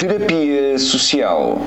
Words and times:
Terapia 0.00 0.78
Social, 0.78 1.66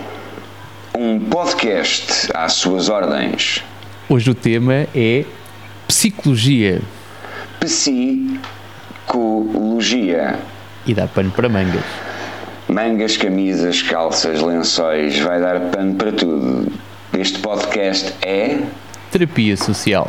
um 0.97 1.19
podcast 1.19 2.31
às 2.33 2.53
suas 2.53 2.89
ordens. 2.89 3.63
Hoje 4.09 4.31
o 4.31 4.33
tema 4.33 4.87
é 4.95 5.23
psicologia 5.87 6.81
Psicologia. 7.59 8.39
e 10.87 10.95
dá 10.95 11.05
pano 11.05 11.29
para 11.29 11.47
mangas. 11.47 11.85
Mangas, 12.67 13.17
camisas, 13.17 13.83
calças, 13.83 14.41
lençóis, 14.41 15.19
vai 15.19 15.39
dar 15.39 15.69
pano 15.69 15.93
para 15.93 16.11
tudo. 16.11 16.71
Este 17.15 17.37
podcast 17.37 18.15
é. 18.23 18.63
Terapia 19.11 19.55
social. 19.55 20.07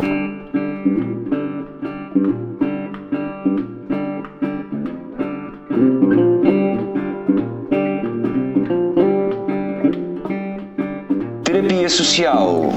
Terapia 11.85 11.89
Social. 11.91 12.73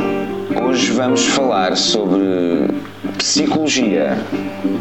Hoje 0.66 0.92
vamos 0.92 1.26
falar 1.28 1.78
sobre 1.78 2.68
psicologia. 3.18 4.18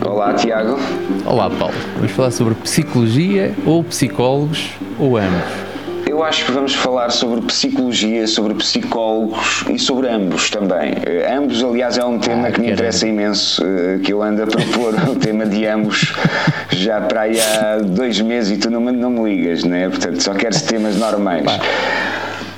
Olá, 0.05 0.35
Tiago. 0.35 0.79
Olá 1.25 1.49
Paulo, 1.49 1.75
vamos 1.95 2.11
falar 2.11 2.31
sobre 2.33 2.55
psicologia 2.57 3.55
ou 3.65 3.85
psicólogos 3.85 4.71
ou 4.99 5.17
ambos. 5.17 5.67
Eu 6.09 6.25
acho 6.25 6.45
que 6.47 6.53
vamos 6.53 6.75
falar 6.75 7.11
sobre 7.11 7.41
psicologia, 7.43 8.27
sobre 8.27 8.55
psicólogos 8.55 9.65
e 9.69 9.79
sobre 9.79 10.09
ambos 10.09 10.49
também. 10.51 10.95
Eh, 11.05 11.33
ambos, 11.33 11.63
aliás, 11.63 11.97
é 11.99 12.05
um 12.05 12.19
tema 12.19 12.49
Ah, 12.49 12.53
que 12.53 12.61
me 12.61 12.71
interessa 12.73 13.07
imenso, 13.07 13.63
eh, 13.65 13.99
que 14.03 14.13
eu 14.13 14.23
ando 14.23 14.43
a 14.43 14.47
propor 14.47 14.95
o 15.09 15.15
tema 15.21 15.45
de 15.47 15.67
ambos 15.67 16.15
já 16.71 17.01
para 17.03 17.23
aí 17.23 17.39
há 17.41 17.79
dois 17.85 18.21
meses 18.21 18.57
e 18.57 18.61
tu 18.61 18.71
não, 18.71 18.81
me- 18.81 18.93
não 18.93 19.11
me 19.11 19.35
ligas, 19.37 19.63
né? 19.65 19.89
Portanto, 19.89 20.21
só 20.23 20.33
queres 20.33 20.63
temas 20.63 20.97
normais. 20.97 21.45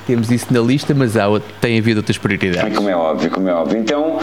Temos 0.08 0.30
isso 0.30 0.46
na 0.50 0.60
lista, 0.60 0.94
mas 0.94 1.18
há, 1.18 1.26
tem 1.60 1.78
havido 1.78 2.00
outras 2.00 2.16
prioridades. 2.16 2.74
Como 2.74 2.88
é 2.88 2.96
óbvio, 2.96 3.30
como 3.30 3.46
é 3.46 3.52
óbvio. 3.52 3.78
Então, 3.78 4.18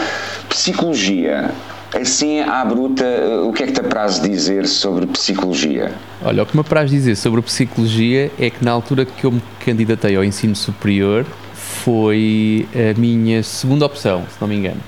psicologia. 0.48 1.52
Assim, 1.94 2.40
à 2.40 2.64
bruta, 2.64 3.04
o 3.44 3.52
que 3.52 3.62
é 3.62 3.66
que 3.66 3.72
te 3.72 3.78
apraz 3.78 4.20
dizer 4.20 4.66
sobre 4.66 5.06
psicologia? 5.06 5.92
Olha, 6.24 6.42
o 6.42 6.46
que 6.46 6.56
me 6.56 6.60
apraz 6.60 6.90
dizer 6.90 7.14
sobre 7.14 7.40
psicologia 7.40 8.32
é 8.36 8.50
que 8.50 8.64
na 8.64 8.72
altura 8.72 9.04
que 9.04 9.24
eu 9.24 9.30
me 9.30 9.40
candidatei 9.64 10.16
ao 10.16 10.24
ensino 10.24 10.56
superior 10.56 11.24
foi 11.54 12.68
a 12.74 12.98
minha 12.98 13.44
segunda 13.44 13.86
opção, 13.86 14.24
se 14.28 14.40
não 14.40 14.48
me 14.48 14.56
engano. 14.56 14.80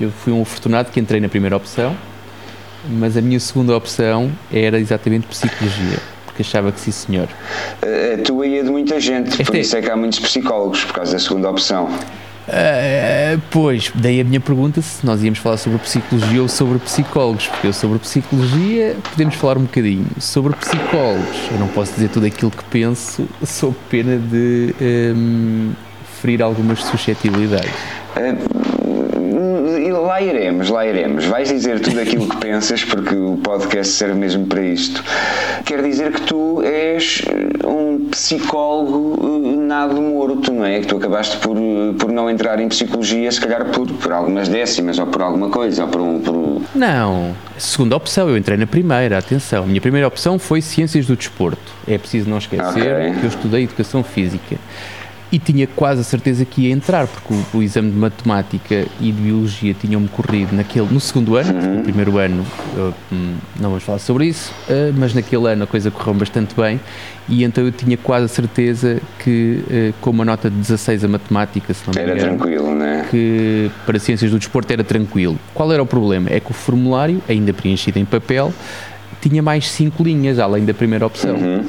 Eu 0.00 0.10
fui 0.10 0.32
um 0.32 0.42
afortunado 0.42 0.90
que 0.90 0.98
entrei 0.98 1.20
na 1.20 1.28
primeira 1.28 1.56
opção, 1.56 1.96
mas 2.90 3.16
a 3.16 3.20
minha 3.20 3.38
segunda 3.38 3.76
opção 3.76 4.32
era 4.52 4.80
exatamente 4.80 5.28
psicologia, 5.28 6.00
porque 6.34 6.42
achava 6.42 6.72
que 6.72 6.80
sim 6.80 6.90
senhor. 6.90 7.28
A 7.80 8.22
tua 8.22 8.46
e 8.46 8.58
a 8.58 8.62
de 8.64 8.70
muita 8.70 8.98
gente, 8.98 9.30
por 9.36 9.40
Este 9.42 9.56
é- 9.56 9.60
isso 9.60 9.76
é 9.76 9.80
que 9.80 9.88
há 9.88 9.96
muitos 9.96 10.18
psicólogos, 10.18 10.82
por 10.84 10.94
causa 10.94 11.12
da 11.12 11.18
segunda 11.20 11.48
opção. 11.48 11.88
Ah, 12.48 13.38
pois, 13.50 13.90
daí 13.94 14.20
a 14.20 14.24
minha 14.24 14.40
pergunta 14.40 14.82
se 14.82 15.06
nós 15.06 15.22
íamos 15.22 15.38
falar 15.38 15.56
sobre 15.56 15.78
psicologia 15.78 16.42
ou 16.42 16.48
sobre 16.48 16.78
psicólogos, 16.80 17.46
porque 17.46 17.68
eu 17.68 17.72
sobre 17.72 17.98
psicologia 18.00 18.96
podemos 19.10 19.36
falar 19.36 19.56
um 19.56 19.62
bocadinho. 19.62 20.06
Sobre 20.18 20.54
psicólogos, 20.56 21.36
eu 21.52 21.58
não 21.58 21.68
posso 21.68 21.92
dizer 21.94 22.08
tudo 22.08 22.26
aquilo 22.26 22.50
que 22.50 22.64
penso, 22.64 23.26
sob 23.46 23.74
pena 23.88 24.18
de 24.18 24.74
hum, 24.82 25.72
ferir 26.20 26.42
algumas 26.42 26.82
suscetibilidades. 26.82 27.70
E 28.16 28.73
lá 30.04 30.20
iremos, 30.20 30.68
lá 30.70 30.86
iremos. 30.86 31.24
Vais 31.24 31.48
dizer 31.48 31.80
tudo 31.80 32.00
aquilo 32.00 32.28
que 32.28 32.36
pensas, 32.36 32.84
porque 32.84 33.14
o 33.14 33.36
podcast 33.42 33.92
serve 33.94 34.14
mesmo 34.14 34.46
para 34.46 34.62
isto. 34.62 35.02
Quer 35.64 35.82
dizer 35.82 36.12
que 36.12 36.20
tu 36.22 36.62
és 36.62 37.22
um 37.66 38.08
psicólogo 38.10 39.18
eh, 39.44 39.56
nado 39.56 40.00
morto, 40.00 40.52
não 40.52 40.64
é? 40.64 40.80
Que 40.80 40.86
tu 40.86 40.96
acabaste 40.96 41.36
por, 41.38 41.56
eh, 41.56 41.94
por 41.98 42.12
não 42.12 42.28
entrar 42.30 42.60
em 42.60 42.68
psicologia, 42.68 43.30
se 43.32 43.40
calhar 43.40 43.64
por, 43.66 43.86
por 43.86 44.12
algumas 44.12 44.48
décimas, 44.48 44.98
ou 44.98 45.06
por 45.06 45.22
alguma 45.22 45.48
coisa, 45.48 45.82
ou 45.84 45.88
por 45.88 46.00
um. 46.00 46.20
Por... 46.20 46.62
Não, 46.74 47.34
segunda 47.58 47.96
opção, 47.96 48.28
eu 48.28 48.36
entrei 48.36 48.56
na 48.58 48.66
primeira, 48.66 49.18
atenção. 49.18 49.64
A 49.64 49.66
minha 49.66 49.80
primeira 49.80 50.06
opção 50.06 50.38
foi 50.38 50.60
Ciências 50.60 51.06
do 51.06 51.16
Desporto. 51.16 51.72
É 51.88 51.98
preciso 51.98 52.28
não 52.28 52.38
esquecer 52.38 52.62
Ok. 52.66 53.14
que 53.20 53.24
eu 53.24 53.28
estudei 53.28 53.64
Educação 53.64 54.02
Física. 54.02 54.56
E 55.34 55.38
tinha 55.40 55.66
quase 55.66 56.00
a 56.00 56.04
certeza 56.04 56.44
que 56.44 56.68
ia 56.68 56.72
entrar, 56.72 57.08
porque 57.08 57.34
o, 57.34 57.58
o 57.58 57.60
exame 57.60 57.90
de 57.90 57.96
Matemática 57.96 58.86
e 59.00 59.10
de 59.10 59.20
Biologia 59.20 59.74
tinham-me 59.74 60.06
corrido 60.06 60.54
naquele, 60.54 60.86
no 60.86 61.00
segundo 61.00 61.34
ano, 61.34 61.52
no 61.74 61.82
primeiro 61.82 62.18
ano, 62.18 62.46
eu, 62.76 62.94
hum, 63.12 63.34
não 63.58 63.70
vamos 63.70 63.82
falar 63.82 63.98
sobre 63.98 64.26
isso, 64.26 64.52
eh, 64.68 64.92
mas 64.96 65.12
naquele 65.12 65.48
ano 65.48 65.64
a 65.64 65.66
coisa 65.66 65.90
correu 65.90 66.14
bastante 66.14 66.54
bem 66.54 66.78
e 67.28 67.42
então 67.42 67.64
eu 67.64 67.72
tinha 67.72 67.96
quase 67.96 68.26
a 68.26 68.28
certeza 68.28 69.02
que 69.18 69.64
eh, 69.68 69.92
com 70.00 70.10
uma 70.10 70.24
nota 70.24 70.48
de 70.48 70.54
16 70.54 71.02
a 71.02 71.08
Matemática, 71.08 71.74
se 71.74 71.84
não 71.84 71.94
me 71.94 72.00
Era 72.00 72.16
engano, 72.16 72.38
tranquilo, 72.38 72.72
não 72.72 72.86
é? 72.86 73.04
que 73.10 73.72
para 73.84 73.98
ciências 73.98 74.30
do 74.30 74.38
desporto 74.38 74.72
era 74.72 74.84
tranquilo. 74.84 75.36
Qual 75.52 75.72
era 75.72 75.82
o 75.82 75.86
problema? 75.86 76.28
É 76.30 76.38
que 76.38 76.52
o 76.52 76.54
formulário, 76.54 77.20
ainda 77.28 77.52
preenchido 77.52 77.98
em 77.98 78.04
papel, 78.04 78.54
tinha 79.20 79.42
mais 79.42 79.68
cinco 79.68 80.04
linhas, 80.04 80.38
além 80.38 80.64
da 80.64 80.72
primeira 80.74 81.04
opção. 81.04 81.34
Uhum. 81.34 81.64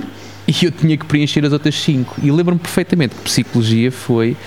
E 0.47 0.65
eu 0.65 0.71
tinha 0.71 0.95
que 0.97 1.05
preencher 1.05 1.43
as 1.45 1.51
outras 1.53 1.75
cinco. 1.75 2.15
E 2.21 2.31
lembro-me 2.31 2.59
perfeitamente 2.59 3.15
que 3.15 3.21
psicologia 3.21 3.91
foi 3.91 4.37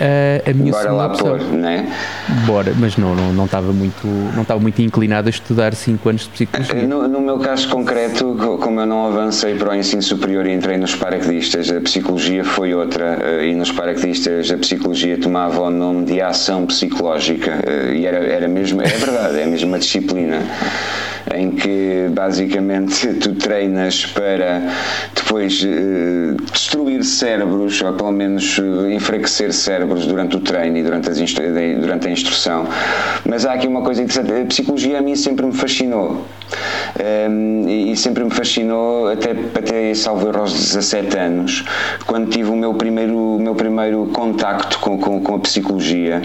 ah, 0.00 0.50
a 0.50 0.52
minha 0.52 0.72
Bora 0.72 0.82
segunda 0.82 1.02
lá 1.02 1.06
opção. 1.08 1.26
pôr, 1.28 1.42
não 1.58 1.68
é? 1.68 1.86
Bora, 2.46 2.72
mas 2.76 2.96
não, 2.96 3.14
não, 3.14 3.32
não 3.32 3.44
estava 3.44 3.72
muito, 3.72 4.04
não 4.34 4.42
estava 4.42 4.58
muito 4.58 4.82
inclinado 4.82 5.28
a 5.28 5.30
estudar 5.30 5.74
cinco 5.74 6.08
anos 6.08 6.22
de 6.22 6.30
psicologia. 6.30 6.82
No, 6.88 7.06
no 7.06 7.20
meu 7.20 7.38
caso 7.38 7.68
concreto, 7.68 8.34
co- 8.36 8.58
como 8.58 8.80
eu 8.80 8.86
não 8.86 9.06
avancei 9.06 9.54
para 9.54 9.70
o 9.70 9.74
ensino 9.76 10.02
superior 10.02 10.44
e 10.46 10.52
entrei 10.52 10.76
nos 10.76 10.96
paraquedistas, 10.96 11.70
a 11.70 11.80
psicologia 11.80 12.42
foi 12.42 12.74
outra, 12.74 13.18
eh, 13.22 13.48
e 13.50 13.54
nos 13.54 13.70
paraquedistas 13.70 14.50
a 14.50 14.56
psicologia 14.58 15.16
tomava 15.18 15.60
o 15.60 15.70
nome 15.70 16.04
de 16.06 16.20
ação 16.20 16.66
psicológica, 16.66 17.60
eh, 17.64 17.94
e 17.98 18.06
era, 18.06 18.18
era 18.26 18.48
mesmo, 18.48 18.82
é 18.82 18.86
verdade, 18.88 19.38
é 19.38 19.46
mesmo 19.46 19.68
uma 19.68 19.78
disciplina 19.78 20.42
em 21.34 21.50
que 21.52 22.08
basicamente 22.10 23.14
tu 23.20 23.34
treinas 23.34 24.06
para 24.06 24.62
depois 25.14 25.64
eh, 25.64 26.34
destruir 26.52 27.04
cérebros, 27.04 27.80
ou 27.80 27.92
pelo 27.94 28.12
menos 28.12 28.58
eh, 28.58 28.94
enfraquecer 28.94 29.52
cérebros 29.52 30.06
durante 30.06 30.36
o 30.36 30.40
treino 30.40 30.76
e 30.76 30.82
durante, 30.82 31.08
as 31.08 31.18
durante 31.80 32.08
a 32.08 32.10
instrução. 32.10 32.66
Mas 33.24 33.46
há 33.46 33.52
aqui 33.52 33.66
uma 33.66 33.82
coisa 33.82 34.02
interessante, 34.02 34.32
a 34.32 34.46
psicologia 34.46 34.98
a 34.98 35.02
mim 35.02 35.16
sempre 35.16 35.46
me 35.46 35.52
fascinou. 35.52 36.24
Um, 37.30 37.68
e, 37.68 37.92
e 37.92 37.96
sempre 37.96 38.22
me 38.24 38.30
fascinou 38.30 39.08
até, 39.08 39.30
até 39.30 39.94
salvo 39.94 40.28
erro 40.28 40.40
aos 40.40 40.52
17 40.52 41.18
anos 41.18 41.64
quando 42.06 42.28
tive 42.28 42.50
o 42.50 42.56
meu 42.56 42.74
primeiro, 42.74 43.16
o 43.16 43.38
meu 43.40 43.54
primeiro 43.54 44.06
contacto 44.12 44.78
com, 44.78 44.98
com, 44.98 45.20
com 45.20 45.34
a 45.36 45.38
psicologia 45.38 46.20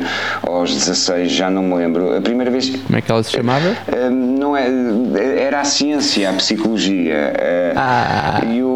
aos 0.45 0.73
16, 0.73 1.31
já 1.31 1.49
não 1.49 1.63
me 1.63 1.75
lembro 1.75 2.15
a 2.17 2.21
primeira 2.21 2.51
vez 2.51 2.69
Como 2.69 2.97
é 2.97 3.01
que 3.01 3.11
ela 3.11 3.23
se 3.23 3.31
chamava? 3.31 3.77
um, 4.11 4.37
não 4.37 4.57
é, 4.57 4.67
era 5.37 5.61
a 5.61 5.63
ciência, 5.63 6.29
a 6.29 6.33
psicologia. 6.33 7.33
Uh, 7.35 7.77
Ah. 7.77 8.41
E 8.45 8.61
o, 8.61 8.67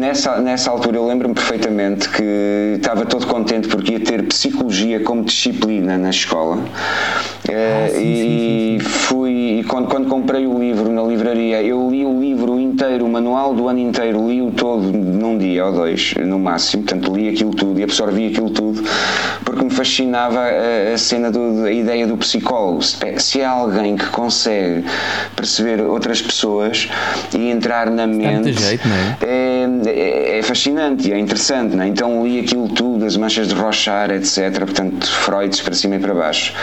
nessa, 0.00 0.40
nessa 0.40 0.70
altura 0.70 0.96
eu 0.96 1.06
lembro-me 1.06 1.34
perfeitamente 1.34 2.08
que 2.08 2.76
estava 2.76 3.04
todo 3.04 3.26
contente 3.26 3.68
porque 3.68 3.92
ia 3.92 4.00
ter 4.00 4.24
psicologia 4.24 5.00
como 5.00 5.22
disciplina 5.22 5.98
na 5.98 6.10
escola. 6.10 6.56
Uh, 6.56 8.00
e 8.00 8.78
fui, 8.80 9.60
e 9.60 9.64
quando, 9.64 9.88
quando 9.88 10.08
comprei 10.08 10.46
o 10.46 10.58
livro 10.58 10.90
na 10.90 11.02
livraria, 11.02 11.62
eu 11.62 11.90
li 11.90 12.04
o 12.04 12.18
livro 12.18 12.58
inteiro, 12.58 13.04
o 13.04 13.08
manual 13.08 13.54
do 13.54 13.68
ano 13.68 13.80
inteiro, 13.80 14.28
li-o 14.28 14.50
todo 14.52 14.90
num 14.90 15.36
dia 15.36 15.66
ou 15.66 15.72
dois, 15.72 16.14
no 16.24 16.38
máximo. 16.38 16.84
Portanto, 16.84 17.14
li 17.14 17.28
aquilo 17.28 17.50
tudo 17.50 17.78
e 17.78 17.82
absorvi 17.82 18.28
aquilo 18.28 18.50
tudo 18.50 18.82
porque 19.44 19.64
me 19.64 19.70
fascinava 19.70 20.40
a, 20.40 20.94
a 20.94 20.98
cena, 20.98 21.30
do, 21.30 21.64
a 21.64 21.72
ideia 21.72 22.06
do 22.06 22.16
psicólogo. 22.16 22.82
Se, 23.18 23.42
há 23.42 23.50
alguém 23.50 23.96
que 23.96 24.06
consegue 24.06 24.84
perceber 25.34 25.80
outras 25.82 26.22
pessoas 26.22 26.88
e 27.36 27.50
entrar 27.50 27.90
na 27.90 28.06
mente. 28.06 28.52
jeito, 28.52 28.88
não 28.88 28.96
é? 28.96 29.16
É, 29.22 29.66
é 30.38 30.42
fascinante 30.42 31.08
e 31.08 31.12
é 31.12 31.18
interessante, 31.18 31.76
não 31.76 31.84
é? 31.84 31.88
então 31.88 32.24
li 32.26 32.40
aquilo 32.40 32.68
tudo, 32.68 33.04
as 33.04 33.16
manchas 33.16 33.48
de 33.48 33.54
Rochard, 33.54 34.14
etc. 34.14 34.58
Portanto, 34.58 35.06
Freud 35.06 35.62
para 35.62 35.74
cima 35.74 35.96
e 35.96 35.98
para 35.98 36.14
baixo. 36.14 36.54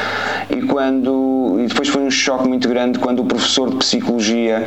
E 0.50 0.62
quando 0.64 1.58
e 1.60 1.68
depois 1.68 1.88
foi 1.90 2.02
um 2.02 2.12
choque 2.12 2.48
muito 2.48 2.68
grande 2.70 3.00
quando 3.00 3.22
o 3.22 3.26
professor 3.26 3.70
de 3.70 3.78
psicologia 3.78 4.64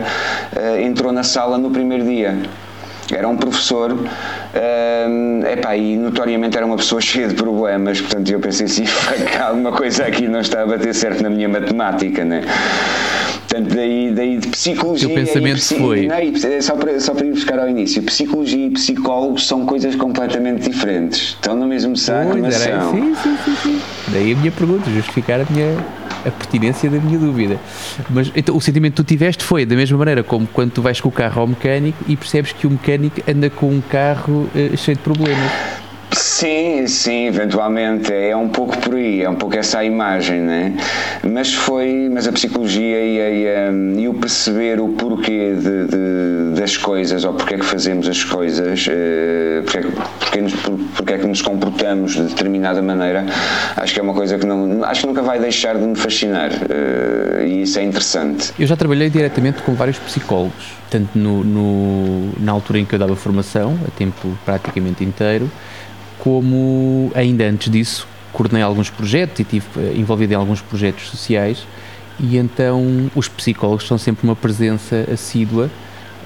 eh, 0.55 0.83
entrou 0.83 1.13
na 1.13 1.23
sala 1.23 1.57
no 1.57 1.71
primeiro 1.71 2.05
dia. 2.05 2.37
Era 3.13 3.29
um 3.29 3.37
professor, 3.37 3.93
hum, 3.93 5.43
epá, 5.45 5.77
e 5.77 5.97
notoriamente 5.97 6.57
era 6.57 6.65
uma 6.65 6.77
pessoa 6.77 7.01
cheia 7.03 7.27
de 7.29 7.35
problemas, 7.35 8.01
portanto 8.01 8.31
eu 8.31 8.39
pensei 8.39 8.67
assim, 8.67 8.87
"Fuck, 8.87 9.37
alguma 9.37 9.73
coisa 9.73 10.05
aqui 10.05 10.29
não 10.29 10.41
está 10.41 10.63
a 10.63 10.67
bater 10.67 10.95
certo 10.95 11.23
na 11.23 11.31
minha 11.31 11.49
matemática, 11.49 12.25
né? 12.25 12.43
Portanto, 13.51 13.75
daí, 13.75 14.13
daí 14.15 14.39
de 14.39 14.47
psicologia. 14.49 15.09
O 15.09 15.15
pensamento 15.15 15.59
e 15.59 15.79
foi- 15.79 16.07
Não, 16.07 16.21
e 16.23 16.31
ps- 16.31 16.65
só, 16.65 16.77
para, 16.77 17.01
só 17.01 17.13
para 17.13 17.27
ir 17.27 17.33
buscar 17.33 17.59
ao 17.59 17.69
início, 17.69 18.01
psicologia 18.05 18.67
e 18.67 18.71
psicólogos 18.71 19.45
são 19.47 19.67
coisas 19.67 19.97
completamente 19.97 20.71
diferentes. 20.71 21.31
Estão 21.31 21.57
no 21.57 21.67
mesmo 21.67 21.97
saco, 21.97 22.31
Pois, 22.31 22.43
mas 22.43 22.55
são. 22.55 22.93
sim, 22.93 23.15
sim, 23.21 23.37
sim, 23.45 23.57
sim. 23.63 23.81
Daí 24.09 24.33
a 24.33 24.37
minha 24.37 24.53
pergunta, 24.53 24.89
justificar 24.89 25.41
a 25.41 25.47
minha, 25.51 25.77
a 26.25 26.31
pertinência 26.31 26.89
da 26.89 26.99
minha 26.99 27.19
dúvida. 27.19 27.59
Mas 28.09 28.31
então, 28.37 28.57
o 28.57 28.61
sentimento 28.61 28.93
que 28.95 29.03
tu 29.03 29.05
tiveste 29.05 29.43
foi 29.43 29.67
da 29.67 29.75
mesma 29.75 29.99
maneira 29.99 30.23
como 30.23 30.47
quando 30.47 30.71
tu 30.71 30.81
vais 30.81 31.01
com 31.01 31.09
o 31.09 31.13
carro 31.13 31.41
ao 31.41 31.47
mecânico 31.49 31.99
e 32.07 32.17
percebes 32.17 32.53
que 32.53 32.69
o 32.69 32.71
mecânico 32.71 33.21
anda 33.29 33.51
com 33.51 33.67
um 33.69 33.81
carro 33.81 34.49
uh, 34.55 34.77
cheio 34.77 34.97
de 34.97 35.03
problemas. 35.03 35.51
Sim, 36.13 36.87
sim, 36.89 37.27
eventualmente 37.27 38.13
é 38.13 38.35
um 38.37 38.49
pouco 38.49 38.77
por 38.79 38.95
aí, 38.95 39.23
é 39.23 39.31
um 39.31 39.37
pouco 39.37 39.57
essa 39.57 39.79
a 39.79 39.85
imagem, 39.85 40.41
né? 40.41 40.75
Mas 41.23 41.55
foi, 41.55 42.09
mas 42.13 42.27
a 42.27 42.33
psicologia 42.33 43.01
e, 43.01 43.47
a, 43.47 43.71
e 44.01 44.09
o 44.09 44.15
perceber 44.15 44.81
o 44.81 44.89
porquê 44.89 45.55
de, 45.55 45.87
de, 45.87 46.61
das 46.61 46.77
coisas 46.77 47.25
ou 47.25 47.35
porque 47.35 47.55
é 47.55 47.59
que 47.59 47.65
fazemos 47.65 48.09
as 48.09 48.25
coisas, 48.25 48.87
uh, 48.87 49.63
porque, 49.63 49.79
é 49.79 49.83
que, 49.83 49.93
porque, 50.19 50.41
nos, 50.41 50.55
porque 50.97 51.13
é 51.13 51.19
que 51.19 51.27
nos 51.27 51.43
comportamos 51.43 52.15
de 52.15 52.23
determinada 52.23 52.83
maneira, 52.83 53.25
acho 53.77 53.95
que 53.95 54.01
é 54.01 54.03
uma 54.03 54.15
coisa 54.15 54.37
que 54.37 54.47
não, 54.47 54.83
acho 54.85 55.03
que 55.03 55.07
nunca 55.07 55.23
vai 55.23 55.39
deixar 55.39 55.77
de 55.77 55.85
me 55.85 55.95
fascinar 55.95 56.51
uh, 56.51 57.47
e 57.47 57.63
isso 57.63 57.79
é 57.79 57.85
interessante. 57.85 58.53
Eu 58.59 58.67
já 58.67 58.77
trabalhei 58.77 59.11
diretamente 59.11 59.63
com 59.63 59.75
vários 59.75 59.99
psicólogos, 59.99 60.73
tanto 60.91 61.17
no, 61.17 61.45
no, 61.45 62.33
na 62.41 62.51
altura 62.51 62.81
em 62.81 62.85
que 62.85 62.97
eu 62.97 62.99
dava 62.99 63.15
formação, 63.15 63.79
a 63.87 63.91
tempo 63.97 64.37
praticamente 64.45 65.05
inteiro 65.05 65.49
como 66.21 67.11
ainda 67.15 67.45
antes 67.45 67.71
disso 67.71 68.07
coordenei 68.33 68.63
alguns 68.63 68.89
projetos 68.91 69.41
e 69.41 69.43
estive 69.43 69.67
eh, 69.77 69.95
envolvido 69.97 70.33
em 70.33 70.37
alguns 70.37 70.61
projetos 70.61 71.09
sociais. 71.09 71.67
E 72.19 72.37
então 72.37 73.11
os 73.15 73.29
psicólogos 73.29 73.87
são 73.87 73.99
sempre 73.99 74.27
uma 74.27 74.37
presença 74.37 75.07
assídua 75.13 75.71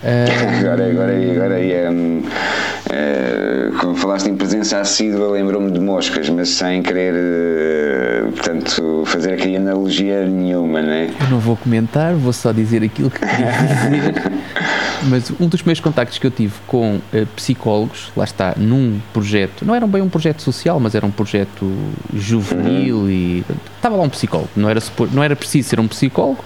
Agora, 0.04 0.90
agora, 0.90 1.12
agora 1.32 1.90
um, 1.90 2.18
uh, 2.18 3.78
quando 3.80 3.96
falaste 3.96 4.28
em 4.28 4.36
presença 4.36 4.78
assídua, 4.78 5.30
lembrou-me 5.30 5.70
de 5.70 5.80
moscas, 5.80 6.28
mas 6.28 6.50
sem 6.50 6.82
querer, 6.82 7.14
uh, 7.14 8.32
portanto, 8.32 9.04
fazer 9.06 9.32
aqui 9.32 9.56
analogia 9.56 10.26
nenhuma, 10.26 10.82
não 10.82 10.92
é? 10.92 11.06
Eu 11.06 11.30
não 11.30 11.38
vou 11.38 11.56
comentar, 11.56 12.14
vou 12.14 12.34
só 12.34 12.52
dizer 12.52 12.82
aquilo 12.82 13.10
que 13.10 13.18
queria 13.18 13.50
dizer. 13.50 14.32
mas 15.08 15.32
um 15.40 15.48
dos 15.48 15.62
meus 15.62 15.80
contactos 15.80 16.18
que 16.18 16.26
eu 16.26 16.30
tive 16.30 16.54
com 16.66 16.96
uh, 16.96 17.26
psicólogos, 17.34 18.12
lá 18.14 18.24
está, 18.24 18.54
num 18.58 19.00
projeto, 19.14 19.64
não 19.64 19.74
era 19.74 19.86
bem 19.86 20.02
um 20.02 20.08
projeto 20.10 20.42
social, 20.42 20.78
mas 20.78 20.94
era 20.94 21.06
um 21.06 21.10
projeto 21.10 21.72
juvenil 22.12 22.98
uhum. 22.98 23.10
e 23.10 23.44
estava 23.76 23.96
lá 23.96 24.02
um 24.02 24.10
psicólogo, 24.10 24.50
não 24.54 24.68
era, 24.68 24.82
não 25.12 25.22
era 25.22 25.34
preciso 25.34 25.68
ser 25.68 25.80
um 25.80 25.88
psicólogo, 25.88 26.44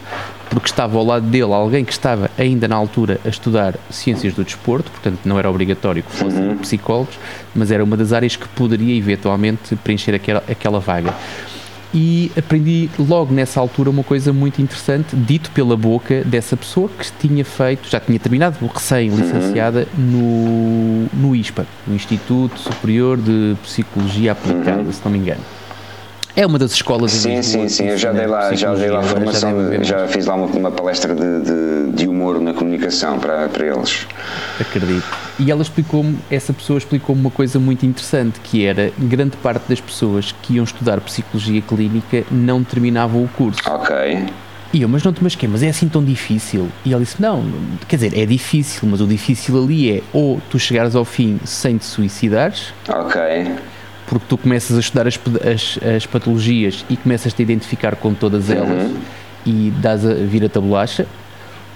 porque 0.50 0.66
estava 0.66 0.98
ao 0.98 1.04
lado 1.04 1.26
dele 1.26 1.52
alguém 1.52 1.84
que 1.84 1.92
estava 1.92 2.30
ainda 2.38 2.66
na 2.66 2.76
altura 2.76 3.20
a 3.24 3.28
estudar 3.28 3.74
ciências 3.90 4.34
do 4.34 4.44
desporto, 4.44 4.90
portanto 4.90 5.20
não 5.24 5.38
era 5.38 5.50
obrigatório 5.50 6.02
que 6.02 6.10
fossem 6.12 6.48
uhum. 6.48 6.58
psicólogos, 6.58 7.18
mas 7.54 7.70
era 7.70 7.82
uma 7.82 7.96
das 7.96 8.12
áreas 8.12 8.36
que 8.36 8.48
poderia 8.48 8.96
eventualmente 8.96 9.76
preencher 9.76 10.14
aquela, 10.14 10.42
aquela 10.48 10.80
vaga. 10.80 11.14
E 11.92 12.30
aprendi 12.36 12.90
logo 12.98 13.32
nessa 13.32 13.58
altura 13.58 13.88
uma 13.88 14.04
coisa 14.04 14.30
muito 14.30 14.60
interessante, 14.60 15.16
dito 15.16 15.50
pela 15.52 15.74
boca 15.74 16.22
dessa 16.22 16.54
pessoa 16.54 16.88
que 16.88 17.10
tinha 17.26 17.44
feito, 17.44 17.88
já 17.88 17.98
tinha 17.98 18.18
terminado, 18.18 18.58
recém-licenciada 18.66 19.88
uhum. 19.96 21.08
no, 21.14 21.28
no 21.28 21.36
ISPA, 21.36 21.66
no 21.86 21.94
Instituto 21.94 22.58
Superior 22.58 23.16
de 23.16 23.56
Psicologia 23.62 24.32
Aplicada, 24.32 24.82
uhum. 24.82 24.92
se 24.92 25.00
não 25.02 25.12
me 25.12 25.18
engano. 25.18 25.40
É 26.38 26.46
uma 26.46 26.56
das 26.56 26.70
escolas 26.70 27.10
Sim, 27.10 27.42
sim, 27.42 27.68
sim. 27.68 27.88
Eu 27.88 27.98
já 27.98 28.12
dei 28.12 28.28
lá, 28.28 28.54
já 28.54 28.72
dei 28.72 28.88
lá 28.88 29.02
formação, 29.02 29.72
já, 29.82 29.98
já, 29.98 30.06
fiz 30.06 30.24
lá 30.24 30.36
uma, 30.36 30.46
uma 30.46 30.70
palestra 30.70 31.12
de, 31.12 31.40
de, 31.40 31.92
de, 31.92 32.06
humor 32.06 32.40
na 32.40 32.54
comunicação 32.54 33.18
para, 33.18 33.48
para 33.48 33.66
eles. 33.66 34.06
Acredito. 34.60 35.04
E 35.36 35.50
ela 35.50 35.62
explicou-me, 35.62 36.16
essa 36.30 36.52
pessoa 36.52 36.78
explicou-me 36.78 37.20
uma 37.20 37.30
coisa 37.32 37.58
muito 37.58 37.84
interessante, 37.84 38.38
que 38.38 38.64
era 38.64 38.92
grande 38.96 39.36
parte 39.38 39.68
das 39.68 39.80
pessoas 39.80 40.30
que 40.30 40.54
iam 40.54 40.64
estudar 40.64 41.00
psicologia 41.00 41.60
clínica 41.60 42.22
não 42.30 42.62
terminavam 42.62 43.24
o 43.24 43.28
curso. 43.30 43.60
Ok. 43.68 43.96
E 44.72 44.82
eu, 44.82 44.88
mas 44.88 45.02
não 45.02 45.12
te 45.12 45.24
mas? 45.24 45.36
Mas 45.48 45.64
é 45.64 45.70
assim 45.70 45.88
tão 45.88 46.04
difícil? 46.04 46.68
E 46.84 46.92
ela 46.92 47.02
disse, 47.02 47.20
não, 47.20 47.44
quer 47.88 47.96
dizer, 47.96 48.16
é 48.16 48.24
difícil, 48.24 48.88
mas 48.88 49.00
o 49.00 49.08
difícil 49.08 49.60
ali 49.60 49.90
é 49.90 50.02
ou 50.12 50.40
tu 50.48 50.56
chegares 50.56 50.94
ao 50.94 51.04
fim 51.04 51.40
sem 51.44 51.78
te 51.78 51.84
suicidares. 51.84 52.72
Ok 52.88 53.18
porque 54.08 54.24
tu 54.28 54.38
começas 54.38 54.76
a 54.76 54.80
estudar 54.80 55.06
as, 55.06 55.18
as, 55.44 55.78
as 55.96 56.06
patologias 56.06 56.84
e 56.88 56.96
começas 56.96 57.32
-te 57.32 57.42
a 57.42 57.44
identificar 57.44 57.96
com 57.96 58.14
todas 58.14 58.50
elas 58.50 58.90
uhum. 58.90 58.96
e 59.44 59.72
dás 59.80 60.04
a 60.04 60.14
vir 60.14 60.44
a 60.44 60.60
bolacha, 60.60 61.06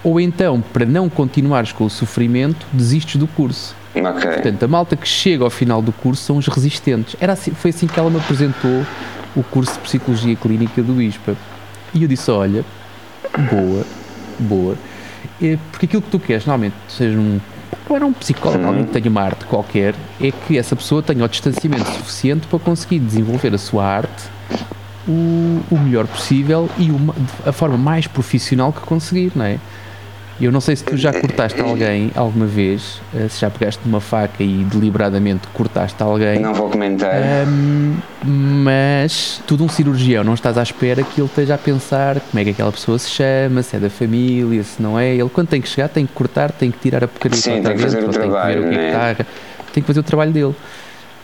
ou 0.03 0.19
então, 0.19 0.61
para 0.61 0.85
não 0.85 1.07
continuares 1.09 1.71
com 1.71 1.85
o 1.85 1.89
sofrimento, 1.89 2.65
desistes 2.73 3.15
do 3.15 3.27
curso. 3.27 3.75
Okay. 3.95 4.31
Portanto, 4.31 4.63
a 4.63 4.67
malta 4.67 4.95
que 4.95 5.07
chega 5.07 5.43
ao 5.43 5.49
final 5.49 5.81
do 5.81 5.91
curso 5.91 6.23
são 6.23 6.37
os 6.37 6.47
resistentes. 6.47 7.15
Era 7.21 7.33
assim, 7.33 7.51
foi 7.51 7.69
assim 7.69 7.87
que 7.87 7.97
ela 7.97 8.09
me 8.09 8.17
apresentou 8.17 8.85
o 9.35 9.43
curso 9.43 9.73
de 9.73 9.79
Psicologia 9.79 10.35
Clínica 10.35 10.81
do 10.81 11.01
ISPA. 11.01 11.35
E 11.93 12.01
eu 12.01 12.07
disse: 12.07 12.29
Olha, 12.31 12.65
boa, 13.49 13.85
boa. 14.39 14.75
Porque 15.71 15.85
aquilo 15.85 16.01
que 16.01 16.09
tu 16.09 16.19
queres, 16.19 16.45
normalmente, 16.45 16.75
seja 16.87 17.17
um 17.17 17.39
ou 17.89 17.95
era 17.95 18.05
um 18.05 18.13
psicólogo, 18.13 18.65
alguém 18.65 18.85
que 18.85 18.91
tenha 18.91 19.09
uma 19.09 19.21
arte 19.21 19.45
qualquer, 19.45 19.95
é 20.21 20.31
que 20.31 20.57
essa 20.57 20.75
pessoa 20.75 21.01
tenha 21.01 21.23
o 21.23 21.27
distanciamento 21.27 21.89
suficiente 21.91 22.47
para 22.47 22.59
conseguir 22.59 22.99
desenvolver 22.99 23.53
a 23.53 23.57
sua 23.57 23.85
arte 23.85 24.29
o, 25.07 25.61
o 25.69 25.77
melhor 25.79 26.07
possível 26.07 26.69
e 26.77 26.89
uma, 26.89 27.13
a 27.45 27.51
forma 27.51 27.77
mais 27.77 28.07
profissional 28.07 28.71
que 28.71 28.81
conseguir, 28.81 29.31
não 29.35 29.45
é? 29.45 29.59
Eu 30.41 30.51
não 30.51 30.59
sei 30.59 30.75
se 30.75 30.83
tu 30.83 30.97
já 30.97 31.13
cortaste 31.13 31.61
alguém 31.61 32.11
alguma 32.15 32.45
vez, 32.45 33.01
eh, 33.15 33.27
se 33.29 33.41
já 33.41 33.49
pegaste 33.49 33.81
uma 33.85 34.01
faca 34.01 34.43
e 34.43 34.63
deliberadamente 34.65 35.47
cortaste 35.53 36.01
alguém. 36.01 36.39
Não 36.39 36.53
vou 36.53 36.69
comentar. 36.69 37.13
Um, 37.47 37.95
mas 38.23 39.41
tu 39.45 39.55
de 39.55 39.63
um 39.63 39.69
cirurgião 39.69 40.23
não 40.23 40.33
estás 40.33 40.57
à 40.57 40.63
espera 40.63 41.03
que 41.03 41.21
ele 41.21 41.27
esteja 41.27 41.55
a 41.55 41.57
pensar 41.57 42.19
como 42.19 42.39
é 42.39 42.43
que 42.43 42.49
aquela 42.49 42.71
pessoa 42.71 42.97
se 42.97 43.09
chama, 43.09 43.61
se 43.61 43.75
é 43.75 43.79
da 43.79 43.89
família, 43.89 44.63
se 44.63 44.81
não 44.81 44.99
é. 44.99 45.13
Ele 45.13 45.29
quando 45.29 45.49
tem 45.49 45.61
que 45.61 45.67
chegar 45.67 45.87
tem 45.87 46.05
que 46.05 46.13
cortar, 46.13 46.51
tem 46.51 46.71
que 46.71 46.79
tirar 46.79 47.03
a 47.03 47.07
porcaria 47.07 47.37
Sim, 47.37 47.61
tem 47.61 47.75
que 47.75 47.81
fazer 47.81 48.03
o 48.03 48.09
trabalho, 48.09 48.61
tem 48.61 48.71
que 48.71 48.75
ver 48.75 48.75
o 48.75 48.79
que 48.79 48.85
é 48.85 48.91
que 48.91 48.93
né? 48.93 49.11
está, 49.11 49.25
tem 49.73 49.83
que 49.83 49.87
fazer 49.87 49.99
o 49.99 50.03
trabalho 50.03 50.31
dele. 50.31 50.55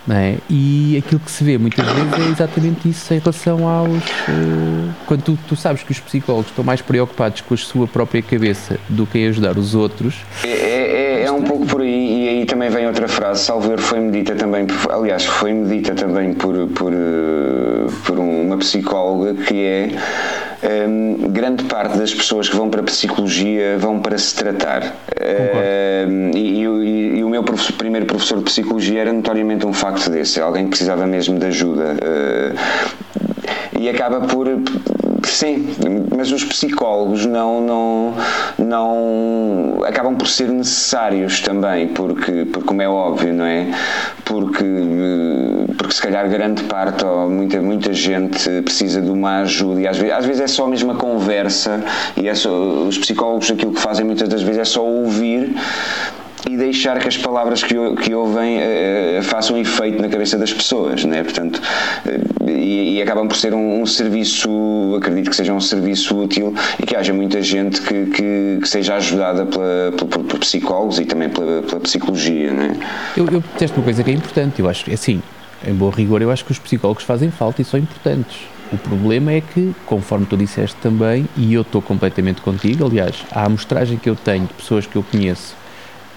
É? 0.09 0.37
E 0.49 0.97
aquilo 0.97 1.19
que 1.19 1.29
se 1.29 1.43
vê 1.43 1.57
muitas 1.57 1.85
vezes 1.85 2.13
é 2.13 2.31
exatamente 2.31 2.89
isso 2.89 3.13
em 3.13 3.19
relação 3.19 3.67
aos. 3.67 4.03
Uh, 4.27 4.89
quando 5.05 5.21
tu, 5.21 5.39
tu, 5.47 5.55
sabes 5.55 5.83
que 5.83 5.91
os 5.91 5.99
psicólogos 5.99 6.49
estão 6.49 6.63
mais 6.63 6.81
preocupados 6.81 7.41
com 7.41 7.53
a 7.53 7.57
sua 7.57 7.87
própria 7.87 8.21
cabeça 8.21 8.79
do 8.89 9.05
que 9.05 9.19
em 9.19 9.27
ajudar 9.27 9.57
os 9.57 9.75
outros. 9.75 10.15
É, 10.43 10.49
é, 10.49 11.23
é 11.25 11.31
um 11.31 11.43
pouco 11.43 11.65
por 11.67 11.81
aí, 11.81 12.25
e 12.25 12.29
aí 12.29 12.45
também 12.45 12.69
vem 12.69 12.87
outra 12.87 13.07
frase. 13.07 13.43
Salver 13.43 13.77
foi 13.77 13.99
medita 13.99 14.33
também, 14.35 14.65
aliás, 14.89 15.25
foi 15.25 15.53
medita 15.53 15.93
também 15.93 16.33
por, 16.33 16.55
por, 16.69 16.91
eh, 16.91 17.87
por 18.05 18.17
uma 18.17 18.57
psicóloga 18.57 19.35
que 19.35 19.63
é 19.63 19.89
um, 20.63 21.29
grande 21.29 21.63
parte 21.65 21.97
das 21.97 22.13
pessoas 22.13 22.49
que 22.49 22.55
vão 22.55 22.69
para 22.69 22.81
a 22.81 22.83
psicologia 22.83 23.77
vão 23.77 23.99
para 23.99 24.17
se 24.17 24.35
tratar. 24.35 24.95
Um, 26.07 26.31
e, 26.35 26.63
e, 26.63 27.19
e, 27.19 27.23
o 27.23 27.29
meu 27.29 27.43
professor, 27.43 27.73
primeiro 27.77 28.05
professor 28.05 28.39
de 28.39 28.45
psicologia 28.45 29.01
era 29.01 29.13
notoriamente 29.13 29.65
um 29.65 29.73
facto 29.73 30.09
desse, 30.09 30.41
alguém 30.41 30.65
que 30.65 30.71
precisava 30.71 31.05
mesmo 31.07 31.39
de 31.39 31.45
ajuda. 31.45 31.95
Uh, 31.95 33.79
e 33.79 33.87
acaba 33.87 34.21
por 34.21 34.47
sim, 35.31 35.75
mas 36.15 36.31
os 36.31 36.43
psicólogos 36.43 37.25
não, 37.25 37.61
não, 37.61 38.13
não 38.57 39.83
acabam 39.85 40.15
por 40.15 40.27
ser 40.27 40.49
necessários 40.49 41.41
também, 41.41 41.87
porque, 41.87 42.45
porque 42.45 42.67
como 42.67 42.81
é 42.81 42.89
óbvio, 42.89 43.33
não 43.33 43.45
é? 43.45 43.67
Porque, 44.25 44.65
porque 45.77 45.93
se 45.93 46.01
calhar 46.01 46.29
grande 46.29 46.63
parte 46.63 47.05
ou 47.05 47.29
muita, 47.29 47.61
muita 47.61 47.93
gente 47.93 48.61
precisa 48.61 49.01
de 49.01 49.09
uma 49.09 49.41
ajuda 49.41 49.81
e 49.81 49.87
às 49.87 49.97
vezes, 49.97 50.15
às 50.15 50.25
vezes 50.25 50.41
é 50.41 50.47
só 50.47 50.65
a 50.65 50.67
mesma 50.67 50.95
conversa 50.95 51.83
e 52.17 52.27
é 52.27 52.35
só, 52.35 52.49
os 52.51 52.97
psicólogos 52.97 53.51
aquilo 53.51 53.73
que 53.73 53.81
fazem 53.81 54.05
muitas 54.05 54.29
das 54.29 54.41
vezes 54.41 54.59
é 54.59 54.65
só 54.65 54.85
ouvir 54.85 55.55
e 56.47 56.55
deixar 56.55 56.99
que 56.99 57.07
as 57.07 57.17
palavras 57.17 57.63
que, 57.63 57.75
que 58.01 58.13
ouvem 58.13 58.57
uh, 58.59 59.23
façam 59.23 59.57
efeito 59.57 60.01
na 60.01 60.07
cabeça 60.07 60.37
das 60.37 60.53
pessoas, 60.53 61.03
né? 61.03 61.23
portanto, 61.23 61.57
uh, 61.57 62.49
e, 62.49 62.97
e, 62.97 63.01
acabam 63.01 63.27
por 63.27 63.35
ser 63.35 63.53
um, 63.53 63.81
um, 63.81 63.85
serviço, 63.85 64.95
acredito 64.97 65.29
que 65.29 65.35
seja 65.35 65.53
um 65.53 65.59
serviço 65.59 66.17
útil 66.17 66.53
e 66.79 66.83
que 66.85 66.95
haja 66.95 67.13
muita 67.13 67.41
gente 67.41 67.81
que, 67.81 68.05
que, 68.07 68.59
que 68.61 68.69
seja 68.69 68.95
ajudada 68.95 69.45
pela, 69.45 69.91
por, 69.97 70.07
por, 70.07 70.39
psicólogos 70.39 70.99
e 70.99 71.05
também 71.05 71.29
pela, 71.29 71.61
pela 71.63 71.81
psicologia. 71.81 72.51
Né? 72.51 72.77
Eu, 73.17 73.27
eu 73.27 73.43
testo 73.57 73.77
uma 73.77 73.83
coisa 73.83 74.03
que 74.03 74.11
é 74.11 74.13
importante, 74.13 74.59
eu 74.59 74.69
acho, 74.69 74.91
assim, 74.91 75.21
em 75.67 75.73
boa 75.73 75.91
rigor, 75.91 76.21
eu 76.21 76.31
acho 76.31 76.45
que 76.45 76.51
os 76.51 76.59
psicólogos 76.59 77.03
fazem 77.03 77.29
falta 77.31 77.61
e 77.61 77.65
são 77.65 77.79
importantes. 77.79 78.37
O 78.71 78.77
problema 78.77 79.31
é 79.31 79.41
que, 79.41 79.73
conforme 79.85 80.27
tu 80.27 80.37
disseste 80.37 80.77
também, 80.79 81.27
e 81.35 81.53
eu 81.53 81.61
estou 81.63 81.81
completamente 81.81 82.39
contigo, 82.41 82.85
aliás, 82.85 83.25
a 83.31 83.45
amostragem 83.45 83.97
que 83.97 84.07
eu 84.07 84.15
tenho 84.15 84.45
de 84.45 84.53
pessoas 84.53 84.85
que 84.85 84.95
eu 84.95 85.03
conheço 85.03 85.55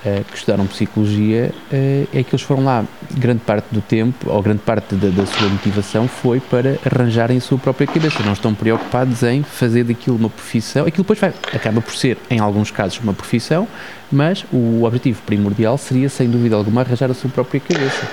uh, 0.04 0.24
que 0.24 0.36
estudaram 0.36 0.66
psicologia 0.66 1.52
uh, 1.72 2.08
é 2.12 2.22
que 2.22 2.34
eles 2.34 2.42
foram 2.42 2.64
lá 2.64 2.84
grande 3.12 3.40
parte 3.40 3.66
do 3.70 3.80
tempo, 3.80 4.30
ou 4.30 4.42
grande 4.42 4.60
parte 4.60 4.94
da, 4.94 5.08
da, 5.08 5.26
sua 5.26 5.48
motivação 5.48 6.08
foi 6.08 6.40
para 6.40 6.78
arranjarem 6.84 7.38
a 7.38 7.40
sua 7.40 7.58
própria 7.58 7.86
cabeça. 7.86 8.22
Não 8.22 8.32
estão 8.32 8.54
preocupados 8.54 9.22
em 9.22 9.42
fazer 9.42 9.84
daquilo 9.84 10.16
uma 10.16 10.30
profissão. 10.30 10.86
Aquilo 10.86 11.04
depois 11.04 11.18
vai, 11.18 11.32
acaba 11.52 11.80
por 11.80 11.94
ser, 11.94 12.18
em 12.30 12.38
alguns 12.38 12.70
casos, 12.70 12.98
uma 13.00 13.12
profissão, 13.12 13.66
mas 14.10 14.44
o 14.52 14.84
objetivo 14.84 15.22
primordial 15.22 15.78
seria, 15.78 16.08
sem 16.08 16.28
dúvida 16.28 16.56
alguma, 16.56 16.82
arranjar 16.82 17.10
a 17.10 17.14
sua 17.14 17.30
própria 17.30 17.60
cabeça. 17.60 18.08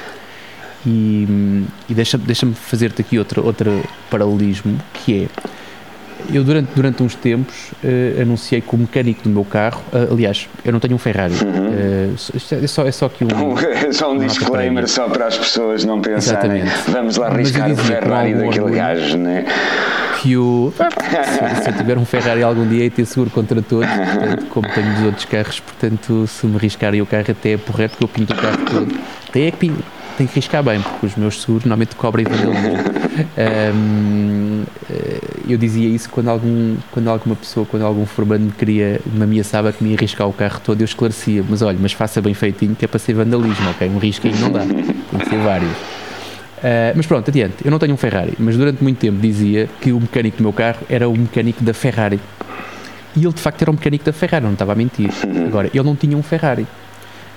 E, 0.86 1.66
e 1.90 1.94
deixa-me 1.94 2.24
deixa 2.24 2.48
fazer-te 2.48 3.02
aqui 3.02 3.20
outro, 3.20 3.46
outro 3.46 3.84
paralelismo, 4.10 4.80
que 4.94 5.24
é 5.24 5.28
eu 6.34 6.44
durante, 6.44 6.70
durante 6.76 7.04
uns 7.04 7.16
tempos 7.16 7.72
uh, 7.84 8.22
anunciei 8.22 8.62
que 8.62 8.76
o 8.76 8.78
mecânico 8.78 9.24
do 9.24 9.30
meu 9.30 9.46
carro, 9.46 9.82
uh, 9.94 10.14
aliás, 10.14 10.48
eu 10.64 10.72
não 10.72 10.80
tenho 10.80 10.96
um 10.96 10.98
Ferrari, 10.98 11.34
uhum. 11.34 11.70
uh, 11.70 12.64
é, 12.64 12.68
só, 12.68 12.86
é 12.86 12.92
só 12.92 13.06
aqui 13.08 13.24
um. 13.24 13.30
só 13.92 14.12
um 14.12 14.20
disclaimer 14.20 14.88
só 14.88 15.08
para 15.10 15.28
as 15.28 15.38
pessoas 15.38 15.84
não 15.86 16.02
pensarem. 16.02 16.62
Exatamente. 16.62 16.92
Vamos 16.92 17.18
lá 17.18 17.28
arriscar 17.28 17.72
o 17.72 17.76
Ferrari 17.76 18.34
daquele 18.34 18.72
gajo, 18.72 19.18
né? 19.18 19.46
Que 20.22 20.38
o. 20.38 20.74
se, 20.78 21.64
se, 21.64 21.70
eu 21.70 21.74
tiver 21.78 21.98
um 21.98 22.06
Ferrari 22.06 22.44
algum 22.44 22.68
dia 22.68 22.86
e 22.86 22.90
ter 22.90 23.06
seguro 23.06 23.30
contra 23.30 23.62
todos, 23.62 23.90
portanto, 23.90 24.46
como 24.50 24.68
tenho 24.70 24.94
dos 24.96 25.04
outros 25.06 25.26
carros, 25.26 25.60
portanto, 25.60 26.28
se 26.28 26.46
me 26.46 26.58
arriscarem 26.58 27.02
o 27.02 27.06
carro 27.06 27.26
até 27.30 27.54
é 27.54 27.58
porreto, 27.58 27.98
que 27.98 28.04
eu 28.04 28.08
pinto 28.08 28.34
o 28.34 28.36
carro 28.36 28.58
todo. 28.66 29.00
Tem 29.32 29.48
é 29.48 29.52
que 29.52 29.58
pinto 29.58 29.99
tem 30.20 30.28
que 30.28 30.36
riscar 30.36 30.62
bem, 30.62 30.82
porque 30.82 31.06
os 31.06 31.16
meus 31.16 31.42
seguros 31.42 31.64
normalmente 31.64 31.96
cobrem 31.96 32.26
um, 32.28 32.32
eh, 34.92 35.20
Eu 35.48 35.58
dizia 35.58 35.88
isso 35.88 36.10
quando, 36.10 36.28
algum, 36.28 36.76
quando 36.92 37.10
alguma 37.10 37.38
pessoa, 37.38 37.66
quando 37.66 37.86
algum 37.86 38.06
formando 38.06 38.42
me 38.42 38.52
queria, 38.52 39.00
me 39.06 39.24
ameaçava 39.24 39.72
que 39.72 39.82
me 39.82 39.92
ia 39.92 39.98
riscar 39.98 40.28
o 40.28 40.34
carro 40.34 40.60
todo, 40.62 40.82
eu 40.82 40.86
esclarecia, 40.86 41.42
mas 41.48 41.62
olha, 41.62 41.78
mas 41.82 41.94
faça 41.94 42.22
bem 42.22 42.34
feitinho 42.34 42.76
que 42.76 42.84
é 42.84 42.88
para 42.88 43.00
ser 43.00 43.14
vandalismo, 43.14 43.70
ok? 43.70 43.88
Um 43.88 43.98
risco 43.98 44.28
aí 44.28 44.38
não 44.42 44.52
dá, 44.52 44.60
tem 44.60 45.20
que 45.20 45.30
ser 45.30 45.40
vários. 45.40 45.72
Uh, 45.72 46.92
mas 46.94 47.08
pronto, 47.08 47.30
adiante. 47.30 47.56
Eu 47.64 47.72
não 47.72 47.80
tenho 47.80 47.94
um 47.94 47.98
Ferrari, 47.98 48.34
mas 48.38 48.58
durante 48.58 48.84
muito 48.84 48.98
tempo 48.98 49.22
dizia 49.22 49.70
que 49.80 49.94
o 49.94 50.02
mecânico 50.02 50.36
do 50.36 50.44
meu 50.44 50.52
carro 50.52 50.80
era 50.90 51.08
o 51.08 51.16
mecânico 51.16 51.64
da 51.64 51.74
Ferrari. 51.74 52.20
E 53.16 53.24
ele 53.24 53.34
de 53.34 53.40
facto 53.40 53.62
era 53.62 53.72
um 53.72 53.76
mecânico 53.76 54.04
da 54.04 54.12
Ferrari, 54.12 54.44
não 54.44 54.52
estava 54.52 54.74
a 54.74 54.76
mentir. 54.76 55.12
Agora, 55.48 55.70
ele 55.74 55.84
não 55.84 55.96
tinha 55.96 56.18
um 56.18 56.22
Ferrari. 56.22 56.68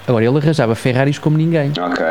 Agora, 0.04 0.24
ele 0.24 0.36
arranjava 0.36 0.74
Ferraris 0.74 1.16
como 1.16 1.38
ninguém. 1.38 1.70
Ok. 1.78 2.02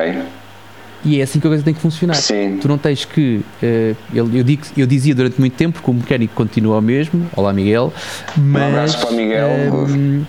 E 1.04 1.20
é 1.20 1.24
assim 1.24 1.40
que 1.40 1.48
a 1.48 1.50
coisa 1.50 1.64
tem 1.64 1.74
que 1.74 1.80
funcionar. 1.80 2.16
Sim. 2.16 2.60
Tu 2.62 2.68
não 2.68 2.78
tens 2.78 3.06
que. 3.06 3.42
Uh, 3.62 3.96
eu, 4.14 4.30
eu, 4.34 4.44
digo, 4.44 4.64
eu 4.78 4.86
dizia 4.86 5.16
durante 5.16 5.40
muito 5.40 5.54
tempo 5.54 5.82
que 5.82 5.90
o 5.90 5.94
mecânico 5.94 6.34
continua 6.36 6.78
o 6.78 6.82
mesmo. 6.82 7.28
Olá, 7.36 7.52
Miguel. 7.52 7.92
Mas, 8.38 8.62
um 8.62 8.68
abraço 8.68 9.00
para 9.00 9.10
o 9.10 9.14
Miguel. 9.14 9.50
Uh, 9.74 10.26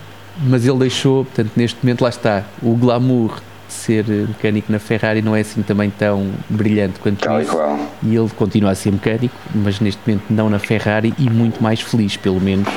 mas 0.47 0.65
ele 0.65 0.79
deixou, 0.79 1.25
portanto, 1.25 1.51
neste 1.55 1.77
momento, 1.83 2.01
lá 2.01 2.09
está. 2.09 2.43
O 2.61 2.75
glamour 2.75 3.39
de 3.67 3.73
ser 3.73 4.05
mecânico 4.07 4.71
na 4.71 4.79
Ferrari 4.79 5.21
não 5.21 5.35
é 5.35 5.41
assim 5.41 5.61
também 5.61 5.89
tão 5.91 6.31
brilhante 6.49 6.99
quanto 6.99 7.19
Tal 7.19 7.41
isso. 7.41 7.51
E, 7.51 7.55
qual. 7.55 7.79
e 8.03 8.15
ele 8.15 8.29
continua 8.29 8.71
a 8.71 8.75
ser 8.75 8.91
mecânico, 8.91 9.35
mas 9.53 9.79
neste 9.79 10.01
momento 10.05 10.25
não 10.29 10.49
na 10.49 10.59
Ferrari 10.59 11.13
e 11.19 11.29
muito 11.29 11.61
mais 11.61 11.81
feliz, 11.81 12.17
pelo 12.17 12.41
menos 12.41 12.67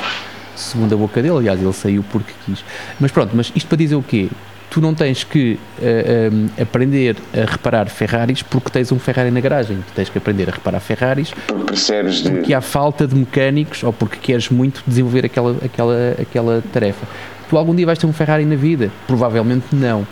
segundo 0.55 0.95
a 0.95 0.99
boca 0.99 1.23
dele. 1.23 1.37
Aliás, 1.37 1.63
ele 1.63 1.73
saiu 1.73 2.05
porque 2.11 2.33
quis. 2.45 2.65
Mas 3.01 3.11
pronto, 3.11 3.35
mas 3.35 3.53
isto 3.55 3.67
para 3.67 3.79
dizer 3.79 3.95
o 3.95 4.03
quê? 4.03 4.29
Tu 4.77 4.81
não 4.83 4.95
tens 4.95 5.25
que 5.25 5.55
uh, 5.55 5.59
eh, 5.81 6.29
um, 6.31 6.51
eh, 6.55 6.63
aprender 6.63 7.17
a 7.33 7.51
reparar 7.51 7.89
Ferraris 7.89 8.43
porque 8.43 8.69
tens 8.69 8.93
um 8.93 8.99
Ferrari 8.99 9.31
na 9.31 9.41
garagem. 9.41 9.79
Tu 9.79 9.95
tens 9.95 10.11
que 10.11 10.19
aprender 10.19 10.51
a 10.51 10.53
reparar 10.53 10.81
Ferraris 10.81 11.33
porque, 11.47 11.65
percebes 11.65 12.17
de... 12.17 12.31
porque 12.31 12.53
há 12.53 12.61
falta 12.61 13.07
de 13.07 13.15
mecânicos 13.15 13.83
ou 13.83 13.91
porque 13.91 14.19
queres 14.19 14.51
muito 14.51 14.83
desenvolver 14.87 15.25
aquela, 15.25 15.57
aquela, 15.65 16.15
aquela 16.21 16.63
tarefa. 16.75 17.07
Tu 17.49 17.57
algum 17.57 17.75
dia 17.75 17.87
vais 17.87 17.99
ter 17.99 18.07
um 18.07 18.13
Ferrari 18.13 18.45
na 18.45 18.57
vida? 18.57 18.91
Provavelmente 19.07 19.67
não 19.73 20.07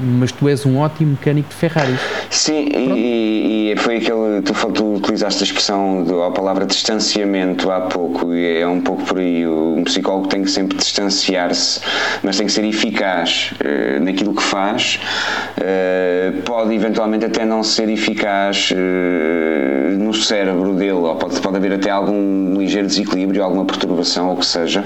mas 0.00 0.32
tu 0.32 0.48
és 0.48 0.64
um 0.64 0.78
ótimo 0.78 1.10
mecânico 1.12 1.48
de 1.48 1.54
Ferraris. 1.54 1.98
Sim, 2.30 2.68
e, 2.72 3.72
e, 3.72 3.76
foi 3.78 3.96
aquele. 3.96 4.42
Tu, 4.42 4.52
tu 4.72 4.94
utilizaste 4.94 5.42
a 5.42 5.46
expressão, 5.46 6.06
a 6.26 6.30
palavra 6.30 6.64
distanciamento 6.66 7.70
há 7.70 7.82
pouco, 7.82 8.32
e 8.32 8.60
é 8.60 8.66
um 8.66 8.80
pouco 8.80 9.04
por 9.04 9.18
aí. 9.18 9.46
Um 9.46 9.82
psicólogo 9.84 10.28
tem 10.28 10.42
que 10.42 10.50
sempre 10.50 10.76
distanciar-se, 10.76 11.80
mas 12.22 12.36
tem 12.36 12.46
que 12.46 12.52
ser 12.52 12.64
eficaz 12.64 13.52
uh, 13.60 14.02
naquilo 14.02 14.34
que 14.34 14.42
faz. 14.42 15.00
Uh, 15.58 16.42
pode 16.42 16.74
eventualmente 16.74 17.24
até 17.24 17.44
não 17.44 17.62
ser 17.62 17.88
eficaz 17.88 18.70
uh, 18.72 19.98
no 19.98 20.14
cérebro 20.14 20.74
dele, 20.74 20.92
ou 20.92 21.16
pode, 21.16 21.40
pode 21.40 21.56
haver 21.56 21.72
até 21.72 21.90
algum 21.90 22.56
ligeiro 22.56 22.86
desequilíbrio, 22.86 23.42
alguma 23.42 23.64
perturbação, 23.64 24.28
ou 24.28 24.34
o 24.34 24.36
que 24.38 24.46
seja, 24.46 24.84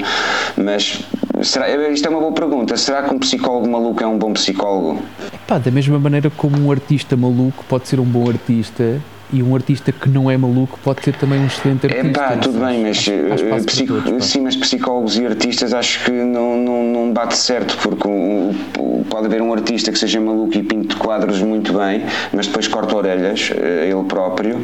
mas 0.56 1.02
será, 1.44 1.90
isto 1.90 2.06
é 2.06 2.10
uma 2.10 2.20
boa 2.20 2.32
pergunta. 2.32 2.76
Será 2.76 3.02
que 3.02 3.14
um 3.14 3.18
psicólogo 3.18 3.68
maluco 3.68 4.02
é 4.02 4.06
um 4.06 4.18
bom 4.18 4.32
psicólogo? 4.32 5.02
Pá, 5.46 5.58
da 5.58 5.70
mesma 5.70 5.98
maneira 5.98 6.30
como 6.30 6.58
um 6.58 6.70
artista 6.70 7.16
maluco 7.16 7.64
pode 7.68 7.88
ser 7.88 8.00
um 8.00 8.04
bom 8.04 8.28
artista 8.28 9.00
e 9.32 9.42
um 9.42 9.54
artista 9.54 9.90
que 9.90 10.08
não 10.08 10.30
é 10.30 10.36
maluco 10.36 10.78
pode 10.84 11.02
ser 11.02 11.14
também 11.16 11.40
um 11.40 11.46
excelente 11.46 11.86
artista. 11.86 12.08
É 12.08 12.12
pá, 12.12 12.36
tudo 12.36 12.58
bem, 12.58 12.82
mas, 12.82 13.06
uh, 13.06 13.64
psico, 13.64 14.00
todos, 14.02 14.26
sim, 14.26 14.42
mas 14.42 14.54
psicólogos 14.54 15.16
e 15.16 15.24
artistas 15.24 15.72
acho 15.72 16.04
que 16.04 16.10
não, 16.10 16.58
não, 16.58 16.82
não 16.84 17.12
bate 17.12 17.36
certo, 17.36 17.76
porque 17.82 18.06
um, 18.06 18.54
pode 19.08 19.26
haver 19.26 19.40
um 19.40 19.52
artista 19.52 19.90
que 19.90 19.98
seja 19.98 20.20
maluco 20.20 20.56
e 20.56 20.62
pinte 20.62 20.94
quadros 20.96 21.40
muito 21.40 21.72
bem, 21.72 22.04
mas 22.32 22.46
depois 22.46 22.68
corta 22.68 22.94
orelhas, 22.94 23.50
uh, 23.50 23.54
ele 23.54 24.04
próprio. 24.04 24.60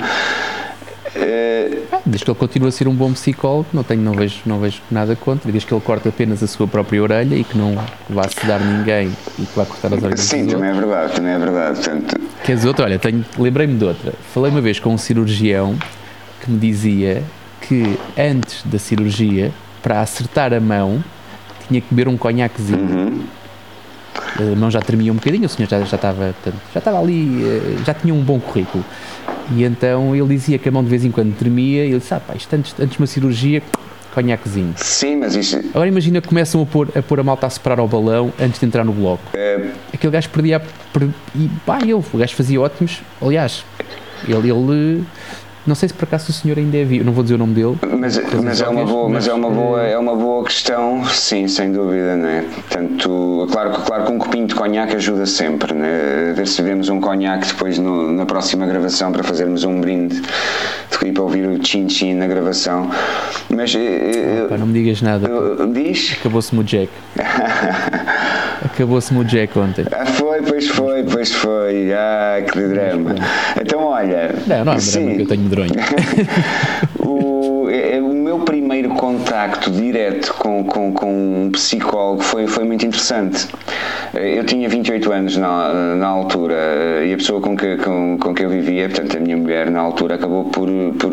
Uh, 1.19 1.99
desde 2.07 2.25
que 2.25 2.31
ele 2.31 2.39
continue 2.39 2.69
a 2.69 2.71
ser 2.71 2.87
um 2.87 2.95
bom 2.95 3.13
psicólogo, 3.13 3.69
não, 3.73 3.83
tenho, 3.83 4.01
não, 4.01 4.13
vejo, 4.13 4.41
não 4.47 4.61
vejo 4.61 4.81
nada 4.91 5.17
contra. 5.17 5.51
Desde 5.51 5.67
que 5.67 5.75
ele 5.75 5.81
corte 5.81 6.09
apenas 6.09 6.43
a 6.43 6.47
sua 6.47 6.69
própria 6.69 7.03
orelha 7.03 7.35
e 7.35 7.43
que 7.43 7.59
não 7.59 7.75
vá 8.09 8.29
sedar 8.29 8.61
ninguém 8.61 9.11
e 9.39 9.43
que 9.43 9.57
vá 9.57 9.67
cortar 9.67 9.93
as 9.93 10.03
orelhas 10.03 10.21
Sim, 10.21 10.47
também 10.47 10.71
é 10.71 10.73
verdade, 10.73 11.13
também 11.15 11.33
é 11.33 11.39
verdade. 11.39 11.81
Portanto... 11.81 12.21
Quer 12.45 12.55
dizer, 12.55 12.69
outra, 12.69 12.85
olha, 12.85 13.01
lembrei-me 13.37 13.77
de 13.77 13.85
outra. 13.85 14.15
Falei 14.33 14.51
uma 14.51 14.61
vez 14.61 14.79
com 14.79 14.95
um 14.95 14.99
cirurgião 14.99 15.77
que 16.41 16.51
me 16.51 16.59
dizia 16.59 17.23
que 17.61 17.99
antes 18.17 18.63
da 18.65 18.79
cirurgia, 18.79 19.53
para 19.83 20.01
acertar 20.01 20.55
a 20.55 20.61
mão, 20.61 21.03
tinha 21.67 21.81
que 21.81 21.87
beber 21.91 22.09
um 22.09 22.17
conhaquezinho. 22.17 22.79
Uhum. 22.79 23.25
A 24.39 24.57
mão 24.57 24.71
já 24.71 24.81
tremia 24.81 25.13
um 25.13 25.17
bocadinho, 25.17 25.47
o 25.47 25.49
senhor 25.49 25.69
já, 25.69 25.81
já, 25.83 25.97
estava, 25.97 26.35
já 26.73 26.79
estava 26.79 27.01
ali, 27.01 27.45
eh, 27.45 27.77
já 27.85 27.93
tinha 27.93 28.15
um 28.15 28.23
bom 28.23 28.39
currículo. 28.39 28.85
E 29.55 29.65
então 29.65 30.15
ele 30.15 30.29
dizia 30.29 30.59
que 30.59 30.69
a 30.69 30.73
mão 30.73 30.83
de 30.83 30.91
vez 30.91 31.05
em 31.05 31.11
quando 31.11 31.37
tremia 31.37 31.85
e 31.85 31.91
ele 31.91 31.99
disse: 31.99 32.15
Ah, 32.15 32.21
pá, 32.21 32.35
isto 32.35 32.55
antes, 32.55 32.75
antes 32.79 32.93
de 32.93 32.99
uma 32.99 33.07
cirurgia, 33.07 33.63
conhaquezinho. 34.15 34.75
Sim, 34.77 35.17
mas 35.17 35.35
isso. 35.35 35.59
Agora 35.71 35.89
imagina 35.89 36.21
que 36.21 36.29
começam 36.29 36.63
a 36.63 36.67
pôr, 36.67 36.89
a 36.97 37.03
pôr 37.03 37.21
a 37.21 37.23
malta 37.23 37.47
a 37.47 37.51
separar 37.51 37.83
o 37.83 37.89
balão 37.89 38.33
antes 38.41 38.61
de 38.61 38.67
entrar 38.67 38.85
no 38.85 38.93
bloco. 38.93 39.23
É... 39.35 39.71
Aquele 39.93 40.13
gajo 40.13 40.29
perdia. 40.31 40.61
Per... 40.61 41.09
E 41.35 41.49
pá, 41.65 41.79
ele, 41.81 41.95
o 41.95 42.03
gajo 42.15 42.35
fazia 42.35 42.61
ótimos. 42.61 43.01
Aliás, 43.21 43.65
ele, 44.27 44.51
ele 44.51 45.05
não 45.69 45.75
sei 45.75 45.89
se 45.89 45.95
por 45.95 46.05
acaso 46.05 46.31
o 46.31 46.33
senhor 46.33 46.59
ainda 46.59 46.77
é 46.79 46.85
vivo, 46.85 47.05
não 47.05 47.13
vou 47.13 47.23
dizer 47.23 47.35
o 47.35 47.39
nome 47.39 47.53
dele. 47.53 47.77
Mas, 47.99 48.19
mas, 48.43 48.61
é, 48.61 48.69
uma 48.69 48.85
boa, 48.85 49.09
mas 49.09 49.29
é, 49.29 49.33
uma 49.35 49.51
boa, 49.51 49.83
é 49.83 49.99
uma 49.99 50.17
boa 50.17 50.45
questão, 50.45 51.05
sim, 51.05 51.47
sem 51.47 51.73
dúvida, 51.73 52.17
né? 52.17 52.45
Portanto, 52.55 53.47
claro, 53.53 53.71
claro 53.83 54.07
que 54.07 54.13
um 54.13 54.19
copinho 54.19 54.47
de 54.47 54.55
conhaque 54.55 54.97
ajuda 54.97 55.27
sempre, 55.27 55.75
né? 55.75 56.31
A 56.31 56.33
ver 56.33 56.47
se 56.47 56.63
vemos 56.63 56.89
um 56.89 57.01
conhaque 57.01 57.49
depois 57.49 57.79
no, 57.79 58.11
na 58.11 58.25
próxima 58.25 58.67
gravação 58.67 59.13
para 59.13 59.23
fazermos 59.23 59.65
um 59.65 59.81
brinde 59.81 60.21
de 60.21 61.13
para 61.13 61.23
ouvir 61.23 61.47
o 61.47 61.65
chin-chin 61.65 62.15
na 62.15 62.27
gravação. 62.27 62.91
Mas. 63.49 63.75
Opa, 64.45 64.57
não 64.57 64.67
me 64.67 64.73
digas 64.73 65.03
nada. 65.03 65.29
Diz? 65.73 66.17
Acabou-se-me 66.19 66.61
o 66.61 66.65
Jack. 66.65 66.91
Acabou-se-me 68.65 69.21
o 69.21 69.25
Jack 69.25 69.59
ontem. 69.59 69.85
Ah, 69.93 70.07
foi, 70.07 70.43
pois 70.43 70.69
foi, 70.69 71.05
pois 71.05 71.33
foi. 71.33 71.93
Ah, 71.93 72.43
que 72.43 72.61
drama. 72.61 73.15
Então, 73.61 73.85
olha. 73.85 74.35
Não, 74.47 74.65
não 74.65 74.73
é 74.73 74.77
drama 74.77 75.15
que 75.15 75.23
eu 75.23 75.27
tenho 75.27 75.49
o, 76.99 77.69
é, 77.71 77.97
é, 77.97 78.03
o 78.03 78.13
meu 78.13 78.41
primeiro 78.41 78.91
contacto 78.91 79.71
direto 79.71 80.35
com, 80.35 80.65
com, 80.65 80.93
com 80.93 81.45
um 81.47 81.51
psicólogo 81.51 82.23
foi, 82.23 82.47
foi 82.47 82.65
muito 82.65 82.85
interessante. 82.87 83.47
Eu 84.15 84.45
tinha 84.45 84.69
28 84.69 85.13
anos 85.13 85.37
na, 85.37 85.95
na 85.95 86.07
altura 86.07 87.05
e 87.05 87.13
a 87.13 87.17
pessoa 87.17 87.41
com 87.41 87.57
que, 87.57 87.77
com, 87.77 88.17
com 88.19 88.35
que 88.35 88.43
eu 88.43 88.49
vivia, 88.49 88.89
portanto, 88.89 89.17
a 89.17 89.21
minha 89.21 89.37
mulher 89.37 89.71
na 89.71 89.81
altura, 89.81 90.15
acabou 90.15 90.45
por, 90.47 90.69
por 90.99 91.13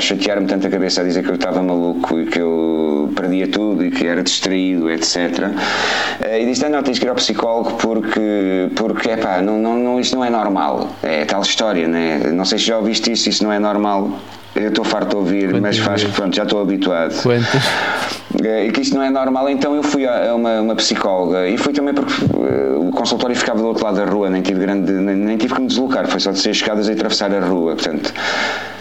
chatear-me 0.00 0.46
tanto 0.46 0.66
a 0.66 0.70
cabeça 0.70 1.00
a 1.00 1.04
dizer 1.04 1.22
que 1.22 1.30
eu 1.30 1.34
estava 1.34 1.62
maluco 1.62 2.20
e 2.20 2.26
que 2.26 2.38
eu 2.38 3.12
perdia 3.16 3.48
tudo 3.48 3.84
e 3.84 3.90
que 3.90 4.06
era 4.06 4.22
distraído, 4.22 4.90
etc. 4.90 5.50
E 6.38 6.44
disse: 6.46 6.68
Não, 6.68 6.82
tens 6.82 6.98
que 6.98 7.06
ir 7.06 7.08
ao 7.08 7.14
psicólogo 7.14 7.72
porque, 7.72 8.68
porque 8.76 9.10
epá, 9.10 9.40
não, 9.42 9.58
não, 9.58 9.78
não, 9.78 10.00
isto 10.00 10.16
não 10.16 10.24
é 10.24 10.30
normal. 10.30 10.90
É 11.02 11.24
tal 11.24 11.42
história, 11.42 11.88
né? 11.88 12.18
Não 12.32 12.44
sei 12.44 12.58
se 12.58 12.64
já 12.66 12.78
ouviste 12.78 13.12
isso, 13.12 13.28
isso 13.28 13.44
não 13.44 13.52
é 13.52 13.58
normal. 13.58 13.69
Eu 14.54 14.68
estou 14.68 14.84
farto 14.84 15.10
de 15.10 15.16
ouvir, 15.16 15.44
Quantas 15.50 15.60
mas 15.60 15.78
faz 15.78 16.04
pronto, 16.04 16.34
já 16.34 16.42
estou 16.42 16.60
habituado. 16.60 17.14
Quantas? 17.22 17.62
É, 18.44 18.66
e 18.66 18.70
que 18.70 18.80
isto 18.80 18.96
não 18.96 19.02
é 19.02 19.10
normal, 19.10 19.48
então 19.48 19.74
eu 19.74 19.82
fui 19.82 20.06
a 20.06 20.34
uma, 20.34 20.60
uma 20.60 20.74
psicóloga 20.76 21.48
e 21.48 21.56
fui 21.56 21.72
também 21.72 21.92
porque 21.92 22.12
uh, 22.24 22.88
o 22.88 22.90
consultório 22.92 23.34
ficava 23.34 23.58
do 23.58 23.66
outro 23.66 23.84
lado 23.84 23.96
da 23.96 24.04
rua, 24.04 24.30
nem 24.30 24.40
tive, 24.40 24.60
grande, 24.60 24.92
nem, 24.92 25.16
nem 25.16 25.36
tive 25.36 25.54
que 25.54 25.60
me 25.60 25.66
deslocar, 25.66 26.06
foi 26.06 26.20
só 26.20 26.30
de 26.30 26.38
ser 26.38 26.50
escadas 26.50 26.88
e 26.88 26.92
atravessar 26.92 27.34
a 27.34 27.40
rua, 27.40 27.74
portanto. 27.74 28.12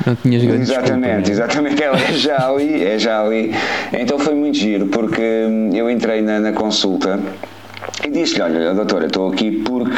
Não 0.06 0.16
tinhas 0.16 0.44
grande 0.44 0.62
Exatamente, 0.62 1.32
desculpa, 1.32 1.32
exatamente, 1.32 1.84
ela 1.84 1.98
é 1.98 2.14
já 2.14 2.48
ali, 2.48 2.84
é 2.84 3.00
já 3.00 3.22
ali. 3.22 3.56
Então 3.94 4.20
foi 4.20 4.36
muito 4.36 4.58
giro, 4.58 4.88
porque 4.88 5.22
hum, 5.22 5.72
eu 5.74 5.90
entrei 5.90 6.22
na, 6.22 6.40
na 6.40 6.52
consulta 6.54 7.20
e 8.06 8.10
disse-lhe, 8.10 8.42
olha, 8.42 8.74
doutora, 8.74 9.08
estou 9.08 9.30
aqui 9.32 9.52
porque, 9.52 9.98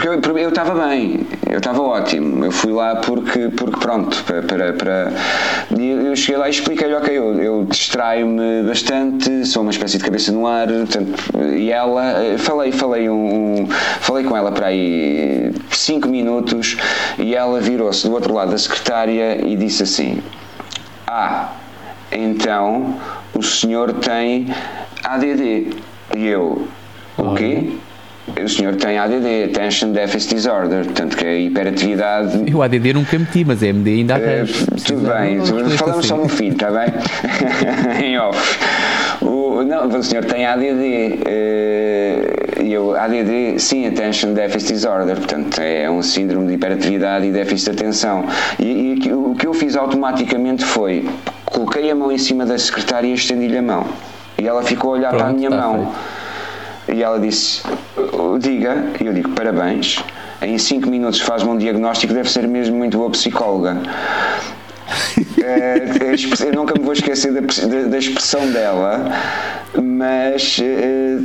porque 0.00 0.40
eu, 0.40 0.48
estava 0.48 0.88
bem, 0.88 1.26
eu 1.50 1.58
estava 1.58 1.82
ótimo, 1.82 2.42
eu 2.42 2.50
fui 2.50 2.72
lá 2.72 2.96
porque, 2.96 3.48
porque 3.50 3.78
pronto, 3.78 4.24
para, 4.24 4.42
para, 4.42 4.72
para 4.72 5.12
eu 5.78 6.16
cheguei 6.16 6.38
lá 6.38 6.48
e 6.48 6.50
expliquei-lhe, 6.50 6.94
ok, 6.94 7.18
eu, 7.18 7.34
eu 7.40 7.64
distraio-me 7.64 8.62
bastante, 8.62 9.44
sou 9.44 9.62
uma 9.62 9.70
espécie 9.70 9.98
de 9.98 10.04
cabeça 10.04 10.32
no 10.32 10.46
ar, 10.46 10.68
portanto, 10.68 11.12
e 11.54 11.70
ela, 11.70 12.38
falei, 12.38 12.72
falei, 12.72 13.10
um, 13.10 13.62
um 13.62 13.66
falei 14.00 14.24
com 14.24 14.34
ela 14.34 14.50
para 14.50 14.68
aí 14.68 15.52
5 15.70 16.08
minutos 16.08 16.78
e 17.18 17.34
ela 17.34 17.60
virou-se 17.60 18.06
do 18.06 18.14
outro 18.14 18.32
lado 18.32 18.52
da 18.52 18.58
secretária 18.58 19.46
e 19.46 19.54
disse 19.54 19.82
assim, 19.82 20.22
ah, 21.06 21.52
então 22.10 22.96
o 23.34 23.42
senhor 23.42 23.92
tem 23.94 24.46
ADD. 25.04 25.76
E 26.16 26.26
eu, 26.26 26.66
o 27.16 27.34
quê? 27.34 27.70
O 28.28 28.48
senhor 28.48 28.76
tem 28.76 28.98
ADD, 28.98 29.44
Attention 29.50 29.92
Deficit 29.92 30.34
Disorder, 30.34 30.84
portanto 30.84 31.16
que 31.16 31.24
é 31.24 31.40
hiperatividade. 31.40 32.44
Eu 32.46 32.62
ADD 32.62 32.92
nunca 32.92 33.18
meti, 33.18 33.44
mas 33.44 33.62
MD 33.62 33.90
ainda 33.90 34.14
arranjo. 34.14 34.64
Uh, 34.64 34.76
tudo 34.84 35.08
bem, 35.08 35.36
não, 35.38 35.70
falamos 35.70 36.06
só 36.06 36.16
no 36.16 36.28
fim, 36.28 36.48
está 36.48 36.70
bem? 36.70 36.92
em 38.04 38.18
off. 38.18 38.58
O, 39.20 39.64
não, 39.64 39.88
o 39.88 40.02
senhor 40.02 40.24
tem 40.24 40.46
ADD. 40.46 41.22
Uh, 41.26 42.62
eu, 42.62 42.94
ADD, 42.94 43.58
sim, 43.58 43.86
Attention 43.86 44.32
Deficit 44.34 44.74
Disorder, 44.74 45.16
portanto 45.16 45.58
é 45.58 45.90
um 45.90 46.02
síndrome 46.02 46.46
de 46.46 46.54
hiperatividade 46.54 47.26
e 47.26 47.32
déficit 47.32 47.72
de 47.72 47.82
atenção. 47.82 48.26
E, 48.58 49.00
e 49.06 49.12
o 49.12 49.34
que 49.34 49.46
eu 49.46 49.54
fiz 49.54 49.76
automaticamente 49.76 50.64
foi 50.64 51.08
coloquei 51.46 51.90
a 51.90 51.94
mão 51.94 52.12
em 52.12 52.18
cima 52.18 52.46
da 52.46 52.58
secretária 52.58 53.08
e 53.08 53.14
estendi-lhe 53.14 53.58
a 53.58 53.62
mão. 53.62 53.86
E 54.38 54.46
ela 54.46 54.62
ficou 54.62 54.94
a 54.94 54.98
olhar 54.98 55.08
Pronto, 55.08 55.22
para 55.22 55.30
a 55.30 55.32
minha 55.32 55.50
mão. 55.50 55.86
Feito. 55.86 56.19
E 56.92 57.02
ela 57.02 57.18
disse: 57.18 57.62
Diga, 58.38 58.84
e 59.00 59.06
eu 59.06 59.12
digo: 59.12 59.30
Parabéns. 59.30 60.02
Em 60.42 60.56
5 60.56 60.88
minutos 60.88 61.20
faz-me 61.20 61.50
um 61.50 61.58
diagnóstico, 61.58 62.14
deve 62.14 62.30
ser 62.30 62.48
mesmo 62.48 62.76
muito 62.76 62.96
boa 62.96 63.10
psicóloga. 63.10 63.76
é, 65.42 66.14
eu 66.46 66.52
nunca 66.54 66.74
me 66.78 66.84
vou 66.84 66.94
esquecer 66.94 67.32
da, 67.32 67.40
da, 67.86 67.98
expressão 67.98 68.50
dela, 68.50 69.04
mas 69.74 70.58
é, 70.62 71.18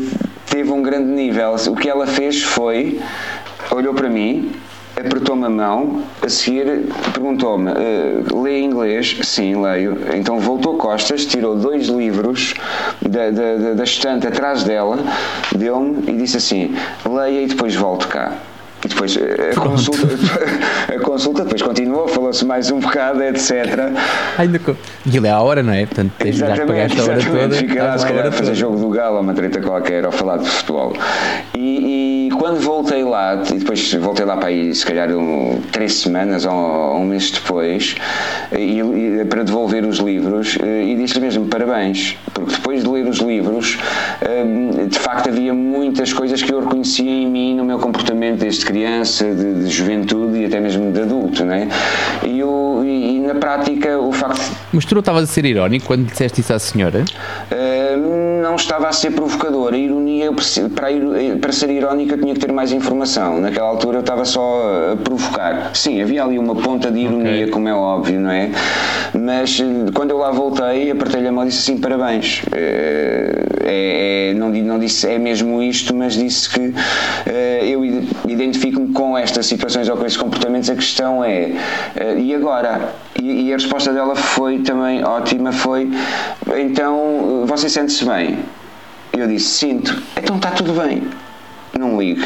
teve 0.48 0.70
um 0.70 0.82
grande 0.82 1.10
nível. 1.12 1.56
O 1.70 1.76
que 1.76 1.90
ela 1.90 2.06
fez 2.06 2.44
foi 2.44 3.00
olhou 3.72 3.94
para 3.94 4.10
mim, 4.10 4.52
apertou-me 4.98 5.46
a 5.46 5.50
mão, 5.50 6.04
a 6.22 6.30
seguir 6.30 6.86
perguntou-me: 7.14 7.72
uh, 7.72 8.42
lê 8.42 8.62
inglês? 8.62 9.18
Sim, 9.24 9.62
leio. 9.62 9.98
Então 10.14 10.40
voltou 10.40 10.78
costas, 10.78 11.26
tirou 11.26 11.56
dois 11.56 11.88
livros 11.88 12.54
da, 13.02 13.30
da, 13.30 13.74
da 13.74 13.84
estante 13.84 14.28
atrás 14.28 14.64
dela, 14.64 14.98
deu-me 15.56 16.10
e 16.10 16.18
disse 16.18 16.38
assim: 16.38 16.76
leia 17.06 17.42
e 17.42 17.48
depois 17.48 17.76
volte 17.76 18.08
cá. 18.08 18.34
E 18.86 18.88
depois 18.88 19.18
eh, 19.18 19.52
a 19.56 19.60
consulta, 19.60 20.08
a 20.94 21.00
consulta 21.00 21.44
depois 21.44 21.62
continuou, 21.64 22.08
falou-se 22.08 22.46
mais 22.46 22.70
um 22.70 22.80
bocado, 22.80 23.24
etc. 23.24 23.92
Ainda 24.38 24.60
com... 24.60 24.76
Aquilo 25.08 25.26
é 25.26 25.32
a 25.32 25.42
hora, 25.42 25.64
não 25.64 25.74
é? 25.74 25.88
Portanto, 25.88 26.12
tens 26.20 26.36
exatamente, 26.36 27.00
esta 27.00 27.12
hora 27.12 27.24
toda. 27.24 27.56
Fiquei 27.56 27.82
lá, 27.82 27.98
se 27.98 28.06
calhar, 28.06 28.28
a 28.28 28.32
fazer 28.32 28.54
jogo 28.54 28.78
do 28.78 28.90
galo, 28.90 29.22
uma 29.22 29.34
treta 29.34 29.60
qualquer, 29.60 30.06
ou 30.06 30.12
falar 30.12 30.38
de 30.38 30.48
futebol. 30.48 30.94
E, 31.56 31.60
e, 31.60 32.05
quando 32.46 32.60
voltei 32.60 33.04
lá, 33.04 33.42
e 33.52 33.58
depois 33.58 33.92
voltei 33.96 34.24
lá 34.24 34.38
para 34.38 34.50
aí, 34.50 34.72
se 34.76 34.86
calhar, 34.86 35.10
um, 35.10 35.60
três 35.72 35.96
semanas 35.96 36.46
ou 36.46 36.96
um 36.96 37.04
mês 37.04 37.32
depois, 37.32 37.96
e, 38.56 38.80
e, 38.82 39.26
para 39.26 39.44
devolver 39.44 39.84
os 39.84 39.98
livros, 39.98 40.56
eh, 40.62 40.84
e 40.84 40.96
disse-lhe 40.96 41.22
mesmo 41.22 41.48
parabéns, 41.48 42.16
porque 42.36 42.54
depois 42.54 42.84
de 42.84 42.88
ler 42.88 43.08
os 43.08 43.18
livros, 43.18 43.80
eh, 44.22 44.86
de 44.88 45.00
facto 45.00 45.30
havia 45.30 45.56
muitas 45.56 46.14
coisas 46.14 46.44
que 46.44 46.54
eu 46.54 46.60
reconhecia 46.60 47.10
em 47.10 47.28
mim, 47.28 47.56
no 47.56 47.66
meu 47.66 47.80
comportamento 47.80 48.42
desde 48.42 48.64
criança, 48.64 49.26
de, 49.26 49.64
de, 49.64 49.68
juventude 49.68 50.38
e 50.38 50.46
até 50.46 50.60
mesmo 50.60 50.92
de 50.92 51.02
adulto, 51.02 51.44
né? 51.44 51.68
E, 52.24 52.44
o, 52.44 52.84
e, 52.86 53.15
e 53.15 53.15
na 53.26 53.36
prática 53.36 54.00
o 54.00 54.12
facto. 54.12 54.56
Mas 54.72 54.86
tu 54.86 54.96
não 54.96 55.00
estavas 55.00 55.24
a 55.24 55.28
ser 55.28 55.46
irónico 55.46 55.86
quando 55.86 56.06
disseste 56.06 56.42
isso 56.42 56.54
à 56.54 56.60
senhora? 56.60 57.04
Uh, 57.52 58.42
não 58.42 58.56
estava 58.56 58.88
a 58.88 58.92
ser 58.92 59.12
provocador. 59.12 59.74
A 59.74 59.78
ironia, 59.78 60.32
para, 60.74 60.88
para 61.40 61.52
ser 61.52 61.70
irónica, 61.70 62.18
tinha 62.18 62.34
que 62.34 62.40
ter 62.40 62.52
mais 62.52 62.72
informação. 62.72 63.40
Naquela 63.40 63.68
altura 63.68 63.98
eu 63.98 64.02
estava 64.02 64.26
só 64.26 64.94
a 64.94 64.98
provocar. 64.98 65.72
Sim, 65.74 66.02
havia 66.02 66.24
ali 66.24 66.38
uma 66.38 66.56
ponta 66.56 66.92
de 66.92 67.00
ironia, 67.00 67.32
okay. 67.32 67.48
como 67.48 67.68
é 67.68 67.74
óbvio, 67.74 68.20
não 68.20 68.32
é? 68.32 68.52
Mas 69.14 69.60
eh, 69.60 69.92
quando 69.94 70.12
eu 70.12 70.18
lá 70.18 70.32
voltei, 70.32 70.92
apertei-lhe 70.92 71.28
a 71.28 71.32
mão 71.32 71.44
e 71.44 71.48
disse 71.48 71.72
assim: 71.72 71.80
parabéns. 71.80 72.44
Uh, 72.44 73.46
é, 73.68 74.30
é, 74.30 74.34
não, 74.36 74.50
não 74.50 74.80
disse 74.80 75.08
é 75.08 75.18
mesmo 75.18 75.62
isto, 75.62 75.96
mas 75.96 76.14
disse 76.14 76.50
que 76.50 76.60
uh, 76.60 76.74
eu 77.64 77.84
identifico 77.84 78.66
identifico-me 78.66 78.94
com 78.94 79.18
estas 79.18 79.46
situações 79.46 79.90
ou 79.90 79.98
com 79.98 80.06
estes 80.06 80.22
comportamentos, 80.22 80.70
a 80.70 80.76
questão 80.76 81.24
é 81.24 81.52
uh, 81.96 82.20
e 82.20 82.34
agora? 82.34 82.94
E, 83.28 83.52
a 83.52 83.56
resposta 83.56 83.92
dela 83.92 84.16
foi 84.16 84.60
também 84.60 85.04
ótima, 85.04 85.52
foi 85.52 85.90
então 86.58 87.44
você 87.48 87.68
sente-se 87.68 88.06
bem? 88.06 88.38
Eu 89.12 89.28
disse, 89.28 89.48
sinto, 89.48 90.00
então 90.16 90.36
está 90.36 90.52
tudo 90.52 90.74
bem, 90.74 91.02
não 91.76 92.00
ligue. 92.00 92.22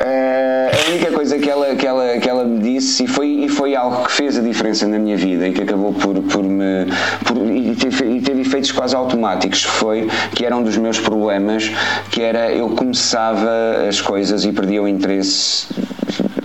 Uh, 0.00 0.72
a 0.72 0.90
única 0.90 1.12
coisa 1.12 1.38
que 1.38 1.50
ela, 1.50 1.74
que 1.74 1.86
ela, 1.86 2.18
que 2.18 2.30
ela 2.30 2.44
me 2.44 2.60
disse, 2.60 3.04
e 3.04 3.06
foi, 3.06 3.28
e 3.28 3.48
foi 3.50 3.76
algo 3.76 4.06
que 4.06 4.12
fez 4.12 4.38
a 4.38 4.40
diferença 4.40 4.88
na 4.88 4.98
minha 4.98 5.18
vida 5.18 5.46
e 5.46 5.52
que 5.52 5.60
acabou 5.62 5.92
por, 5.92 6.18
por 6.22 6.42
me. 6.42 6.86
Por, 7.26 7.36
e, 7.36 7.76
teve, 7.76 8.16
e 8.16 8.20
teve 8.22 8.40
efeitos 8.40 8.72
quase 8.72 8.96
automáticos, 8.96 9.64
foi 9.64 10.08
que 10.34 10.46
era 10.46 10.56
um 10.56 10.62
dos 10.62 10.78
meus 10.78 10.98
problemas, 10.98 11.70
que 12.10 12.22
era 12.22 12.50
eu 12.52 12.70
começava 12.70 13.86
as 13.86 14.00
coisas 14.00 14.46
e 14.46 14.52
perdia 14.52 14.82
o 14.82 14.88
interesse 14.88 15.66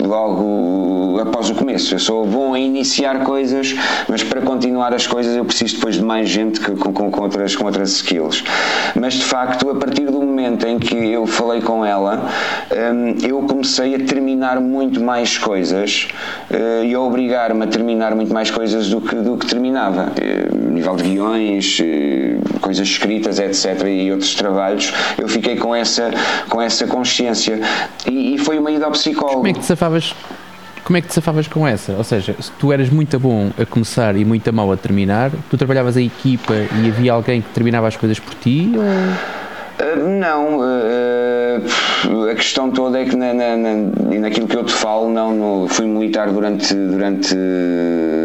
logo 0.08 1.20
após 1.20 1.50
o 1.50 1.54
começo. 1.54 1.94
Eu 1.94 1.98
sou 1.98 2.26
bom 2.26 2.54
a 2.54 2.58
iniciar 2.58 3.22
coisas, 3.24 3.74
mas 4.08 4.22
para 4.22 4.40
continuar 4.40 4.94
as 4.94 5.06
coisas 5.06 5.36
eu 5.36 5.44
preciso 5.44 5.76
depois 5.76 5.96
de 5.96 6.02
mais 6.02 6.28
gente 6.28 6.60
que, 6.60 6.72
com, 6.72 6.92
com, 6.92 7.22
outras, 7.22 7.54
com 7.54 7.66
outras 7.66 7.90
skills. 7.92 8.42
Mas 8.98 9.14
de 9.14 9.24
facto, 9.24 9.70
a 9.70 9.74
partir 9.74 10.06
do 10.06 10.20
momento 10.20 10.66
em 10.66 10.78
que 10.78 10.94
eu 10.94 11.26
falei 11.26 11.60
com 11.60 11.84
ela, 11.84 12.28
hum, 12.72 13.14
eu 13.22 13.42
comecei 13.42 13.94
a 13.94 13.98
terminar 13.98 14.60
muito 14.60 15.00
mais 15.00 15.36
coisas 15.36 16.08
uh, 16.50 16.84
e 16.84 16.94
a 16.94 17.00
obrigar-me 17.00 17.64
a 17.64 17.66
terminar 17.66 18.14
muito 18.14 18.32
mais 18.32 18.50
coisas 18.50 18.88
do 18.88 19.00
que, 19.00 19.14
do 19.16 19.36
que 19.36 19.46
terminava. 19.46 20.12
Uh, 20.12 20.72
nível 20.72 20.96
de 20.96 21.02
guiões, 21.04 21.78
uh, 21.80 22.60
coisas 22.60 22.86
escritas, 22.86 23.38
etc. 23.38 23.86
e 23.86 24.10
outros 24.10 24.34
trabalhos, 24.34 24.92
eu 25.18 25.28
fiquei 25.28 25.56
com 25.56 25.74
essa, 25.74 26.10
com 26.48 26.60
essa 26.60 26.86
consciência. 26.86 27.60
E, 28.06 28.34
e 28.34 28.38
foi 28.38 28.58
uma 28.58 28.70
ida 28.70 28.86
ao 28.86 28.92
psicólogo. 28.92 29.36
Como 29.36 29.48
é 29.48 29.52
que 29.52 29.60
te? 29.60 29.76
Como 30.84 30.96
é 30.96 31.00
que 31.02 31.08
te 31.08 31.14
safavas 31.14 31.46
com 31.46 31.66
essa? 31.66 31.92
Ou 31.92 32.04
seja, 32.04 32.34
se 32.40 32.50
tu 32.52 32.72
eras 32.72 32.88
muito 32.88 33.18
bom 33.18 33.50
a 33.58 33.66
começar 33.66 34.16
e 34.16 34.24
muito 34.24 34.50
mal 34.52 34.72
a 34.72 34.76
terminar, 34.76 35.30
tu 35.50 35.58
trabalhavas 35.58 35.96
a 35.96 36.00
equipa 36.00 36.54
e 36.54 36.88
havia 36.88 37.12
alguém 37.12 37.42
que 37.42 37.48
terminava 37.50 37.86
as 37.86 37.96
coisas 37.96 38.18
por 38.18 38.34
ti? 38.34 38.72
Ou... 38.74 39.37
Uh, 39.80 40.08
não, 40.18 40.58
uh, 40.58 42.28
a 42.30 42.34
questão 42.34 42.70
toda 42.70 43.00
é 43.00 43.04
que 43.04 43.14
na, 43.14 43.32
na, 43.32 43.56
na, 43.56 44.18
naquilo 44.20 44.48
que 44.48 44.56
eu 44.56 44.64
te 44.64 44.72
falo, 44.72 45.08
não, 45.08 45.32
no, 45.32 45.68
fui 45.68 45.86
militar 45.86 46.32
durante, 46.32 46.74
durante 46.74 47.34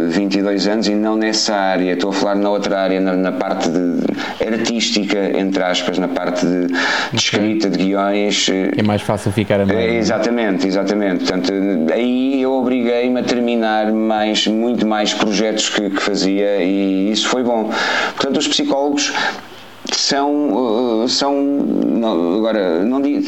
22 0.09 0.67
anos 0.67 0.87
e 0.87 0.95
não 0.95 1.15
nessa 1.15 1.55
área, 1.55 1.93
estou 1.93 2.09
a 2.09 2.13
falar 2.13 2.35
na 2.35 2.49
outra 2.49 2.79
área, 2.79 2.99
na, 2.99 3.13
na 3.13 3.31
parte 3.31 3.69
de, 3.69 4.03
artística, 4.43 5.37
entre 5.37 5.63
aspas, 5.63 5.97
na 5.99 6.07
parte 6.07 6.45
de, 6.45 6.67
de 6.67 6.75
escrita, 7.15 7.69
de 7.69 7.77
guiões. 7.77 8.47
É 8.49 8.81
mais 8.81 9.01
fácil 9.01 9.31
ficar 9.31 9.61
a 9.61 9.65
meio. 9.65 9.79
É, 9.79 9.95
exatamente, 9.95 10.67
exatamente. 10.67 11.25
Portanto, 11.25 11.53
aí 11.93 12.41
eu 12.41 12.51
obriguei-me 12.53 13.19
a 13.19 13.23
terminar 13.23 13.91
mais, 13.91 14.47
muito 14.47 14.87
mais 14.87 15.13
projetos 15.13 15.69
que, 15.69 15.89
que 15.89 16.01
fazia 16.01 16.63
e 16.63 17.11
isso 17.11 17.27
foi 17.27 17.43
bom. 17.43 17.69
Portanto, 18.15 18.37
os 18.37 18.47
psicólogos 18.47 19.13
são, 19.95 21.03
uh, 21.03 21.09
são 21.09 21.41
não, 21.41 22.37
agora 22.37 22.83
não 22.83 23.01
digo 23.01 23.21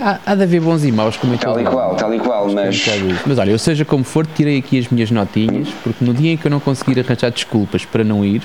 há, 0.00 0.18
há 0.24 0.34
de 0.34 0.42
haver 0.42 0.60
bons 0.60 0.84
e 0.84 0.92
maus 0.92 1.16
como 1.16 1.36
tal 1.38 1.60
e 1.60 1.64
qual, 1.64 1.94
tal 1.96 2.14
e 2.14 2.18
qual, 2.18 2.50
mas 2.50 2.84
mas 3.26 3.38
olha, 3.38 3.50
eu 3.50 3.58
seja 3.58 3.84
como 3.84 4.04
for, 4.04 4.26
tirei 4.26 4.58
aqui 4.58 4.78
as 4.78 4.88
minhas 4.88 5.10
notinhas 5.10 5.68
porque 5.82 6.04
no 6.04 6.14
dia 6.14 6.32
em 6.32 6.36
que 6.36 6.46
eu 6.46 6.50
não 6.50 6.60
conseguir 6.60 7.00
arranjar 7.00 7.30
desculpas 7.30 7.84
para 7.84 8.04
não 8.04 8.24
ir 8.24 8.42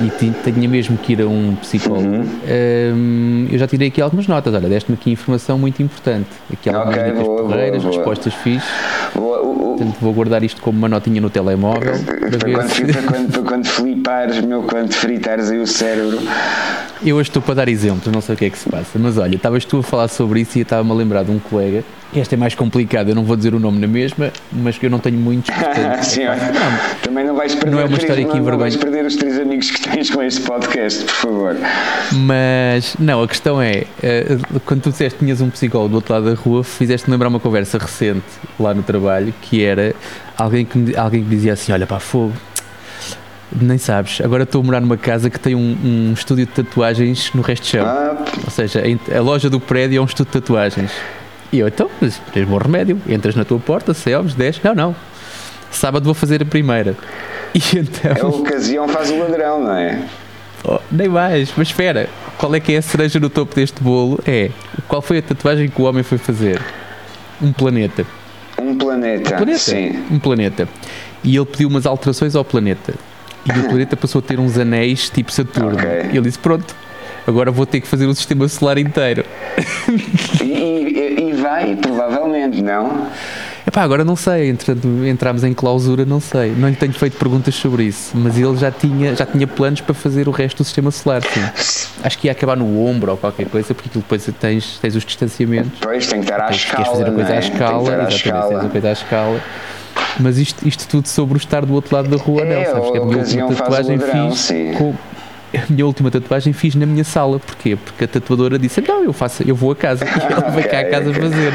e 0.00 0.52
tinha 0.52 0.68
mesmo 0.68 0.96
que 0.98 1.12
ir 1.12 1.22
a 1.22 1.26
um 1.26 1.54
psicólogo, 1.56 2.08
uhum. 2.08 2.26
um, 2.94 3.48
eu 3.50 3.58
já 3.58 3.66
tirei 3.66 3.88
aqui 3.88 4.00
algumas 4.00 4.26
notas. 4.26 4.52
Olha, 4.54 4.68
deste-me 4.68 4.96
aqui 5.00 5.10
informação 5.10 5.58
muito 5.58 5.82
importante. 5.82 6.28
Aqui 6.52 6.68
algumas 6.68 6.96
okay, 6.96 7.10
dicas 7.10 7.24
boa, 7.24 7.42
porreiras, 7.42 7.82
boa, 7.82 7.94
respostas 7.94 8.34
fixe. 8.34 8.66
Boa, 9.14 9.54
Portanto, 9.76 9.96
vou 10.00 10.12
guardar 10.12 10.42
isto 10.42 10.60
como 10.60 10.78
uma 10.78 10.88
notinha 10.88 11.20
no 11.20 11.30
telemóvel. 11.30 11.94
Para, 12.04 12.38
para, 12.38 12.52
quando, 12.52 12.68
se... 12.70 12.84
para, 12.84 13.02
quando, 13.06 13.32
para 13.32 13.42
quando 13.42 13.66
flipares, 13.66 14.40
meu, 14.40 14.62
quando 14.62 14.92
fritares 14.92 15.50
aí 15.50 15.58
o 15.58 15.66
cérebro. 15.66 16.18
Eu 17.04 17.16
hoje 17.16 17.28
estou 17.28 17.42
para 17.42 17.54
dar 17.54 17.68
exemplos, 17.68 18.12
não 18.12 18.20
sei 18.20 18.34
o 18.34 18.38
que 18.38 18.44
é 18.46 18.50
que 18.50 18.58
se 18.58 18.68
passa, 18.68 18.98
mas 18.98 19.18
olha, 19.18 19.36
estavas 19.36 19.64
tu 19.64 19.78
a 19.78 19.82
falar 19.82 20.08
sobre 20.08 20.40
isso 20.40 20.56
e 20.56 20.60
eu 20.60 20.62
estava-me 20.62 20.90
a 20.90 20.94
lembrar 20.94 21.24
de 21.24 21.30
um 21.30 21.38
colega 21.38 21.84
esta 22.20 22.34
é 22.34 22.38
mais 22.38 22.54
complicada, 22.54 23.10
eu 23.10 23.14
não 23.14 23.24
vou 23.24 23.36
dizer 23.36 23.54
o 23.54 23.60
nome 23.60 23.78
na 23.78 23.86
mesma, 23.86 24.32
mas 24.52 24.78
que 24.78 24.86
eu 24.86 24.90
não 24.90 24.98
tenho 24.98 25.18
muitos. 25.18 25.54
Portanto, 25.54 26.02
Sim, 26.04 26.24
não, 26.24 26.34
também 27.02 27.24
não 27.24 27.34
vais 27.34 27.54
perder, 27.54 27.70
não 27.70 27.80
é 27.80 27.84
uma 27.84 27.96
história 27.96 28.26
aqui 28.26 28.38
não, 28.38 28.50
não 28.50 28.58
vais 28.58 28.76
perder 28.76 29.04
os 29.04 29.16
três 29.16 29.38
amigos 29.38 29.70
que 29.70 29.88
tens 29.88 30.10
com 30.10 30.22
este 30.22 30.40
podcast, 30.42 31.04
por 31.04 31.14
favor. 31.14 31.56
Mas, 32.12 32.96
não, 32.98 33.22
a 33.22 33.28
questão 33.28 33.60
é, 33.60 33.84
eh, 34.02 34.38
quando 34.64 34.82
tu 34.82 34.90
disseste 34.90 35.18
que 35.18 35.24
tinhas 35.24 35.40
um 35.40 35.50
psicólogo 35.50 35.90
do 35.90 35.94
outro 35.96 36.14
lado 36.14 36.26
da 36.26 36.34
rua, 36.34 36.62
fizeste-me 36.62 37.12
lembrar 37.12 37.28
uma 37.28 37.40
conversa 37.40 37.78
recente 37.78 38.24
lá 38.58 38.72
no 38.72 38.82
trabalho, 38.82 39.34
que 39.42 39.62
era 39.62 39.94
alguém 40.36 40.64
que 40.64 40.96
alguém 40.96 41.22
que 41.22 41.30
dizia 41.30 41.52
assim: 41.52 41.72
Olha, 41.72 41.86
pá, 41.86 41.98
fogo, 41.98 42.32
nem 43.60 43.78
sabes, 43.78 44.20
agora 44.20 44.42
estou 44.42 44.60
a 44.60 44.64
morar 44.64 44.80
numa 44.80 44.96
casa 44.96 45.30
que 45.30 45.38
tem 45.38 45.54
um, 45.54 45.76
um 45.84 46.12
estúdio 46.12 46.46
de 46.46 46.52
tatuagens 46.52 47.32
no 47.34 47.42
resto 47.42 47.64
de 47.64 47.68
chão. 47.70 47.86
Ah. 47.86 48.24
Ou 48.44 48.50
seja, 48.50 48.82
a 49.16 49.20
loja 49.20 49.48
do 49.48 49.60
prédio 49.60 49.98
é 49.98 50.00
um 50.00 50.04
estúdio 50.04 50.32
de 50.32 50.40
tatuagens. 50.40 50.90
E 51.52 51.58
eu, 51.58 51.68
então, 51.68 51.90
mas 52.00 52.20
tens 52.32 52.46
bom 52.46 52.58
remédio, 52.58 53.00
entras 53.08 53.34
na 53.34 53.44
tua 53.44 53.58
porta, 53.58 53.94
selves, 53.94 54.34
desces, 54.34 54.62
não, 54.62 54.74
não. 54.74 54.96
sábado 55.70 56.04
vou 56.04 56.14
fazer 56.14 56.42
a 56.42 56.46
primeira. 56.46 56.94
E 57.54 57.78
então. 57.78 58.10
É 58.10 58.20
a 58.20 58.26
ocasião 58.26 58.88
faz 58.88 59.12
o 59.12 59.16
ladrão, 59.16 59.62
não 59.62 59.76
é? 59.76 60.02
Oh, 60.64 60.80
nem 60.90 61.08
mais, 61.08 61.52
mas 61.56 61.68
espera, 61.68 62.08
qual 62.36 62.52
é 62.52 62.58
que 62.58 62.72
é 62.72 62.78
a 62.78 62.82
cereja 62.82 63.20
no 63.20 63.30
topo 63.30 63.54
deste 63.54 63.80
bolo? 63.80 64.18
É 64.26 64.50
qual 64.88 65.00
foi 65.00 65.18
a 65.18 65.22
tatuagem 65.22 65.68
que 65.68 65.80
o 65.80 65.84
homem 65.84 66.02
foi 66.02 66.18
fazer? 66.18 66.60
Um 67.40 67.52
planeta. 67.52 68.04
Um 68.60 68.76
planeta, 68.76 69.34
um 69.34 69.36
planeta. 69.36 69.58
sim. 69.58 70.04
Um 70.10 70.18
planeta. 70.18 70.68
E 71.22 71.36
ele 71.36 71.44
pediu 71.44 71.68
umas 71.68 71.86
alterações 71.86 72.34
ao 72.34 72.44
planeta. 72.44 72.94
E 73.46 73.58
o 73.58 73.68
planeta 73.68 73.96
passou 73.96 74.20
a 74.20 74.22
ter 74.22 74.38
uns 74.40 74.56
anéis 74.58 75.10
tipo 75.10 75.30
Saturno. 75.30 75.74
Ok. 75.74 75.88
E 76.12 76.16
ele 76.16 76.22
disse: 76.22 76.38
Pronto, 76.38 76.74
agora 77.26 77.50
vou 77.50 77.66
ter 77.66 77.80
que 77.80 77.86
fazer 77.86 78.06
o 78.06 78.14
sistema 78.14 78.48
solar 78.48 78.78
inteiro. 78.78 79.24
E, 80.42 80.93
provavelmente, 81.76 82.60
não? 82.62 83.06
Epá, 83.66 83.80
agora 83.82 84.04
não 84.04 84.14
sei, 84.14 84.50
entrando, 84.50 85.06
entramos 85.06 85.42
em 85.42 85.54
clausura, 85.54 86.04
não 86.04 86.20
sei. 86.20 86.50
Não 86.52 86.68
lhe 86.68 86.76
tenho 86.76 86.92
feito 86.92 87.16
perguntas 87.16 87.54
sobre 87.54 87.84
isso, 87.84 88.12
mas 88.14 88.36
ele 88.38 88.56
já 88.58 88.70
tinha, 88.70 89.14
já 89.16 89.24
tinha 89.24 89.46
planos 89.46 89.80
para 89.80 89.94
fazer 89.94 90.28
o 90.28 90.30
resto 90.30 90.58
do 90.58 90.64
sistema 90.64 90.90
solar, 90.90 91.22
sim. 91.22 91.40
Acho 92.02 92.18
que 92.18 92.26
ia 92.28 92.32
acabar 92.32 92.56
no 92.56 92.84
ombro 92.86 93.12
ou 93.12 93.16
qualquer 93.16 93.46
coisa, 93.48 93.72
porque 93.74 93.88
aquilo 93.88 94.02
depois 94.02 94.28
tens, 94.38 94.78
tens 94.80 94.94
os 94.94 95.04
distanciamentos. 95.04 95.78
Pois 95.80 96.06
tem 96.06 96.20
que 96.20 96.26
estar 96.26 96.40
à 96.42 96.46
Tens, 96.48 96.56
escala. 96.56 96.76
queres 96.84 96.90
fazer 96.98 97.10
a 97.10 97.12
coisa 97.14 97.28
não 97.28 97.34
é? 97.34 97.36
à 97.36 97.40
escala, 97.40 97.78
à 97.78 97.82
exatamente, 97.82 98.14
escala. 98.16 98.48
tens 98.48 98.64
a 98.64 98.68
coisa 98.68 98.88
à 98.88 98.92
escala. 98.92 99.40
Mas 100.20 100.38
isto, 100.38 100.68
isto 100.68 100.86
tudo 100.86 101.08
sobre 101.08 101.34
o 101.36 101.38
estar 101.38 101.64
do 101.64 101.72
outro 101.74 101.96
lado 101.96 102.08
da 102.08 102.22
rua, 102.22 102.42
É, 102.42 102.64
não, 102.66 102.72
sabes? 102.72 102.90
Que 102.90 102.98
a 102.98 103.04
minha 103.04 103.18
última 103.18 103.48
tatuagem 103.54 103.98
fiz 103.98 104.48
com. 104.76 104.94
A 105.56 105.72
minha 105.72 105.86
última 105.86 106.10
tatuagem 106.10 106.52
fiz 106.52 106.74
na 106.74 106.86
minha 106.86 107.04
sala. 107.04 107.38
Porquê? 107.38 107.76
Porque 107.76 108.04
a 108.04 108.08
tatuadora 108.08 108.58
disse: 108.58 108.80
Não, 108.80 109.04
eu 109.04 109.12
faço, 109.12 109.42
eu 109.46 109.54
vou 109.54 109.70
a 109.70 109.76
casa. 109.76 110.04
E 110.04 110.08
ela 110.32 110.50
vai 110.50 110.64
cá 110.64 110.80
a 110.80 110.90
casa 110.90 111.12
fazer. 111.12 111.52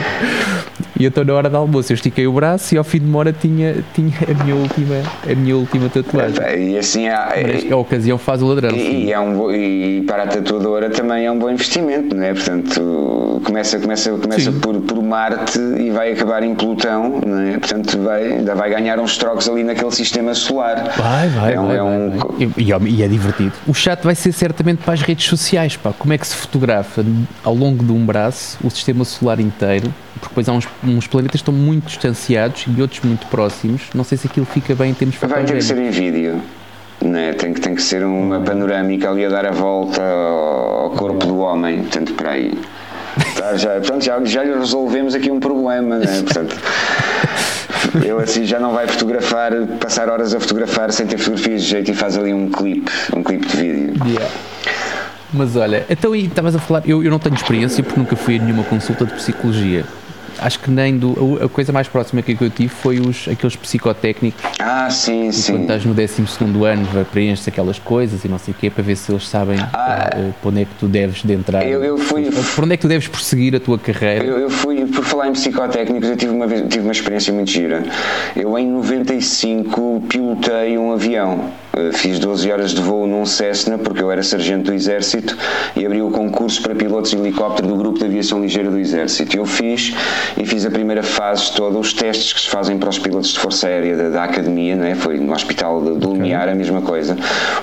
E 0.99 1.05
então 1.05 1.23
na 1.23 1.33
hora 1.33 1.49
do 1.49 1.55
almoço 1.55 1.91
eu 1.91 1.95
estiquei 1.95 2.27
o 2.27 2.33
braço 2.33 2.75
e 2.75 2.77
ao 2.77 2.83
fim 2.83 2.99
de 2.99 3.05
uma 3.05 3.19
hora 3.19 3.31
tinha, 3.33 3.77
tinha 3.95 4.11
a, 4.29 4.43
minha 4.43 4.55
última, 4.55 4.95
a 5.31 5.33
minha 5.35 5.55
última 5.55 5.87
tatuagem. 5.89 6.71
E 6.73 6.77
assim 6.77 7.07
há, 7.07 7.29
Mas 7.41 7.71
a 7.71 7.75
ocasião 7.77 8.17
faz 8.17 8.41
o 8.41 8.47
ladrão. 8.47 8.71
E, 8.75 9.05
e 9.05 9.11
é 9.13 9.19
um, 9.19 9.49
e 9.51 10.03
para 10.05 10.23
a 10.23 10.27
tatuadora 10.27 10.89
também 10.89 11.25
é 11.25 11.31
um 11.31 11.39
bom 11.39 11.49
investimento, 11.49 12.13
não 12.15 12.23
é? 12.23 12.33
Portanto, 12.33 13.41
começa, 13.45 13.79
começa, 13.79 14.11
começa 14.11 14.51
Sim. 14.51 14.59
por, 14.59 14.75
por 14.81 15.01
Marte 15.01 15.57
e 15.59 15.89
vai 15.89 16.11
acabar 16.11 16.43
em 16.43 16.53
Plutão, 16.53 17.21
não 17.25 17.39
é? 17.39 17.57
Portanto, 17.57 17.97
vai, 18.03 18.33
ainda 18.33 18.53
vai 18.53 18.69
ganhar 18.69 18.99
uns 18.99 19.17
trocos 19.17 19.47
ali 19.47 19.63
naquele 19.63 19.91
sistema 19.91 20.33
solar. 20.33 20.83
Vai, 20.97 21.27
vai, 21.29 21.53
É 21.53 21.59
um- 21.61 21.67
vai, 21.67 21.77
é 21.77 21.83
um 21.83 22.09
vai. 22.09 22.49
E, 22.57 22.63
e- 22.89 22.95
e 22.97 23.03
é 23.03 23.07
divertido. 23.07 23.53
O 23.65 23.73
chat 23.73 24.03
vai 24.03 24.15
ser 24.15 24.33
certamente 24.33 24.79
para 24.83 24.93
as 24.95 25.01
redes 25.01 25.25
sociais, 25.27 25.77
pá. 25.77 25.93
Como 25.97 26.11
é 26.13 26.17
que 26.17 26.27
se 26.27 26.35
fotografa 26.35 27.05
ao 27.43 27.55
longo 27.55 27.83
de 27.85 27.91
um 27.93 28.05
braço 28.05 28.57
o 28.63 28.69
sistema 28.69 29.05
solar 29.05 29.39
inteiro? 29.39 29.93
Porque 30.19 30.29
depois 30.29 30.49
há 30.49 30.53
uns, 30.53 30.67
uns 30.83 31.07
planetas 31.07 31.41
que 31.41 31.49
estão 31.49 31.53
muito 31.53 31.87
distanciados 31.87 32.65
e 32.67 32.81
outros 32.81 33.01
muito 33.01 33.25
próximos. 33.27 33.83
Não 33.93 34.03
sei 34.03 34.17
se 34.17 34.27
aquilo 34.27 34.45
fica 34.45 34.75
bem 34.75 34.91
em 34.91 34.93
termos 34.93 35.15
Vai 35.17 35.43
ter 35.45 35.53
que 35.53 35.61
ser 35.61 35.77
em 35.77 35.89
vídeo. 35.89 36.41
Não 37.01 37.17
é? 37.17 37.33
tem, 37.33 37.53
que, 37.53 37.61
tem 37.61 37.75
que 37.75 37.81
ser 37.81 38.03
uma 38.03 38.41
panorâmica 38.41 39.09
ali 39.09 39.25
a 39.25 39.29
dar 39.29 39.45
a 39.45 39.51
volta 39.51 40.01
ao 40.01 40.91
corpo 40.91 41.25
do 41.25 41.37
homem. 41.37 41.83
Portanto, 41.83 42.13
para 42.13 42.31
aí. 42.31 42.53
Tá, 43.35 43.55
já, 43.55 43.79
pronto, 43.79 44.03
já, 44.03 44.23
já 44.23 44.43
lhe 44.43 44.53
resolvemos 44.53 45.15
aqui 45.15 45.31
um 45.31 45.39
problema, 45.39 45.97
não 45.97 46.03
é? 46.03 46.21
Portanto, 46.21 46.57
ele 47.95 48.21
assim 48.21 48.45
já 48.45 48.59
não 48.59 48.73
vai 48.73 48.87
fotografar, 48.87 49.51
passar 49.79 50.09
horas 50.09 50.33
a 50.33 50.39
fotografar 50.39 50.91
sem 50.91 51.07
ter 51.07 51.17
fotografias 51.17 51.63
de 51.63 51.69
jeito 51.69 51.91
e 51.91 51.93
faz 51.93 52.17
ali 52.17 52.33
um 52.33 52.49
clipe, 52.49 52.91
um 53.15 53.23
clipe 53.23 53.47
de 53.47 53.57
vídeo. 53.57 53.93
Yeah. 54.05 54.29
Mas 55.33 55.55
olha, 55.55 55.85
então 55.89 56.15
e 56.15 56.25
estavas 56.25 56.55
a 56.55 56.59
falar, 56.59 56.83
eu, 56.85 57.03
eu 57.03 57.11
não 57.11 57.19
tenho 57.19 57.35
experiência 57.35 57.83
porque 57.83 57.99
nunca 57.99 58.15
fui 58.15 58.37
a 58.37 58.41
nenhuma 58.41 58.63
consulta 58.63 59.05
de 59.05 59.13
psicologia. 59.13 59.85
Acho 60.41 60.59
que 60.59 60.71
nem 60.71 60.97
do. 60.97 61.39
A 61.43 61.49
coisa 61.49 61.71
mais 61.71 61.87
próxima 61.87 62.21
que 62.21 62.37
eu 62.39 62.49
tive 62.49 62.69
foi 62.69 62.99
os, 62.99 63.27
aqueles 63.27 63.55
psicotécnicos 63.55 64.41
Ah, 64.59 64.89
sim, 64.89 65.23
quando 65.23 65.33
sim. 65.33 65.61
estás 65.61 65.85
no 65.85 65.93
12 65.93 66.21
ano 66.65 67.05
preenches 67.11 67.47
aquelas 67.47 67.77
coisas 67.79 68.23
e 68.23 68.27
não 68.27 68.37
sei 68.39 68.53
o 68.53 68.57
quê 68.57 68.69
para 68.69 68.83
ver 68.83 68.95
se 68.95 69.11
eles 69.11 69.27
sabem 69.27 69.57
Ah. 69.73 70.09
eh, 70.13 70.29
para 70.41 70.49
onde 70.49 70.61
é 70.61 70.65
que 70.65 70.71
tu 70.79 70.87
deves 70.87 71.21
de 71.23 71.33
entrar. 71.33 71.65
Eu- 71.67 71.83
eu 71.83 71.97
fui- 71.97 72.29
Por 72.55 72.63
onde 72.63 72.73
é 72.73 72.77
que 72.77 72.81
tu 72.81 72.87
deves 72.87 73.07
prosseguir 73.07 73.55
a 73.55 73.59
tua 73.59 73.77
carreira. 73.77 74.23
Eu, 74.25 74.37
eu 74.39 74.49
fui, 74.49 74.85
por 74.85 75.03
falar 75.03 75.27
em 75.27 75.33
psicotécnicos, 75.33 76.09
eu 76.09 76.15
tive 76.17 76.31
uma, 76.33 76.47
tive 76.47 76.79
uma 76.79 76.91
experiência 76.91 77.33
muito 77.33 77.49
gira. 77.51 77.83
Eu, 78.35 78.57
em 78.57 78.67
95, 78.67 80.03
pilotei 80.07 80.77
um 80.77 80.91
avião. 80.93 81.51
Eh, 81.75 81.91
Fiz 81.93 82.19
12 82.19 82.51
horas 82.51 82.71
de 82.71 82.81
voo 82.81 83.05
num 83.07 83.25
Cessna, 83.25 83.77
porque 83.77 84.01
eu 84.01 84.11
era 84.11 84.23
sargento 84.23 84.65
do 84.65 84.73
Exército, 84.73 85.37
e 85.75 85.85
abri 85.85 86.01
o 86.01 86.09
concurso 86.09 86.61
para 86.61 86.73
pilotos 86.75 87.11
de 87.11 87.17
helicóptero 87.17 87.67
do 87.67 87.75
Grupo 87.75 87.99
de 87.99 88.05
Aviação 88.05 88.41
Ligeira 88.41 88.69
do 88.69 88.79
Exército. 88.79 89.37
Eu 89.37 89.45
fiz, 89.45 89.93
e 90.37 90.45
fiz 90.45 90.65
a 90.65 90.71
primeira 90.71 91.03
fase 91.03 91.51
toda, 91.53 91.77
os 91.77 91.93
testes 91.93 92.33
que 92.33 92.41
se 92.41 92.49
fazem 92.49 92.77
para 92.77 92.89
os 92.89 92.97
pilotos 92.97 93.33
de 93.33 93.39
Força 93.39 93.67
Aérea 93.67 93.95
da, 93.95 94.09
da 94.09 94.23
Academia, 94.23 94.75
não 94.75 94.85
é? 94.85 94.95
foi 94.95 95.17
no 95.19 95.31
Hospital 95.33 95.81
de, 95.83 95.97
de 95.97 96.05
Lumiar, 96.05 96.49
a 96.49 96.55
mesma 96.55 96.81
coisa. 96.81 97.17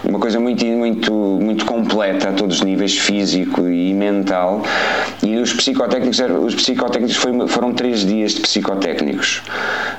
Uma 0.05 0.19
coisa 0.19 0.39
muito, 0.39 0.65
muito, 0.65 1.13
muito 1.13 1.65
completa 1.65 2.29
a 2.29 2.33
todos 2.33 2.57
os 2.59 2.63
níveis, 2.63 2.97
físico 2.97 3.69
e 3.69 3.93
mental. 3.95 4.63
E 5.23 5.37
os 5.37 5.53
psicotécnicos, 5.53 6.21
os 6.45 6.55
psicotécnicos 6.55 7.17
foi 7.17 7.33
foram 7.49 7.73
três 7.73 8.01
dias 8.05 8.33
de 8.33 8.41
psicotécnicos, 8.41 9.43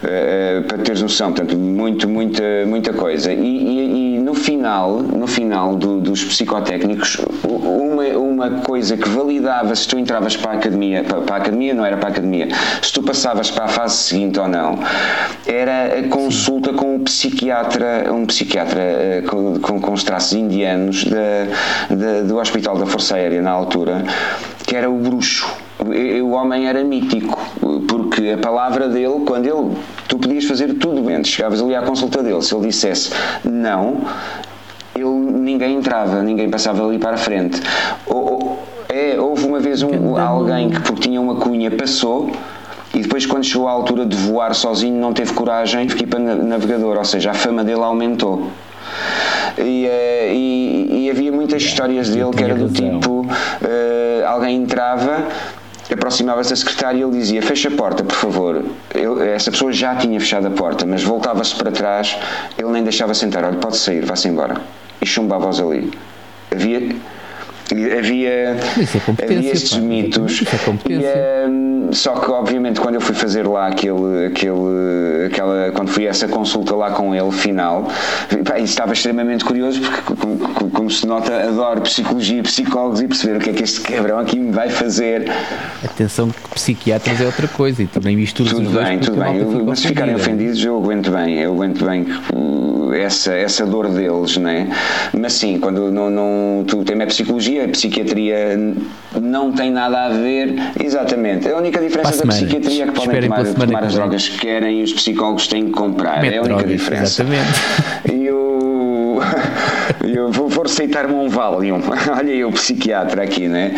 eh, 0.03 0.61
para 0.67 0.77
teres 0.79 1.01
noção, 1.01 1.31
portanto, 1.31 1.57
muito, 1.57 2.07
muita, 2.09 2.43
muita 2.65 2.93
coisa. 2.93 3.31
E, 3.33 3.37
e- 3.37 3.96
e 3.97 4.19
no 4.19 4.36
final, 4.36 4.99
no 4.99 5.25
final 5.25 5.75
do- 5.75 5.99
dos 5.99 6.23
psicotécnicos, 6.23 7.17
uma, 7.43 8.03
uma 8.17 8.49
coisa 8.62 8.95
que 8.95 9.10
validava 9.10 9.75
se 9.75 9.88
tu 9.88 9.97
entravas 9.97 10.38
para 10.38 10.51
a 10.51 10.53
academia, 10.55 11.03
para, 11.03 11.21
para 11.21 11.36
a 11.36 11.39
academia 11.39 11.73
não 11.73 11.83
era 11.83 11.97
para 11.97 12.10
a 12.10 12.12
academia, 12.12 12.47
se 12.81 12.93
tu 12.93 13.01
passavas 13.01 13.49
para 13.49 13.65
a 13.65 13.67
fase 13.67 13.95
seguinte 13.95 14.39
ou 14.39 14.47
não, 14.47 14.77
era 15.47 15.97
a 15.99 16.07
consulta 16.10 16.73
com 16.73 16.95
um 16.95 16.99
psiquiatra, 16.99 18.13
um 18.13 18.25
psiquiatra 18.27 18.81
eh, 18.81 19.23
com, 19.27 19.60
com, 19.79 19.93
os 19.93 20.03
traços 20.03 20.33
indianos 20.33 21.05
do 22.27 22.38
Hospital 22.38 22.77
da 22.77 22.86
Força 22.86 23.15
Aérea 23.15 23.41
na 23.41 23.51
altura, 23.51 24.03
que 24.67 24.75
era 24.75 24.89
o 24.89 24.97
bruxo. 24.97 25.47
O 26.23 26.29
homem 26.31 26.67
era 26.67 26.83
mítico, 26.83 27.39
porque 27.88 28.31
a 28.31 28.38
palavra 28.38 28.89
dele, 28.89 29.21
quando 29.25 29.45
ele, 29.45 29.77
tu 30.07 30.17
podias 30.17 30.45
fazer 30.45 30.73
tudo 30.75 31.01
bem, 31.01 31.23
chegavas 31.23 31.61
ali 31.61 31.75
à 31.75 31.81
consulta 31.81 32.21
dele, 32.23 32.41
se 32.41 32.53
ele 32.55 32.67
dissesse 32.67 33.11
não, 33.43 34.01
ele, 34.95 35.05
ninguém 35.05 35.75
entrava, 35.75 36.21
ninguém 36.23 36.49
passava 36.49 36.85
ali 36.87 36.97
para 36.97 37.15
a 37.15 37.17
frente. 37.17 37.61
Ou- 38.05 38.57
é, 38.89 39.19
houve 39.19 39.45
uma 39.45 39.59
vez 39.59 39.83
um, 39.83 40.17
alguém 40.17 40.69
que, 40.69 40.79
porque 40.81 41.01
tinha 41.07 41.19
uma 41.21 41.35
cunha, 41.35 41.69
passou. 41.69 42.31
E 42.95 43.01
depois, 43.01 43.25
quando 43.25 43.43
chegou 43.43 43.67
à 43.67 43.71
altura 43.71 44.05
de 44.05 44.15
voar 44.15 44.55
sozinho, 44.55 44.99
não 44.99 45.13
teve 45.13 45.33
coragem, 45.33 45.87
fiquei 45.89 46.07
para 46.07 46.19
navegador, 46.19 46.97
ou 46.97 47.05
seja, 47.05 47.31
a 47.31 47.33
fama 47.33 47.63
dele 47.63 47.81
aumentou. 47.81 48.47
E, 49.57 49.85
eh, 49.85 50.31
e- 50.33 51.05
e 51.05 51.09
havia 51.11 51.31
muitas 51.31 51.61
histórias 51.61 52.09
dele 52.09 52.31
que 52.31 52.43
era 52.43 52.55
do 52.55 52.69
tipo: 52.69 53.25
eh, 53.61 54.23
alguém 54.25 54.55
entrava, 54.63 55.25
aproximava-se 55.93 56.50
da 56.50 56.56
secretária 56.56 56.97
e 57.00 57.02
ele 57.04 57.12
dizia: 57.12 57.41
Fecha 57.41 57.69
a 57.69 57.71
porta, 57.71 58.04
por 58.04 58.15
favor. 58.15 58.63
Eu- 58.93 59.21
essa 59.21 59.50
pessoa 59.52 59.71
já 59.71 59.95
tinha 59.95 60.19
fechado 60.19 60.47
a 60.47 60.52
porta, 60.52 60.86
mas 60.86 61.04
voltava-se 61.04 61.56
para 61.56 61.71
trás, 61.71 62.17
ele 62.58 62.69
nem 62.69 62.84
deixava 62.84 63.13
sentar: 63.13 63.43
Olha, 63.43 63.58
pode 63.58 63.78
sair, 63.78 64.04
vá-se 64.06 64.28
embora. 64.28 64.62
E 65.02 65.06
chumbava-os 65.06 65.60
ali. 65.60 65.91
Havia. 66.52 66.95
Havia, 67.73 68.30
é 68.30 68.58
havia 69.23 69.51
estes 69.51 69.73
pá. 69.75 69.80
mitos 69.82 70.43
é 70.88 70.93
e, 70.93 71.49
hum, 71.49 71.89
só 71.91 72.13
que 72.13 72.30
obviamente 72.32 72.80
quando 72.80 72.95
eu 72.95 73.01
fui 73.01 73.15
fazer 73.15 73.47
lá 73.47 73.67
aquele, 73.67 74.27
aquele, 74.27 75.25
aquela, 75.27 75.71
quando 75.73 75.89
fui 75.89 76.08
a 76.08 76.10
essa 76.10 76.27
consulta 76.27 76.75
lá 76.75 76.91
com 76.91 77.13
ele 77.15 77.32
final, 77.32 77.88
pá, 78.45 78.60
estava 78.60 78.93
extremamente 78.93 79.43
curioso 79.45 79.82
porque 79.82 80.15
como, 80.15 80.38
como- 80.71 80.88
se 80.91 81.06
nota 81.06 81.34
adoro 81.43 81.82
psicologia, 81.82 82.41
psicólogos 82.43 83.01
e 83.01 83.08
perceber 83.08 83.38
o 83.38 83.39
que 83.41 83.49
é 83.49 83.53
que 83.53 83.63
este 83.63 83.82
cabrão 83.82 84.19
aqui 84.19 84.39
me 84.39 84.51
vai 84.51 84.69
fazer. 84.69 85.30
Atenção 85.84 86.30
que 86.30 86.39
psiquiatras 86.53 87.19
é 87.19 87.25
outra 87.25 87.47
coisa 87.49 87.84
e 87.84 87.88
também 87.88 88.15
misturas 88.15 88.53
Tudo 88.53 88.69
bem, 88.69 88.99
tudo 88.99 89.17
bem. 89.19 89.38
Eu- 89.38 89.65
mas 89.65 89.80
se 89.80 89.88
ficarem 89.89 90.15
ofendidos, 90.15 90.63
eu 90.63 90.77
aguento 90.77 91.12
bem, 91.12 91.39
eu 91.39 91.53
aguento 91.53 91.84
bem 91.86 92.06
uh, 92.34 92.93
essa, 92.93 93.34
essa 93.34 93.65
dor 93.65 93.89
deles, 93.89 94.38
né? 94.38 94.69
Mas 95.17 95.34
sim, 95.34 95.60
quando 95.60 95.91
não, 95.91 96.10
não, 96.10 96.63
tu 96.65 96.84
tem 96.84 97.01
a 97.01 97.06
psicologia, 97.06 97.56
a 97.63 97.67
psiquiatria 97.69 98.57
não 99.21 99.51
tem 99.51 99.71
nada 99.71 100.05
a 100.05 100.09
ver. 100.09 100.53
Exatamente. 100.83 101.47
A 101.49 101.57
única 101.57 101.79
diferença 101.79 102.11
da 102.11 102.17
semana. 102.17 102.33
psiquiatria 102.39 102.83
é 102.83 102.87
que 102.87 102.91
podem 102.93 103.05
Esperem 103.09 103.29
tomar, 103.29 103.45
tomar 103.45 103.67
que 103.79 103.85
as 103.85 103.93
vem. 103.93 104.01
drogas 104.01 104.29
que 104.29 104.37
querem 104.39 104.79
e 104.79 104.83
os 104.83 104.93
psicólogos 104.93 105.47
têm 105.47 105.65
que 105.65 105.71
comprar. 105.71 106.21
Mete 106.21 106.33
é 106.35 106.37
a 106.37 106.41
única 106.41 106.55
drogas, 106.57 106.71
diferença. 106.71 107.23
Exatamente. 107.23 108.13
E 108.13 108.25
eu, 108.25 109.19
eu 110.07 110.31
vou, 110.31 110.47
vou 110.47 110.63
receitar-me 110.63 111.13
um 111.13 111.27
Valium. 111.29 111.81
Olha 112.17 112.31
eu, 112.31 112.51
psiquiatra 112.51 113.23
aqui, 113.23 113.47
né? 113.47 113.73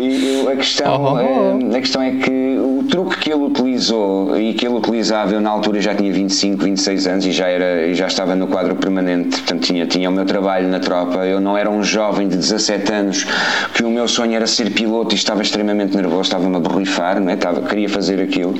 E 0.00 0.40
eu- 0.44 0.48
a, 0.50 0.56
questão, 0.56 1.18
eh, 1.18 1.76
a 1.76 1.80
questão 1.80 2.02
é 2.02 2.10
que 2.12 2.58
o 2.58 2.84
truque 2.88 3.16
que 3.18 3.32
ele 3.32 3.42
utilizou 3.44 4.38
e 4.38 4.52
que 4.54 4.66
ele 4.66 4.74
utilizava, 4.76 5.32
eu 5.32 5.40
na 5.40 5.50
altura 5.50 5.80
já 5.80 5.94
tinha 5.94 6.12
25, 6.12 6.64
26 6.64 7.06
anos 7.06 7.26
e 7.26 7.32
já, 7.32 7.48
era, 7.48 7.92
já 7.94 8.06
estava 8.06 8.34
no 8.34 8.46
quadro 8.46 8.74
permanente, 8.74 9.40
portanto 9.40 9.62
tinha, 9.62 9.86
tinha 9.86 10.08
o 10.10 10.12
meu 10.12 10.24
trabalho 10.24 10.68
na 10.68 10.80
tropa. 10.80 11.18
Eu 11.26 11.40
não 11.40 11.56
era 11.56 11.70
um 11.70 11.82
jovem 11.82 12.28
de 12.28 12.36
17 12.36 12.92
anos 12.92 13.26
que 13.74 13.82
o 13.84 13.90
meu 13.90 14.06
sonho 14.08 14.34
era 14.34 14.46
ser 14.46 14.70
piloto 14.72 15.14
e 15.14 15.18
estava 15.18 15.42
extremamente 15.42 15.96
nervoso, 15.96 16.22
estava-me 16.22 16.56
a 16.56 16.60
borrifar, 16.60 17.20
não 17.20 17.30
é? 17.30 17.34
estava, 17.34 17.62
queria 17.62 17.88
fazer 17.88 18.20
aquilo. 18.20 18.54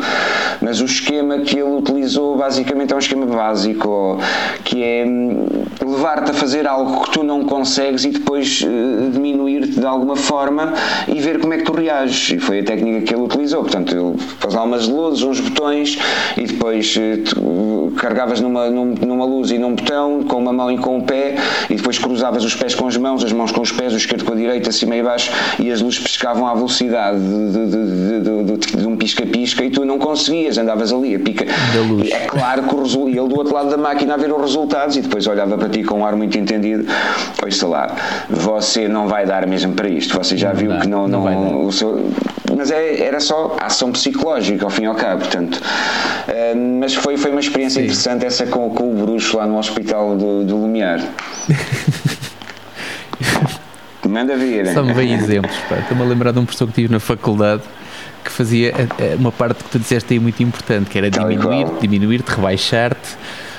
Mas 0.61 0.81
o 0.81 0.85
esquema 0.85 1.38
que 1.38 1.59
ele 1.59 1.70
utilizou 1.77 2.37
basicamente 2.37 2.92
é 2.92 2.96
um 2.96 3.01
esquema 3.01 3.27
básico, 3.27 4.18
que 4.64 4.83
é 4.83 5.05
hum, 5.07 5.46
levar-te 6.03 6.33
a 6.33 6.35
fazer 6.35 6.67
algo 6.67 7.05
que 7.05 7.12
tu 7.12 7.23
não 7.23 7.45
consegues 7.45 8.05
e 8.05 8.11
depois 8.11 8.61
uh, 8.62 9.11
diminuir-te 9.12 9.79
de 9.79 9.87
alguma 9.87 10.17
forma 10.17 10.75
e 11.07 11.21
ver 11.21 11.38
como 11.38 11.55
é 11.55 11.59
que 11.59 11.62
tu 11.62 11.73
reages. 11.73 12.31
E 12.31 12.38
foi 12.41 12.59
a 12.59 12.65
técnica 12.65 13.03
que 13.03 13.15
ele 13.15 13.23
utilizou. 13.23 13.62
Portanto, 13.62 13.95
ele 13.95 14.19
faz 14.41 14.55
lá 14.55 14.65
umas 14.65 14.88
luzes, 14.88 15.23
uns 15.23 15.38
botões 15.38 15.97
e 16.37 16.43
depois 16.43 16.97
uh, 16.97 17.93
carregavas 17.93 18.41
numa, 18.41 18.69
numa 18.69 19.25
luz 19.25 19.53
e 19.53 19.59
num 19.59 19.77
botão, 19.77 20.25
com 20.25 20.38
uma 20.38 20.53
mão 20.53 20.73
e 20.73 20.79
com 20.79 20.99
o 20.99 21.03
pé, 21.03 21.37
e 21.71 21.77
depois 21.77 21.99
cruzavas 21.99 22.45
os 22.45 22.55
pés 22.55 22.75
com 22.75 22.88
as 22.88 22.97
mãos, 22.97 23.23
as 23.25 23.33
mãos 23.33 23.53
com 23.53 23.61
os 23.61 23.71
pés, 23.71 23.93
o 23.93 23.97
esquerdo 23.97 24.25
com 24.25 24.33
a 24.33 24.37
direita, 24.37 24.71
acima 24.71 24.97
e 24.97 25.03
baixo, 25.03 25.31
e 25.61 25.71
as 25.71 25.81
luzes 25.81 26.01
pescavam 26.01 26.47
à 26.49 26.55
velocidade 26.55 27.19
de, 27.19 27.67
de, 27.67 28.57
de, 28.57 28.77
de 28.77 28.87
um 28.87 28.97
pisca-pisca 28.97 29.65
e 29.65 29.71
tu 29.71 29.85
não 29.85 29.99
conseguias, 29.99 30.59
andavas 30.59 30.93
ali 30.93 31.15
a 31.15 31.21
pica. 31.21 31.45
É 32.11 32.27
claro 32.27 32.65
que 32.65 32.75
o 32.75 33.09
ele 33.09 33.29
do 33.29 33.37
outro 33.37 33.55
lado 33.55 33.71
da 33.71 33.77
máquina 33.77 34.15
a 34.15 34.17
ver 34.17 34.33
os 34.33 34.41
resultados 34.41 34.97
e 34.97 35.01
depois 35.01 35.27
olhava 35.27 35.57
para 35.57 35.69
ti 35.69 35.85
com 35.93 35.99
um 36.01 36.07
ar 36.07 36.17
muito 36.17 36.39
entendido. 36.39 36.87
Ouça 37.45 37.67
lá, 37.67 37.95
você 38.31 38.89
não 38.89 39.09
vai 39.09 39.27
dar 39.27 39.47
mesmo 39.47 39.75
para 39.75 39.89
isto, 39.89 40.17
você 40.17 40.39
já 40.39 40.49
não 40.49 40.57
viu 40.57 40.71
dá, 40.71 40.79
que 40.79 40.89
não. 40.89 41.07
não, 41.07 41.23
não 41.23 41.67
o 41.67 41.73
seu, 41.73 42.11
mas 42.57 42.71
é, 42.71 43.03
era 43.03 43.21
só 43.21 43.59
ação 43.61 43.93
psicológica, 43.93 44.65
ao 44.65 44.71
fim 44.71 44.85
e 44.85 44.87
ao 44.87 44.95
cabo, 44.95 45.21
portanto. 45.21 45.57
Uh, 45.57 46.79
mas 46.81 46.95
foi, 46.95 47.19
foi 47.19 47.31
uma 47.31 47.41
experiência 47.41 47.81
Sim. 47.81 47.85
interessante 47.85 48.25
essa 48.25 48.47
com, 48.47 48.71
com, 48.71 48.91
o 48.91 48.95
bruxo 48.95 49.37
lá 49.37 49.47
no 49.47 49.59
hospital 49.59 50.17
do, 50.17 50.45
do 50.45 50.57
Lumiar. 50.57 51.01
Manda 54.09 54.35
vir. 54.37 54.67
Só 54.73 54.83
me 54.83 54.95
vem 54.95 55.13
exemplos, 55.13 55.55
Estou-me 55.79 56.03
a 56.03 56.07
lembrar 56.07 56.33
de 56.33 56.39
um 56.39 56.45
professor 56.45 56.67
que 56.69 56.75
tive 56.75 56.93
na 56.93 57.01
faculdade 57.01 57.63
que 58.25 58.31
fazia 58.31 58.69
eh, 58.71 58.87
eh, 58.99 59.17
uma 59.19 59.33
parte 59.33 59.65
que 59.65 59.71
tu 59.71 59.79
disseste 59.79 60.15
aí 60.15 60.21
muito 60.21 60.43
importante, 60.43 60.89
que 60.89 60.97
era 60.97 61.11
diminuir-te, 61.11 61.81
diminuir-te, 61.81 62.31
rebaixar-te. 62.31 63.17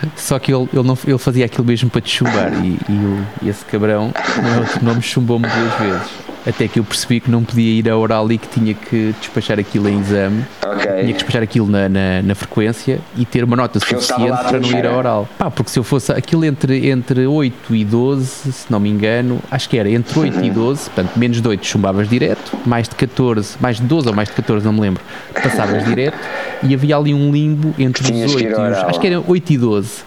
Só 0.15 0.39
que 0.39 0.53
ele, 0.53 0.67
ele, 0.73 0.83
não, 0.83 0.97
ele 1.05 1.17
fazia 1.17 1.45
aquilo 1.45 1.65
mesmo 1.65 1.89
para 1.89 2.01
te 2.01 2.17
chumbar 2.17 2.51
e, 2.63 2.79
e, 2.89 3.45
e 3.45 3.49
esse 3.49 3.63
cabrão, 3.65 4.11
não 4.41 4.59
outro 4.59 4.85
nome, 4.85 5.01
chumbou-me 5.01 5.47
duas 5.47 5.73
vezes 5.79 6.22
até 6.45 6.67
que 6.67 6.79
eu 6.79 6.83
percebi 6.83 7.19
que 7.19 7.31
não 7.31 7.43
podia 7.43 7.79
ir 7.79 7.89
a 7.89 7.97
oral 7.97 8.31
e 8.31 8.37
que 8.37 8.47
tinha 8.47 8.73
que 8.73 9.13
despachar 9.19 9.59
aquilo 9.59 9.87
em 9.87 9.99
exame, 9.99 10.43
okay. 10.61 11.01
tinha 11.01 11.07
que 11.07 11.13
despachar 11.13 11.43
aquilo 11.43 11.67
na, 11.67 11.87
na, 11.87 12.21
na 12.21 12.35
frequência 12.35 12.99
e 13.15 13.25
ter 13.25 13.43
uma 13.43 13.55
nota 13.55 13.79
porque 13.79 13.95
suficiente 13.95 14.43
para 14.43 14.59
não 14.59 14.69
ir 14.69 14.85
a 14.85 14.95
oral. 14.95 15.27
Pá, 15.37 15.49
porque 15.49 15.71
se 15.71 15.79
eu 15.79 15.83
fosse 15.83 16.11
aquilo 16.11 16.43
entre, 16.45 16.89
entre 16.89 17.25
8 17.25 17.75
e 17.75 17.85
12, 17.85 18.51
se 18.51 18.71
não 18.71 18.79
me 18.79 18.89
engano, 18.89 19.39
acho 19.49 19.69
que 19.69 19.77
era 19.77 19.89
entre 19.89 20.19
8 20.19 20.37
uhum. 20.37 20.43
e 20.43 20.49
12, 20.49 20.89
portanto, 20.89 21.17
menos 21.17 21.41
de 21.41 21.47
8 21.47 21.65
chumbavas 21.65 22.09
direto, 22.09 22.57
mais 22.65 22.87
de 22.87 22.95
14, 22.95 23.57
mais 23.59 23.77
de 23.77 23.83
12 23.83 24.07
ou 24.09 24.13
mais 24.13 24.29
de 24.29 24.35
14, 24.35 24.65
não 24.65 24.73
me 24.73 24.81
lembro, 24.81 25.01
passavas 25.33 25.85
direto 25.85 26.17
e 26.61 26.73
havia 26.73 26.97
ali 26.97 27.13
um 27.13 27.31
limbo 27.31 27.73
entre 27.79 28.03
os 28.03 28.35
8 28.35 28.47
e 28.47 28.53
os, 28.53 28.77
acho 28.77 28.99
que 28.99 29.07
era 29.07 29.23
8 29.25 29.53
e 29.53 29.57
12, 29.57 30.03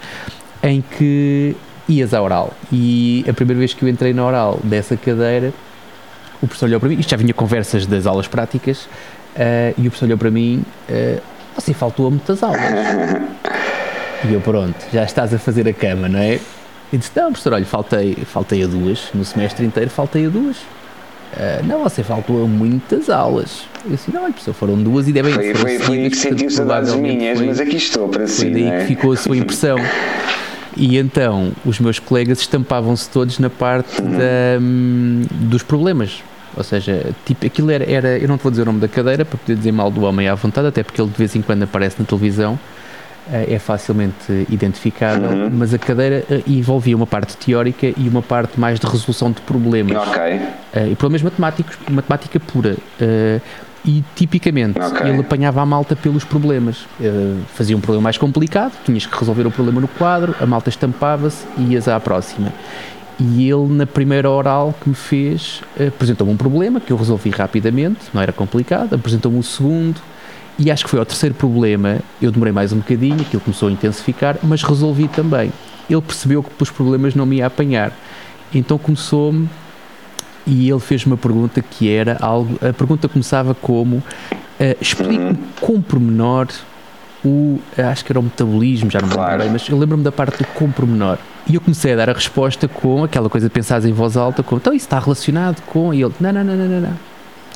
em 0.62 0.82
que 0.82 1.56
ias 1.88 2.12
à 2.12 2.20
oral. 2.20 2.52
E 2.72 3.24
a 3.28 3.32
primeira 3.32 3.58
vez 3.58 3.72
que 3.72 3.82
eu 3.82 3.88
entrei 3.88 4.12
na 4.12 4.24
oral 4.24 4.60
dessa 4.62 4.96
cadeira, 4.96 5.52
o 6.42 6.46
professor 6.46 6.66
olhou 6.66 6.80
para 6.80 6.88
mim, 6.88 6.98
isto 6.98 7.10
já 7.10 7.16
vinha 7.16 7.32
conversas 7.32 7.86
das 7.86 8.06
aulas 8.06 8.28
práticas, 8.28 8.82
uh, 8.84 9.74
e 9.76 9.80
o 9.80 9.90
professor 9.90 10.06
olhou 10.06 10.18
para 10.18 10.30
mim, 10.30 10.62
uh, 10.88 11.20
você 11.54 11.72
faltou 11.72 12.06
a 12.06 12.10
muitas 12.10 12.42
aulas. 12.42 12.60
e 14.24 14.32
eu, 14.32 14.40
pronto, 14.40 14.76
já 14.92 15.04
estás 15.04 15.32
a 15.32 15.38
fazer 15.38 15.68
a 15.68 15.72
cama, 15.72 16.08
não 16.08 16.18
é? 16.18 16.38
E 16.92 16.98
disse, 16.98 17.10
não, 17.16 17.26
professor, 17.26 17.52
olha, 17.52 17.64
faltei, 17.64 18.16
faltei 18.26 18.62
a 18.62 18.66
duas, 18.66 19.08
no 19.12 19.24
semestre 19.24 19.64
inteiro 19.64 19.90
faltei 19.90 20.26
a 20.26 20.28
duas. 20.28 20.56
Uh, 20.56 21.64
não, 21.64 21.82
você 21.82 22.02
faltou 22.02 22.44
a 22.44 22.46
muitas 22.46 23.10
aulas. 23.10 23.64
Eu 23.84 23.90
disse, 23.90 24.12
não, 24.12 24.22
olha, 24.22 24.32
professor, 24.32 24.54
foram 24.54 24.80
duas 24.80 25.08
e 25.08 25.12
devem 25.12 25.32
Foi, 25.32 25.54
foi, 25.54 25.78
foi 25.78 25.98
aí 25.98 26.10
que 26.10 26.16
sentiu 26.16 26.50
saudades 26.50 26.94
minhas, 26.94 27.38
foi, 27.38 27.46
mas 27.46 27.60
aqui 27.60 27.76
estou 27.76 28.08
para 28.08 28.26
si. 28.26 28.42
Foi 28.42 28.50
daí 28.50 28.68
é? 28.68 28.80
que 28.80 28.86
ficou 28.86 29.12
a 29.12 29.16
sua 29.16 29.36
impressão. 29.36 29.76
E 30.76 30.98
então 30.98 31.52
os 31.64 31.80
meus 31.80 31.98
colegas 31.98 32.40
estampavam-se 32.40 33.08
todos 33.08 33.38
na 33.38 33.48
parte 33.48 34.00
da, 34.02 34.60
hum, 34.60 35.24
dos 35.30 35.62
problemas. 35.62 36.22
Ou 36.56 36.64
seja, 36.64 37.12
tipo, 37.24 37.44
aquilo 37.46 37.70
era, 37.70 37.90
era, 37.90 38.18
eu 38.18 38.28
não 38.28 38.38
te 38.38 38.42
vou 38.42 38.50
dizer 38.50 38.62
o 38.62 38.66
nome 38.66 38.80
da 38.80 38.88
cadeira 38.88 39.24
para 39.24 39.36
poder 39.38 39.56
dizer 39.56 39.72
mal 39.72 39.90
do 39.90 40.02
homem 40.02 40.28
à 40.28 40.34
vontade, 40.34 40.66
até 40.68 40.82
porque 40.82 41.00
ele 41.00 41.10
de 41.10 41.16
vez 41.16 41.36
em 41.36 41.42
quando 41.42 41.62
aparece 41.62 41.96
na 41.98 42.06
televisão, 42.06 42.58
eh, 43.30 43.54
é 43.54 43.58
facilmente 43.58 44.46
identificável, 44.48 45.28
uhum. 45.28 45.50
mas 45.52 45.74
a 45.74 45.78
cadeira 45.78 46.24
eh, 46.30 46.42
envolvia 46.46 46.96
uma 46.96 47.06
parte 47.06 47.36
teórica 47.36 47.86
e 47.88 48.08
uma 48.08 48.22
parte 48.22 48.58
mais 48.58 48.80
de 48.80 48.86
resolução 48.86 49.32
de 49.32 49.40
problemas. 49.42 49.96
Ok. 49.96 50.22
Uh, 50.22 50.92
e 50.92 50.94
problemas 50.96 51.22
matemáticos, 51.22 51.76
matemática 51.90 52.40
pura. 52.40 52.76
E 53.86 54.02
tipicamente 54.16 54.80
okay. 54.80 55.08
ele 55.08 55.20
apanhava 55.20 55.62
a 55.62 55.66
malta 55.66 55.94
pelos 55.94 56.24
problemas. 56.24 56.86
Uh, 56.98 57.40
fazia 57.54 57.76
um 57.76 57.80
problema 57.80 58.02
mais 58.02 58.18
complicado, 58.18 58.72
tinhas 58.84 59.06
que 59.06 59.16
resolver 59.16 59.46
o 59.46 59.50
problema 59.50 59.80
no 59.80 59.86
quadro, 59.86 60.34
a 60.40 60.46
malta 60.46 60.68
estampava-se 60.68 61.46
e 61.56 61.74
ias 61.74 61.86
à 61.86 62.00
próxima. 62.00 62.52
E 63.18 63.48
ele, 63.48 63.66
na 63.68 63.86
primeira 63.86 64.28
oral 64.28 64.74
que 64.80 64.88
me 64.88 64.94
fez, 64.94 65.62
apresentou-me 65.86 66.32
um 66.32 66.36
problema 66.36 66.80
que 66.80 66.92
eu 66.92 66.96
resolvi 66.96 67.30
rapidamente, 67.30 68.00
não 68.12 68.20
era 68.20 68.32
complicado, 68.32 68.94
apresentou-me 68.94 69.38
o 69.38 69.42
segundo, 69.42 70.00
e 70.58 70.70
acho 70.70 70.84
que 70.84 70.90
foi 70.90 70.98
ao 70.98 71.06
terceiro 71.06 71.34
problema, 71.34 71.98
eu 72.20 72.30
demorei 72.30 72.52
mais 72.52 72.72
um 72.72 72.78
bocadinho, 72.78 73.20
aquilo 73.20 73.40
começou 73.40 73.68
a 73.68 73.72
intensificar, 73.72 74.36
mas 74.42 74.62
resolvi 74.62 75.06
também. 75.06 75.52
Ele 75.88 76.00
percebeu 76.02 76.42
que 76.42 76.62
os 76.62 76.70
problemas 76.70 77.14
não 77.14 77.24
me 77.24 77.36
ia 77.36 77.46
apanhar, 77.46 77.92
então 78.54 78.76
começou-me 78.76 79.48
e 80.46 80.70
ele 80.70 80.80
fez 80.80 81.04
uma 81.04 81.16
pergunta 81.16 81.60
que 81.60 81.90
era 81.90 82.16
algo. 82.20 82.56
A 82.56 82.72
pergunta 82.72 83.08
começava 83.08 83.54
como: 83.54 83.96
uh, 83.96 84.76
explique-me 84.80 85.36
com 85.60 85.80
pormenor 85.82 86.48
o. 87.24 87.58
Acho 87.76 88.04
que 88.04 88.12
era 88.12 88.20
o 88.20 88.22
metabolismo, 88.22 88.90
já 88.90 89.00
não 89.00 89.08
me 89.08 89.14
claro. 89.14 89.30
lembro 89.32 89.44
bem, 89.44 89.52
mas 89.52 89.68
eu 89.68 89.78
lembro-me 89.78 90.04
da 90.04 90.12
parte 90.12 90.38
do 90.38 90.46
com 90.48 90.70
pormenor. 90.70 91.18
E 91.48 91.54
eu 91.54 91.60
comecei 91.60 91.92
a 91.92 91.96
dar 91.96 92.10
a 92.10 92.12
resposta 92.12 92.68
com 92.68 93.04
aquela 93.04 93.28
coisa 93.28 93.48
de 93.48 93.52
pensar 93.52 93.84
em 93.84 93.92
voz 93.92 94.16
alta, 94.16 94.42
com 94.42 94.56
então 94.56 94.72
isso 94.72 94.86
está 94.86 94.98
relacionado 94.98 95.60
com. 95.62 95.92
E 95.92 96.02
ele: 96.02 96.14
não, 96.20 96.32
não, 96.32 96.44
não, 96.44 96.56
não, 96.56 96.68
não. 96.68 96.80
não. 96.80 96.96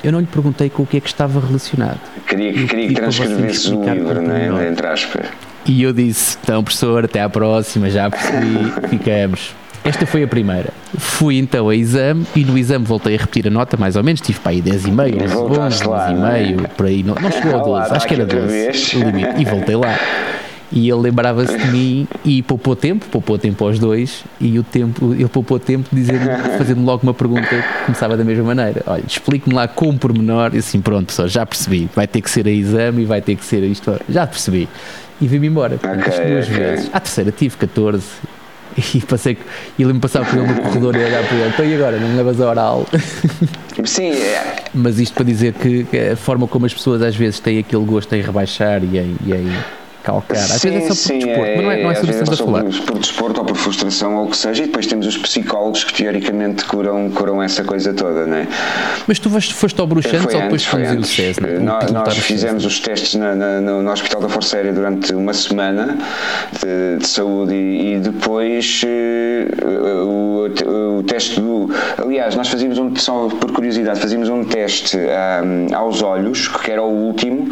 Eu 0.03 0.13
não 0.13 0.21
lhe 0.21 0.27
perguntei 0.27 0.71
com 0.71 0.83
o 0.83 0.87
que 0.87 0.97
é 0.97 1.01
que 1.01 1.09
estava 1.09 1.39
relacionado. 1.41 2.01
Queria, 2.27 2.53
queria 2.67 2.89
que 2.89 2.95
transcrevesse 2.95 3.71
o 3.75 3.85
livro, 3.85 4.23
não 4.23 4.59
é? 4.59 4.69
Entre 4.69 4.87
aspas. 4.87 5.27
E 5.67 5.83
eu 5.83 5.93
disse: 5.93 6.39
então, 6.43 6.65
professor, 6.65 7.05
até 7.05 7.21
à 7.21 7.29
próxima, 7.29 7.91
já 7.91 8.11
percebi, 8.11 8.73
ficamos. 8.89 9.55
Esta 9.83 10.07
foi 10.07 10.23
a 10.23 10.29
primeira. 10.29 10.73
Fui 10.99 11.39
então 11.39 11.69
a 11.69 11.75
exame 11.75 12.27
e 12.37 12.45
no 12.45 12.57
exame 12.57 12.85
voltei 12.85 13.15
a 13.17 13.19
repetir 13.19 13.47
a 13.47 13.51
nota, 13.51 13.77
mais 13.77 13.97
ou 13.97 14.05
menos. 14.05 14.21
Tive 14.21 14.39
para 14.41 14.53
aí 14.53 14.61
10 14.61 14.87
e 14.87 14.91
meio, 14.91 15.17
11, 15.23 15.89
11 15.89 16.13
e 16.13 16.15
meio, 16.15 16.69
por 16.77 16.87
aí. 16.87 17.03
Não, 17.03 17.15
não 17.15 17.31
chegou 17.31 17.55
a 17.55 17.63
12, 17.63 17.95
acho 17.95 18.07
que 18.07 18.15
era 18.15 18.27
12 18.27 18.97
o 18.97 19.11
limite. 19.11 19.41
E 19.41 19.45
voltei 19.45 19.77
lá. 19.77 19.99
E 20.73 20.89
ele 20.89 21.01
lembrava-se 21.01 21.57
de 21.57 21.67
mim 21.67 22.07
e 22.25 22.43
poupou 22.43 22.77
tempo, 22.77 23.05
poupou 23.07 23.37
tempo 23.37 23.65
aos 23.65 23.79
dois, 23.79 24.23
e 24.41 24.57
o 24.57 24.63
tempo, 24.63 25.13
ele 25.13 25.29
poupou 25.29 25.59
tempo 25.59 25.89
dizendo, 25.93 26.31
fazendo 26.57 26.85
logo 26.85 27.03
uma 27.03 27.13
pergunta 27.13 27.49
que 27.49 27.85
começava 27.87 28.17
da 28.17 28.23
mesma 28.23 28.45
maneira. 28.45 28.83
Olha, 28.87 29.03
explique-me 29.05 29.53
lá 29.53 29.67
com 29.67 29.97
pormenor, 29.99 30.55
e 30.55 30.59
assim, 30.59 30.81
pronto, 30.81 31.13
só 31.13 31.27
já 31.27 31.45
percebi, 31.45 31.91
vai 31.93 32.07
ter 32.07 32.21
que 32.21 32.31
ser 32.31 32.47
a 32.47 32.51
exame 32.51 33.03
e 33.03 33.05
vai 33.05 33.21
ter 33.21 33.35
que 33.35 33.45
ser 33.45 33.65
isto, 33.65 34.01
já 34.09 34.25
percebi. 34.29 34.69
E 35.21 35.27
vim-me 35.27 35.49
embora, 35.49 35.75
okay, 35.75 35.91
duas 35.97 36.47
okay. 36.47 36.59
vezes. 36.59 36.91
À 36.93 37.01
terceira 37.01 37.33
tive 37.33 37.57
14, 37.57 38.05
e 38.95 39.01
passei 39.01 39.37
e 39.79 39.83
ele 39.83 39.93
me 39.93 40.01
passava 40.01 40.25
por 40.27 40.39
ele 40.39 40.47
no 40.47 40.63
corredor 40.63 40.97
e 40.97 41.05
olhar 41.05 41.27
para 41.27 41.37
ele, 41.37 41.49
então 41.49 41.67
e 41.67 41.75
agora, 41.75 41.99
não 41.99 42.09
me 42.09 42.17
levas 42.17 42.41
a 42.41 42.49
oral? 42.49 42.87
Sim, 43.85 44.13
é. 44.13 44.57
Mas 44.75 44.99
isto 44.99 45.15
para 45.15 45.25
dizer 45.25 45.55
que 45.55 45.87
a 46.13 46.17
forma 46.17 46.47
como 46.47 46.67
as 46.67 46.75
pessoas 46.75 47.03
às 47.03 47.17
vezes 47.17 47.41
têm 47.41 47.59
aquele 47.59 47.85
gosto 47.85 48.15
em 48.15 48.23
rebaixar 48.23 48.83
e 48.85 48.99
em, 48.99 49.17
e 49.25 49.33
em 49.33 49.49
calcar. 50.03 50.39
Às 50.39 50.61
sim, 50.61 50.71
vezes 50.71 50.85
é 50.85 50.89
só 50.89 50.89
por 50.89 50.97
sim, 50.97 51.19
desporto, 51.19 51.45
é, 51.45 51.57
mas 51.57 51.65
não 51.65 51.71
é, 51.71 51.83
não 51.83 51.91
é 51.91 51.95
sobre 51.95 52.23
isso 52.23 52.33
a 52.33 52.37
falar. 52.37 52.65
Por 52.65 52.99
desporto 52.99 53.41
ou 53.41 53.47
por 53.47 53.57
frustração 53.57 54.17
ou 54.17 54.27
o 54.27 54.31
que 54.31 54.37
seja, 54.37 54.63
e 54.63 54.67
depois 54.67 54.87
temos 54.87 55.07
os 55.07 55.17
psicólogos 55.17 55.85
que 55.85 55.95
teoricamente 55.95 56.65
curam, 56.65 57.11
curam 57.11 57.43
essa 57.43 57.65
coisa 57.65 57.93
toda, 57.93 58.27
não 58.27 58.37
é? 58.37 58.49
Mas 59.07 59.19
tu 59.19 59.31
foste 59.31 59.81
ao 59.81 59.87
Bruxantes 59.87 60.35
ou 60.35 60.41
depois 60.41 60.65
fomos 60.65 60.91
o 60.93 61.05
SES? 61.05 61.37
Nós, 61.61 61.91
nós 61.91 62.19
fizemos 62.19 62.65
os 62.65 62.81
testes 62.81 63.15
na, 63.15 63.35
na, 63.35 63.61
no, 63.61 63.83
no, 63.83 63.91
Hospital 63.91 64.21
da 64.21 64.29
Força 64.29 64.57
Aérea 64.57 64.73
durante 64.73 65.13
uma 65.15 65.35
semana 65.35 65.99
de, 66.61 66.99
de 66.99 67.07
saúde 67.07 67.55
e, 67.55 67.95
e 67.95 67.99
depois 67.99 68.83
uh, 68.85 70.07
o, 70.07 70.99
o, 70.99 71.03
teste 71.03 71.41
do. 71.41 71.71
Aliás, 71.99 72.35
nós 72.35 72.49
fazíamos 72.49 72.79
um, 72.79 72.95
só 72.97 73.29
por 73.29 73.53
curiosidade, 73.53 74.01
fazíamos 74.01 74.29
um 74.29 74.45
teste 74.45 74.97
um, 74.97 75.75
aos 75.75 76.03
olhos, 76.03 76.49
que 76.49 76.71
era 76.71 76.83
o 76.83 76.91
último, 76.91 77.49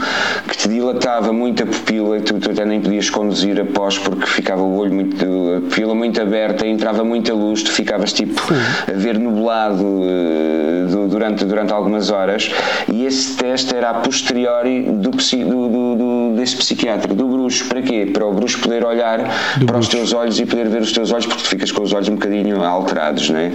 que 0.48 0.56
te 0.56 0.68
dilatava 0.68 1.32
muito 1.32 1.62
a 1.62 1.66
pupila 1.66 2.18
e 2.18 2.20
tu 2.20 2.37
tu, 2.38 2.50
até 2.50 2.64
nem 2.64 2.80
podias 2.80 3.10
conduzir 3.10 3.60
após 3.60 3.98
porque 3.98 4.26
ficava 4.26 4.62
o 4.62 4.76
olho 4.76 4.92
muito, 4.92 5.24
a 5.24 5.70
fila 5.74 5.94
muito 5.94 6.20
aberta, 6.20 6.66
entrava 6.66 7.04
muita 7.04 7.32
luz, 7.34 7.62
tu 7.62 7.70
ficavas 7.70 8.12
tipo 8.12 8.40
a 8.86 8.92
ver 8.92 9.18
nublado 9.18 9.84
uh, 9.84 11.08
durante, 11.08 11.44
durante 11.44 11.72
algumas 11.72 12.10
horas 12.10 12.50
e 12.92 13.04
esse 13.04 13.36
teste 13.36 13.74
era 13.74 13.90
a 13.90 13.94
posteriori 13.94 14.82
do, 14.82 15.10
do, 15.10 15.68
do, 15.68 15.96
do 15.96 16.36
desse 16.36 16.56
psiquiatra, 16.56 17.14
do 17.14 17.26
bruxo. 17.26 17.66
Para 17.68 17.82
quê? 17.82 18.08
Para 18.12 18.26
o 18.26 18.32
bruxo 18.32 18.60
poder 18.60 18.84
olhar 18.84 19.18
do 19.56 19.66
para 19.66 19.74
bruxo. 19.74 19.78
os 19.80 19.88
teus 19.88 20.12
olhos 20.12 20.38
e 20.38 20.46
poder 20.46 20.68
ver 20.68 20.82
os 20.82 20.92
teus 20.92 21.12
olhos, 21.12 21.26
porque 21.26 21.42
tu 21.42 21.48
ficas 21.48 21.72
com 21.72 21.82
os 21.82 21.92
olhos 21.92 22.08
um 22.08 22.14
bocadinho 22.14 22.62
alterados, 22.62 23.30
não 23.30 23.38
é? 23.38 23.52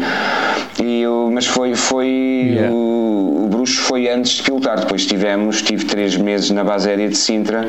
E 0.81 1.01
eu, 1.01 1.29
mas 1.31 1.45
foi, 1.45 1.75
foi 1.75 2.07
yeah. 2.07 2.73
o, 2.73 3.45
o 3.45 3.47
bruxo 3.47 3.81
foi 3.81 4.09
antes 4.09 4.33
de 4.33 4.43
pilotar, 4.43 4.79
depois 4.79 5.05
tivemos, 5.05 5.61
tive 5.61 5.85
três 5.85 6.15
meses 6.17 6.49
na 6.51 6.63
base 6.63 6.89
aérea 6.89 7.07
de 7.07 7.17
Sintra 7.17 7.67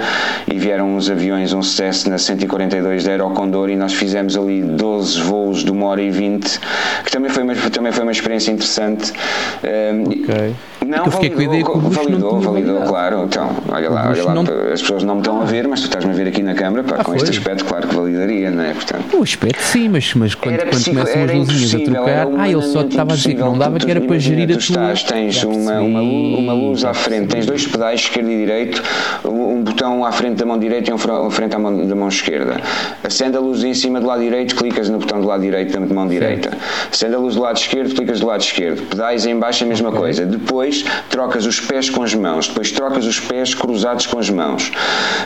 e 0.50 0.58
vieram 0.58 0.96
uns 0.96 1.03
aviões, 1.10 1.52
um 1.52 1.62
na 2.08 2.18
142 2.18 3.04
da 3.04 3.10
Aerocondor 3.12 3.70
e 3.70 3.76
nós 3.76 3.92
fizemos 3.94 4.36
ali 4.36 4.62
12 4.62 5.20
voos 5.20 5.64
de 5.64 5.70
uma 5.70 5.86
hora 5.86 6.02
e 6.02 6.10
20, 6.10 6.60
que 7.04 7.10
também 7.10 7.30
foi 7.30 7.42
uma, 7.42 7.54
também 7.54 7.92
foi 7.92 8.02
uma 8.02 8.12
experiência 8.12 8.50
interessante. 8.50 9.12
Ok. 9.62 10.54
Não, 10.86 11.06
validou, 11.06 11.80
validou, 11.80 12.40
validou, 12.40 12.80
claro. 12.82 13.24
Então, 13.24 13.50
olha 13.70 13.90
lá, 13.90 14.08
olha 14.10 14.24
lá, 14.24 14.34
não... 14.34 14.42
as 14.72 14.80
pessoas 14.80 15.04
não 15.04 15.14
me 15.14 15.20
estão 15.20 15.40
a 15.40 15.44
ver, 15.44 15.66
mas 15.68 15.80
tu 15.80 15.86
estás-me 15.86 16.12
a 16.12 16.14
ver 16.14 16.28
aqui 16.28 16.42
na 16.42 16.54
câmara, 16.54 16.84
pá, 16.84 16.96
ah, 16.98 17.04
com 17.04 17.12
foi. 17.12 17.16
este 17.16 17.38
aspecto, 17.38 17.64
claro 17.64 17.88
que 17.88 17.94
validaria, 17.94 18.50
não 18.50 18.64
é? 18.64 18.74
Portanto, 18.74 19.16
o 19.16 19.22
aspecto 19.22 19.62
sim, 19.62 19.88
mas, 19.88 20.14
mas 20.14 20.34
quando, 20.34 20.58
quando 20.58 20.84
começam 20.84 21.24
as 21.24 21.32
luzinhas 21.32 21.74
a 21.74 21.78
trocar, 21.80 22.28
ah, 22.38 22.48
ele 22.48 22.62
só 22.62 22.82
estava 22.82 23.12
a 23.12 23.16
dizer 23.16 23.34
que 23.34 23.40
não 23.40 23.58
dava, 23.58 23.78
que 23.78 23.90
era 23.90 24.00
para 24.00 24.18
gerir 24.18 24.44
a 24.44 24.46
tua... 24.48 24.58
estás, 24.58 25.02
tens 25.02 25.42
uma, 25.44 25.80
uma, 25.80 26.02
uma 26.02 26.52
luz 26.52 26.84
à 26.84 26.94
frente, 26.94 27.28
tens 27.28 27.46
dois 27.46 27.66
pedais, 27.66 28.00
esquerdo 28.00 28.30
e 28.30 28.36
direito, 28.36 28.82
um 29.24 29.62
botão 29.62 30.04
à 30.04 30.12
frente 30.12 30.36
da 30.36 30.46
mão 30.46 30.58
direita 30.58 30.90
e 30.90 30.92
um 30.92 30.96
à 31.26 31.30
frente 31.30 31.50
da 31.50 31.58
mão, 31.58 31.86
da 31.86 31.94
mão 31.94 32.08
esquerda. 32.08 32.56
Acende 33.02 33.36
a 33.36 33.40
luz 33.40 33.62
em 33.64 33.74
cima 33.74 34.00
do 34.00 34.06
lado 34.06 34.22
direito, 34.22 34.54
clicas 34.54 34.88
no 34.88 34.98
botão 34.98 35.20
do 35.20 35.26
lado 35.26 35.42
direito 35.42 35.78
da 35.78 35.94
mão 35.94 36.06
direita. 36.06 36.50
Acende 36.90 37.14
a 37.14 37.18
luz 37.18 37.34
do 37.34 37.42
lado 37.42 37.56
esquerdo, 37.56 37.94
clicas 37.94 38.20
do 38.20 38.26
lado 38.26 38.40
esquerdo. 38.40 38.82
Pedais 38.88 39.26
em 39.26 39.38
baixo 39.38 39.64
a 39.64 39.66
mesma 39.66 39.92
coisa. 39.92 40.24
Depois 40.26 40.73
trocas 41.10 41.46
os 41.46 41.60
pés 41.60 41.90
com 41.90 42.02
as 42.02 42.14
mãos, 42.14 42.48
depois 42.48 42.72
trocas 42.72 43.06
os 43.06 43.20
pés 43.20 43.54
cruzados 43.54 44.06
com 44.06 44.18
as 44.18 44.30
mãos. 44.30 44.72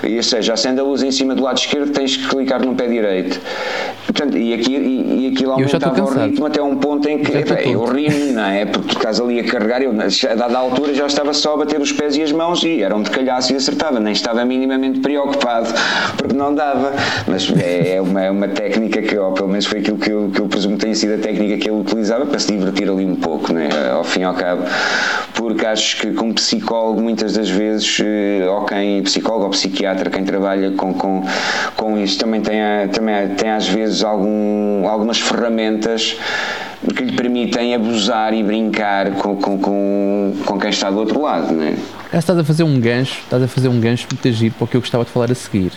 E, 0.03 0.17
ou 0.17 0.23
seja, 0.23 0.55
acende 0.55 0.81
a 0.81 0.83
luz 0.83 1.03
em 1.03 1.11
cima 1.11 1.35
do 1.35 1.43
lado 1.43 1.59
esquerdo, 1.59 1.93
tens 1.93 2.17
que 2.17 2.29
clicar 2.29 2.65
no 2.65 2.75
pé 2.75 2.87
direito. 2.87 3.41
Portanto, 4.05 4.37
e, 4.37 4.55
aqui, 4.55 4.75
e, 4.75 5.27
e 5.27 5.33
aquilo 5.33 5.53
aumentava 5.53 6.03
o 6.03 6.07
ritmo 6.07 6.47
até 6.47 6.63
um 6.63 6.77
ponto 6.77 7.09
em 7.09 7.19
que 7.19 7.33
eu 7.69 7.85
ri 7.85 8.09
não 8.33 8.45
é? 8.45 8.65
Porque 8.65 8.89
tu 8.89 8.97
estás 8.97 9.21
ali 9.21 9.41
a 9.41 9.45
carregar, 9.45 9.83
eu 9.83 9.93
a 9.93 10.35
dada 10.35 10.59
altura 10.59 10.95
já 10.95 11.07
estava 11.07 11.33
só 11.33 11.55
a 11.55 11.57
bater 11.59 11.81
os 11.81 11.93
pés 11.93 12.17
e 12.17 12.23
as 12.23 12.33
mãos 12.33 12.63
e 12.63 12.83
era 12.83 12.95
um 12.95 13.03
de 13.03 13.11
calhaço 13.11 13.53
e 13.53 13.57
acertava, 13.57 14.01
nem 14.01 14.13
estava 14.13 14.45
minimamente 14.45 15.01
preocupado 15.01 15.69
porque 16.17 16.35
não 16.35 16.55
dava. 16.55 16.93
Mas 17.27 17.53
é, 17.57 17.97
é 17.97 18.01
uma, 18.01 18.23
é 18.23 18.31
uma 18.31 18.49
técnica 18.49 19.03
que, 19.03 19.17
ou 19.17 19.33
pelo 19.33 19.49
menos 19.49 19.67
foi 19.67 19.81
aquilo 19.81 19.99
que 19.99 20.11
eu, 20.11 20.31
que 20.33 20.41
eu 20.41 20.47
presumo 20.47 20.77
que 20.77 20.83
tenha 20.83 20.95
sido 20.95 21.15
a 21.15 21.19
técnica 21.19 21.57
que 21.59 21.69
ele 21.69 21.81
utilizava 21.81 22.27
para 22.27 22.39
se 22.39 22.53
divertir 22.53 22.89
ali 22.89 23.05
um 23.05 23.17
pouco, 23.17 23.53
né? 23.53 23.69
ao 23.93 24.05
fim 24.05 24.21
e 24.21 24.25
ao 24.25 24.35
cabo, 24.35 24.63
porque 25.39 25.65
acho 25.65 26.01
que 26.01 26.13
como 26.13 26.35
psicólogo, 26.35 27.01
muitas 27.01 27.35
das 27.35 27.49
vezes, 27.49 28.01
eh, 28.01 28.45
ou 28.49 28.65
quem, 28.65 29.01
psicólogo 29.05 29.45
ou 29.45 29.51
psiquiatra, 29.51 30.11
quem 30.11 30.25
trabalha 30.25 30.73
com, 30.73 30.93
com, 30.93 31.25
com 31.77 31.97
isso, 31.97 32.19
também 32.19 32.41
tem, 32.41 32.59
também 32.93 33.29
tem 33.37 33.49
às 33.49 33.69
vezes 33.69 34.03
algum, 34.03 34.89
algumas 34.89 35.21
ferramentas 35.21 36.17
que 36.93 37.05
lhe 37.05 37.13
permitem 37.13 37.73
abusar 37.73 38.35
e 38.35 38.43
brincar 38.43 39.13
com, 39.13 39.37
com, 39.37 39.59
com, 39.61 40.35
com 40.45 40.59
quem 40.59 40.71
está 40.71 40.91
do 40.91 40.99
outro 40.99 41.23
lado, 41.23 41.55
né? 41.55 41.77
Estás 42.13 42.37
a 42.37 42.43
fazer 42.43 42.65
um 42.65 42.81
gancho, 42.81 43.21
estás 43.21 43.41
a 43.41 43.47
fazer 43.47 43.69
um 43.69 43.79
gancho 43.79 44.09
muito 44.11 44.27
agir 44.27 44.51
para 44.51 44.65
o 44.65 44.67
que 44.67 44.77
eu 44.77 44.81
gostava 44.81 45.05
de 45.05 45.11
falar 45.11 45.31
a 45.31 45.37
seguir, 45.37 45.71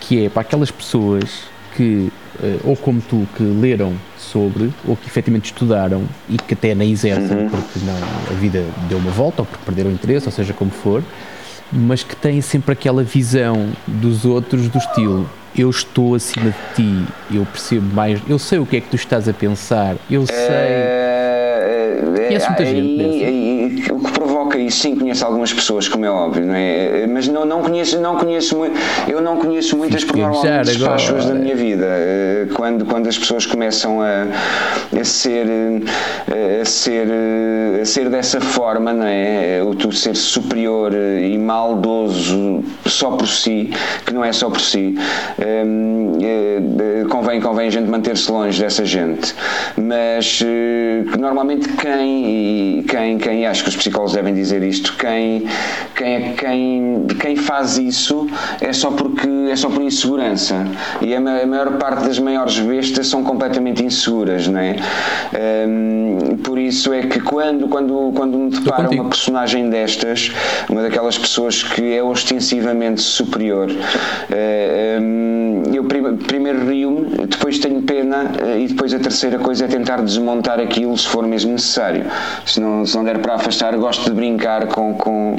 que 0.00 0.26
é 0.26 0.28
para 0.28 0.42
aquelas 0.42 0.72
pessoas 0.72 1.44
que, 1.76 2.10
eh, 2.10 2.21
ou 2.64 2.76
como 2.76 3.00
tu, 3.00 3.26
que 3.36 3.42
leram 3.42 3.92
sobre, 4.18 4.72
ou 4.86 4.96
que 4.96 5.06
efetivamente 5.06 5.46
estudaram 5.46 6.02
e 6.28 6.36
que 6.36 6.54
até 6.54 6.74
nem 6.74 6.90
exercem 6.90 7.36
uhum. 7.36 7.48
porque 7.48 7.78
não, 7.84 7.96
a 8.30 8.40
vida 8.40 8.64
deu 8.88 8.98
uma 8.98 9.10
volta, 9.10 9.42
ou 9.42 9.46
porque 9.46 9.64
perderam 9.64 9.90
interesse, 9.90 10.26
ou 10.26 10.32
seja, 10.32 10.52
como 10.52 10.70
for, 10.70 11.02
mas 11.72 12.02
que 12.02 12.14
têm 12.14 12.40
sempre 12.40 12.72
aquela 12.72 13.02
visão 13.02 13.70
dos 13.86 14.24
outros 14.24 14.68
do 14.68 14.78
estilo 14.78 15.28
eu 15.56 15.68
estou 15.68 16.14
acima 16.14 16.46
de 16.50 16.74
ti, 16.74 17.06
eu 17.30 17.44
percebo 17.44 17.94
mais, 17.94 18.20
eu 18.26 18.38
sei 18.38 18.58
o 18.58 18.66
que 18.66 18.76
é 18.78 18.80
que 18.80 18.88
tu 18.88 18.96
estás 18.96 19.28
a 19.28 19.34
pensar, 19.34 19.96
eu 20.10 20.26
sei. 20.26 20.36
É, 20.38 21.98
é, 21.98 22.26
Conheces 22.26 22.48
muita 22.48 22.64
gente. 22.64 23.92
o 23.92 23.98
isso, 24.62 24.80
sim, 24.80 24.96
conheço 24.96 25.24
algumas 25.24 25.52
pessoas, 25.52 25.88
como 25.88 26.04
é 26.04 26.10
óbvio, 26.10 26.46
não 26.46 26.54
é? 26.54 27.06
Mas 27.06 27.28
não, 27.28 27.44
não 27.44 27.62
conheço, 27.62 28.00
não 28.00 28.16
conheço 28.16 28.56
eu 29.08 29.20
não 29.20 29.36
conheço 29.36 29.76
muitas 29.76 30.04
porque 30.04 30.20
normalmente 30.20 30.64
desfaz 30.64 31.26
da 31.26 31.34
minha 31.34 31.54
vida. 31.54 31.86
Eh, 31.86 32.46
quando, 32.54 32.84
quando 32.84 33.08
as 33.08 33.18
pessoas 33.18 33.46
começam 33.46 34.00
a, 34.00 34.26
a 34.98 35.04
ser 35.04 35.46
a 36.60 36.64
ser 36.64 37.08
a 37.80 37.84
ser 37.84 38.08
dessa 38.08 38.40
forma, 38.40 38.92
não 38.92 39.06
é? 39.06 39.62
O 39.62 39.74
tu 39.74 39.92
ser 39.92 40.14
superior 40.16 40.92
e 40.94 41.36
maldoso 41.38 42.62
só 42.86 43.10
por 43.12 43.26
si, 43.26 43.70
que 44.06 44.12
não 44.12 44.24
é 44.24 44.32
só 44.32 44.48
por 44.48 44.60
si 44.60 44.94
Hum, 45.38 46.18
eh, 46.20 47.04
convém, 47.08 47.40
convém 47.40 47.68
a 47.68 47.70
gente 47.70 47.88
manter-se 47.88 48.30
longe 48.30 48.60
dessa 48.60 48.84
gente. 48.84 49.34
Mas 49.76 50.42
eh, 50.44 51.04
normalmente 51.18 51.68
quem, 51.68 52.84
quem, 52.88 53.18
quem, 53.18 53.46
acho 53.46 53.62
que 53.62 53.70
os 53.70 53.76
psicólogos 53.76 54.14
devem 54.14 54.34
dizer 54.34 54.51
isto, 54.60 54.96
quem, 54.96 55.46
quem, 55.94 56.34
quem, 56.34 57.06
quem 57.20 57.36
faz 57.36 57.78
isso 57.78 58.26
é 58.60 58.72
só 58.72 58.90
porque 58.90 59.28
é 59.50 59.56
só 59.56 59.68
por 59.68 59.82
insegurança. 59.82 60.66
E 61.00 61.14
a 61.14 61.20
maior 61.20 61.78
parte 61.78 62.04
das 62.04 62.18
maiores 62.18 62.58
bestas 62.58 63.06
são 63.06 63.22
completamente 63.22 63.84
inseguras, 63.84 64.48
não 64.48 64.60
é? 64.60 64.76
Um, 65.68 66.36
por 66.38 66.58
isso 66.58 66.92
é 66.92 67.02
que 67.02 67.20
quando, 67.20 67.68
quando, 67.68 68.12
quando 68.14 68.38
me 68.38 68.50
depara 68.50 68.90
uma 68.90 69.04
personagem 69.04 69.70
destas, 69.70 70.32
uma 70.68 70.82
daquelas 70.82 71.16
pessoas 71.16 71.62
que 71.62 71.94
é 71.94 72.02
ostensivamente 72.02 73.00
superior, 73.00 73.70
uh, 73.70 75.02
um, 75.02 75.62
eu 75.72 75.84
primeiro 75.84 76.66
rio-me, 76.66 77.26
depois 77.26 77.58
tenho 77.58 77.82
pena 77.82 78.30
eh, 78.40 78.60
e 78.60 78.66
depois 78.66 78.92
a 78.92 78.98
terceira 78.98 79.38
coisa 79.38 79.64
é 79.64 79.68
tentar 79.68 80.02
desmontar 80.02 80.60
aquilo 80.60 80.96
se 80.96 81.06
for 81.08 81.26
mesmo 81.26 81.52
necessário. 81.52 82.04
Se 82.44 82.60
não, 82.60 82.84
se 82.84 82.96
não 82.96 83.04
der 83.04 83.18
para 83.18 83.34
afastar, 83.34 83.76
gosto 83.76 84.04
de 84.04 84.12
brincar 84.12 84.41
com, 84.68 84.94
com, 84.94 85.36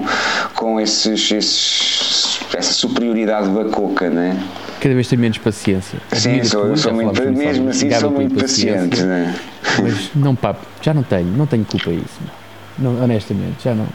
com 0.55 0.79
esses, 0.79 1.31
esses 1.31 2.39
essa 2.55 2.73
superioridade 2.73 3.49
bacoca, 3.49 4.09
né? 4.09 4.37
Cada 4.79 4.95
vez 4.95 5.07
tenho 5.07 5.21
menos 5.21 5.37
paciência. 5.37 5.99
Sim, 6.11 6.43
sou, 6.43 6.75
sou 6.75 6.93
muito, 6.93 7.21
mesmo 7.31 7.69
assim 7.69 7.91
sou 7.91 8.11
muito 8.11 8.35
paciente, 8.35 9.01
né? 9.01 9.35
Mas 9.81 10.11
não, 10.15 10.35
pá, 10.35 10.55
já 10.81 10.93
não 10.93 11.03
tenho, 11.03 11.27
não 11.37 11.45
tenho 11.45 11.65
culpa 11.65 11.89
a 11.89 11.93
isso. 11.93 12.19
Não, 12.77 13.03
honestamente, 13.03 13.63
já 13.63 13.73
não. 13.73 13.87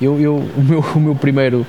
Eu, 0.00 0.20
eu, 0.20 0.34
o, 0.34 0.62
meu, 0.62 0.80
o 0.96 1.00
meu 1.00 1.14
primeiro, 1.14 1.64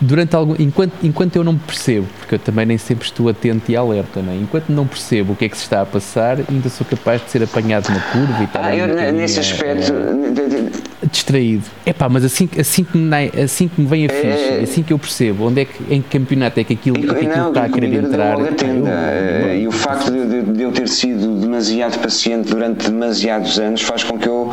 durante 0.00 0.34
algum, 0.34 0.56
enquanto, 0.58 0.92
enquanto 1.04 1.36
eu 1.36 1.44
não 1.44 1.56
percebo, 1.56 2.08
porque 2.18 2.34
eu 2.34 2.38
também 2.38 2.66
nem 2.66 2.78
sempre 2.78 3.04
estou 3.04 3.28
atento 3.28 3.70
e 3.70 3.76
alerta, 3.76 4.20
né? 4.20 4.36
enquanto 4.40 4.70
não 4.70 4.86
percebo 4.86 5.34
o 5.34 5.36
que 5.36 5.44
é 5.44 5.48
que 5.48 5.56
se 5.56 5.62
está 5.62 5.82
a 5.82 5.86
passar, 5.86 6.38
ainda 6.50 6.68
sou 6.68 6.84
capaz 6.84 7.22
de 7.24 7.30
ser 7.30 7.44
apanhado 7.44 7.88
na 7.90 8.00
curva 8.00 8.40
e 8.40 8.44
estar 8.44 8.64
ah, 8.64 8.74
eu, 8.74 9.12
nesse 9.12 9.38
aspecto 9.38 9.92
é, 9.92 10.85
distraído. 11.06 11.64
É 11.84 11.92
pá, 11.92 12.08
mas 12.08 12.24
assim, 12.24 12.48
assim, 12.58 12.84
que 12.84 12.96
me, 12.96 13.30
assim 13.42 13.68
que 13.68 13.80
me 13.80 13.86
vem 13.86 14.06
a 14.06 14.08
ficha, 14.08 14.26
é, 14.26 14.60
assim 14.62 14.82
que 14.82 14.92
eu 14.92 14.98
percebo 14.98 15.46
onde 15.46 15.62
é 15.62 15.64
que, 15.64 15.94
em 15.94 16.02
que 16.02 16.08
campeonato 16.18 16.60
é 16.60 16.64
que 16.64 16.74
aquilo, 16.74 16.98
é 16.98 17.14
que 17.14 17.26
aquilo 17.26 17.48
está 17.48 17.64
a 17.64 17.68
querer 17.68 17.94
entrar. 17.94 18.36
Eu, 18.38 19.56
e 19.56 19.68
o 19.68 19.72
facto 19.72 20.10
de, 20.10 20.42
de, 20.42 20.62
eu 20.62 20.72
ter 20.72 20.88
sido 20.88 21.40
demasiado 21.40 21.98
paciente 22.00 22.48
durante 22.48 22.90
demasiados 22.90 23.58
anos 23.58 23.82
faz 23.82 24.02
com 24.04 24.18
que 24.18 24.28
eu 24.28 24.50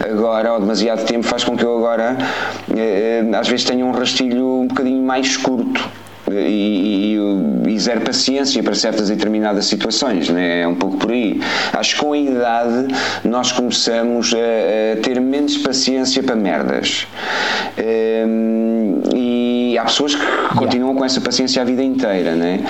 agora, 0.00 0.54
ou 0.54 0.60
demasiado 0.60 1.04
tempo, 1.04 1.26
faz 1.26 1.44
com 1.44 1.56
que 1.56 1.64
eu 1.64 1.76
agora 1.78 2.16
eh, 2.76 3.24
às 3.38 3.48
vezes 3.48 3.64
tenho 3.64 3.86
um 3.86 3.92
rastilho 3.92 4.60
um 4.60 4.66
bocadinho 4.66 5.02
mais 5.02 5.36
curto 5.36 5.88
e, 6.32 7.16
e, 7.16 7.72
e, 7.72 7.78
zero 7.78 8.00
paciência 8.00 8.62
para 8.62 8.74
certas 8.74 9.08
determinadas 9.08 9.66
situações, 9.66 10.28
né? 10.28 10.62
é 10.62 10.68
um 10.68 10.74
pouco 10.74 10.96
por 10.96 11.10
aí. 11.10 11.40
Acho 11.72 11.94
que 11.94 12.00
com 12.00 12.12
a 12.12 12.18
idade 12.18 12.94
nós 13.24 13.52
começamos 13.52 14.32
a, 14.34 14.98
a 14.98 15.02
ter 15.02 15.20
menos 15.20 15.56
paciência 15.58 16.22
para 16.22 16.36
merdas. 16.36 17.06
Um, 17.78 19.00
e 19.14 19.78
há 19.78 19.84
pessoas 19.84 20.14
que 20.14 20.54
continuam 20.56 20.94
com 20.94 21.04
essa 21.04 21.20
paciência 21.20 21.62
a 21.62 21.64
vida 21.64 21.82
inteira, 21.82 22.34
né? 22.34 22.60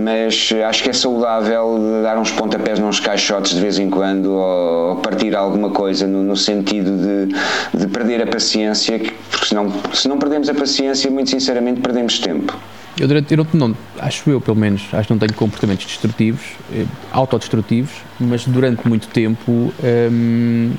mas 0.00 0.50
acho 0.68 0.82
que 0.82 0.90
é 0.90 0.92
saudável 0.92 1.78
dar 2.02 2.18
uns 2.18 2.30
pontapés 2.30 2.78
nos 2.78 3.00
caixotes 3.00 3.54
de 3.54 3.60
vez 3.60 3.78
em 3.78 3.90
quando 3.90 4.32
ou 4.32 4.96
partir 4.96 5.34
alguma 5.34 5.70
coisa 5.70 6.06
no, 6.06 6.22
no 6.22 6.36
sentido 6.36 6.90
de, 6.96 7.78
de 7.78 7.86
perder 7.88 8.22
a 8.22 8.26
paciência, 8.26 9.00
porque 9.30 9.46
senão, 9.46 9.72
se 9.92 10.08
não 10.08 10.18
perdemos 10.18 10.48
a 10.48 10.54
paciência, 10.54 11.10
muito 11.10 11.30
sinceramente, 11.30 11.80
perdemos 11.80 12.18
tempo. 12.18 12.56
Eu, 12.98 13.08
durante, 13.08 13.32
eu 13.32 13.44
não, 13.52 13.68
não, 13.68 13.76
acho 13.98 14.30
eu, 14.30 14.40
pelo 14.40 14.56
menos, 14.56 14.82
acho 14.92 15.08
que 15.08 15.12
não 15.12 15.18
tenho 15.18 15.34
comportamentos 15.34 15.84
destrutivos, 15.84 16.42
eh, 16.72 16.86
autodestrutivos, 17.10 17.90
mas 18.20 18.46
durante 18.46 18.86
muito 18.86 19.08
tempo 19.08 19.72
hum, 20.12 20.72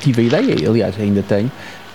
tive 0.00 0.22
a 0.22 0.24
ideia, 0.24 0.68
aliás, 0.68 0.94
ainda 1.00 1.22
tenho, 1.22 1.50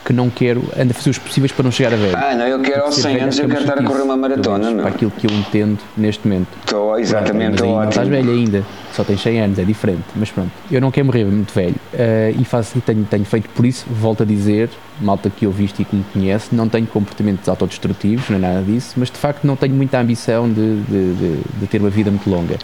que 0.07 0.13
não 0.13 0.29
quero, 0.29 0.63
ando 0.79 0.91
a 0.91 0.93
fazer 0.93 1.09
os 1.09 1.17
possíveis 1.17 1.51
para 1.51 1.63
não 1.63 1.71
chegar 1.71 1.91
a 1.91 1.97
velho. 1.97 2.15
Ah, 2.15 2.33
não, 2.33 2.47
eu 2.47 2.61
quero 2.61 2.83
aos 2.83 2.95
100 2.95 3.19
anos, 3.19 3.39
eu 3.39 3.49
quero 3.49 3.59
estar 3.59 3.77
a 3.77 3.83
correr 3.83 4.03
uma 4.03 4.15
maratona, 4.15 4.73
Para 4.73 4.87
aquilo 4.87 5.11
que 5.11 5.27
eu 5.27 5.31
entendo 5.31 5.77
neste 5.97 6.25
momento. 6.25 6.47
Estou, 6.63 6.97
exatamente, 6.97 7.55
estou 7.55 7.71
ótimo. 7.71 7.81
Não 7.81 7.89
estás 7.89 8.07
velho 8.07 8.31
ainda, 8.31 8.63
só 8.93 9.03
tens 9.03 9.21
100 9.21 9.41
anos, 9.41 9.59
é 9.59 9.65
diferente, 9.65 10.05
mas 10.15 10.31
pronto, 10.31 10.49
eu 10.71 10.79
não 10.79 10.91
quero 10.91 11.07
morrer 11.07 11.25
muito 11.25 11.53
velho 11.53 11.75
uh, 11.93 12.41
e 12.41 12.45
faço, 12.45 12.79
tenho, 12.79 13.03
tenho 13.03 13.25
feito 13.25 13.49
por 13.49 13.65
isso, 13.65 13.85
volto 13.89 14.23
a 14.23 14.25
dizer, 14.25 14.69
malta 15.01 15.29
que 15.29 15.45
eu 15.45 15.51
visto 15.51 15.81
e 15.81 15.85
que 15.85 15.93
me 15.93 16.05
conhece, 16.13 16.55
não 16.55 16.69
tenho 16.69 16.87
comportamentos 16.87 17.49
autodestrutivos, 17.49 18.29
não 18.29 18.37
é 18.37 18.39
nada 18.39 18.61
disso, 18.61 18.93
mas 18.95 19.11
de 19.11 19.17
facto 19.17 19.43
não 19.43 19.57
tenho 19.57 19.75
muita 19.75 19.99
ambição 19.99 20.47
de, 20.47 20.79
de, 20.83 21.13
de, 21.15 21.39
de 21.59 21.67
ter 21.67 21.81
uma 21.81 21.89
vida 21.89 22.09
muito 22.09 22.29
longa. 22.29 22.55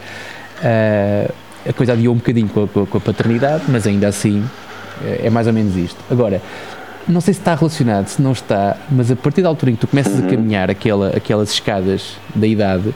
Uh, 0.59 1.33
a 1.67 1.73
coisa 1.73 1.91
adiou 1.91 2.13
um 2.13 2.17
bocadinho 2.17 2.47
com 2.47 2.63
a, 2.63 2.87
com 2.87 2.97
a 2.97 3.01
paternidade, 3.01 3.65
mas 3.67 3.85
ainda 3.85 4.07
assim 4.07 4.45
é, 5.03 5.27
é 5.27 5.29
mais 5.29 5.45
ou 5.45 5.51
menos 5.51 5.75
isto. 5.75 5.99
Agora, 6.09 6.41
não 7.07 7.21
sei 7.21 7.33
se 7.33 7.39
está 7.39 7.55
relacionado, 7.55 8.07
se 8.07 8.21
não 8.21 8.31
está, 8.31 8.77
mas 8.89 9.11
a 9.11 9.15
partir 9.15 9.41
da 9.41 9.49
altura 9.49 9.71
em 9.71 9.75
que 9.75 9.81
tu 9.81 9.87
começas 9.87 10.19
uhum. 10.19 10.27
a 10.27 10.29
caminhar 10.29 10.69
aquela, 10.69 11.09
aquelas 11.09 11.51
escadas 11.51 12.17
da 12.33 12.47
idade, 12.47 12.93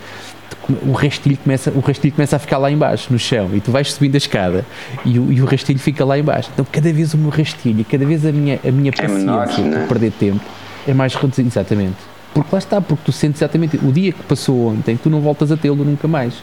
o 0.86 0.92
rastilho 0.92 1.38
começa, 1.38 1.72
o 1.72 1.80
rastilho 1.80 2.14
começa 2.14 2.36
a 2.36 2.40
ficar 2.40 2.58
lá 2.58 2.72
embaixo, 2.72 3.12
no 3.12 3.20
chão, 3.20 3.50
e 3.54 3.60
tu 3.60 3.72
vais 3.72 3.92
subindo 3.92 4.16
a 4.16 4.18
escada 4.18 4.66
e 5.06 5.20
o, 5.20 5.32
e 5.32 5.42
o 5.42 5.46
rastilho 5.46 5.80
fica 5.80 6.04
lá 6.04 6.18
embaixo. 6.18 6.50
Então 6.54 6.66
cada 6.70 6.92
vez 6.92 7.14
o 7.14 7.18
meu 7.18 7.30
rastilho, 7.30 7.86
cada 7.86 8.06
vez 8.06 8.26
a 8.26 8.32
minha, 8.32 8.60
a 8.66 8.72
minha 8.72 8.92
paciência 8.92 9.16
é 9.16 9.20
menor, 9.20 9.48
para 9.48 9.64
né? 9.64 9.86
perder 9.88 10.12
tempo 10.12 10.44
é 10.88 10.94
mais 10.94 11.14
reduzida, 11.16 11.48
exatamente. 11.48 11.98
Porque 12.34 12.50
lá 12.52 12.60
está, 12.60 12.80
porque 12.80 13.04
tu 13.06 13.12
sentes 13.12 13.42
exatamente 13.42 13.78
o 13.78 13.92
dia 13.92 14.12
que 14.12 14.22
passou 14.24 14.68
ontem, 14.68 14.96
tu 14.96 15.10
não 15.10 15.22
voltas 15.22 15.52
a 15.52 15.58
tê-lo 15.58 15.84
nunca 15.84 16.08
mais. 16.08 16.36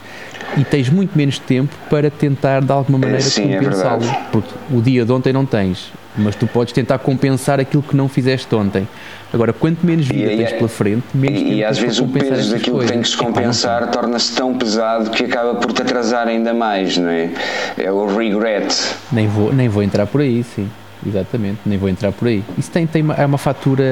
E 0.57 0.65
tens 0.65 0.89
muito 0.89 1.17
menos 1.17 1.39
tempo 1.39 1.75
para 1.89 2.11
tentar 2.11 2.61
de 2.61 2.73
alguma 2.73 2.99
maneira 2.99 3.23
é, 3.23 3.59
compensá-lo. 3.59 4.05
É 4.05 4.27
porque 4.33 4.53
o 4.71 4.83
dia 4.83 5.05
de 5.05 5.13
ontem 5.13 5.33
não 5.33 5.47
tens, 5.47 5.93
mas 6.17 6.35
tu 6.37 6.47
podes 6.47 6.73
tentar 6.73 6.99
compensar 6.99 7.61
aquilo 7.61 7.83
que 7.83 7.97
não 7.97 8.09
fizeste 8.09 8.53
ontem. 8.55 8.87
Agora, 9.33 9.53
quanto 9.53 9.85
menos 9.85 10.07
vida 10.07 10.33
e, 10.33 10.37
tens 10.37 10.53
pela 10.53 10.69
frente, 10.69 11.05
menos 11.13 11.41
e, 11.41 11.55
E 11.55 11.65
às 11.65 11.77
vezes 11.77 11.99
o 11.99 12.07
peso 12.07 12.53
daquilo 12.53 12.79
que 12.81 12.87
tens 12.87 13.09
de 13.09 13.17
compensar 13.17 13.91
torna-se 13.91 14.33
tão 14.35 14.57
pesado 14.57 15.11
que 15.11 15.25
acaba 15.25 15.57
por 15.57 15.73
te 15.73 15.83
atrasar 15.83 16.29
ainda 16.29 16.55
mais, 16.55 16.97
não 16.97 17.09
é? 17.09 17.31
É 17.77 17.91
o 17.91 18.07
regret. 18.17 18.69
Nem 19.11 19.27
vou, 19.27 19.53
nem 19.53 19.69
vou 19.69 19.83
entrar 19.83 20.07
por 20.07 20.21
aí, 20.21 20.45
sim. 20.45 20.69
Exatamente, 21.07 21.59
nem 21.67 21.77
vou 21.77 21.89
entrar 21.89 22.13
por 22.13 22.29
aí. 22.29 22.43
Isso 22.57 22.71
tem, 22.71 22.87
tem 22.87 23.03
uma, 23.03 23.15
é 23.15 23.27
uma 23.27 23.37
fatura. 23.37 23.85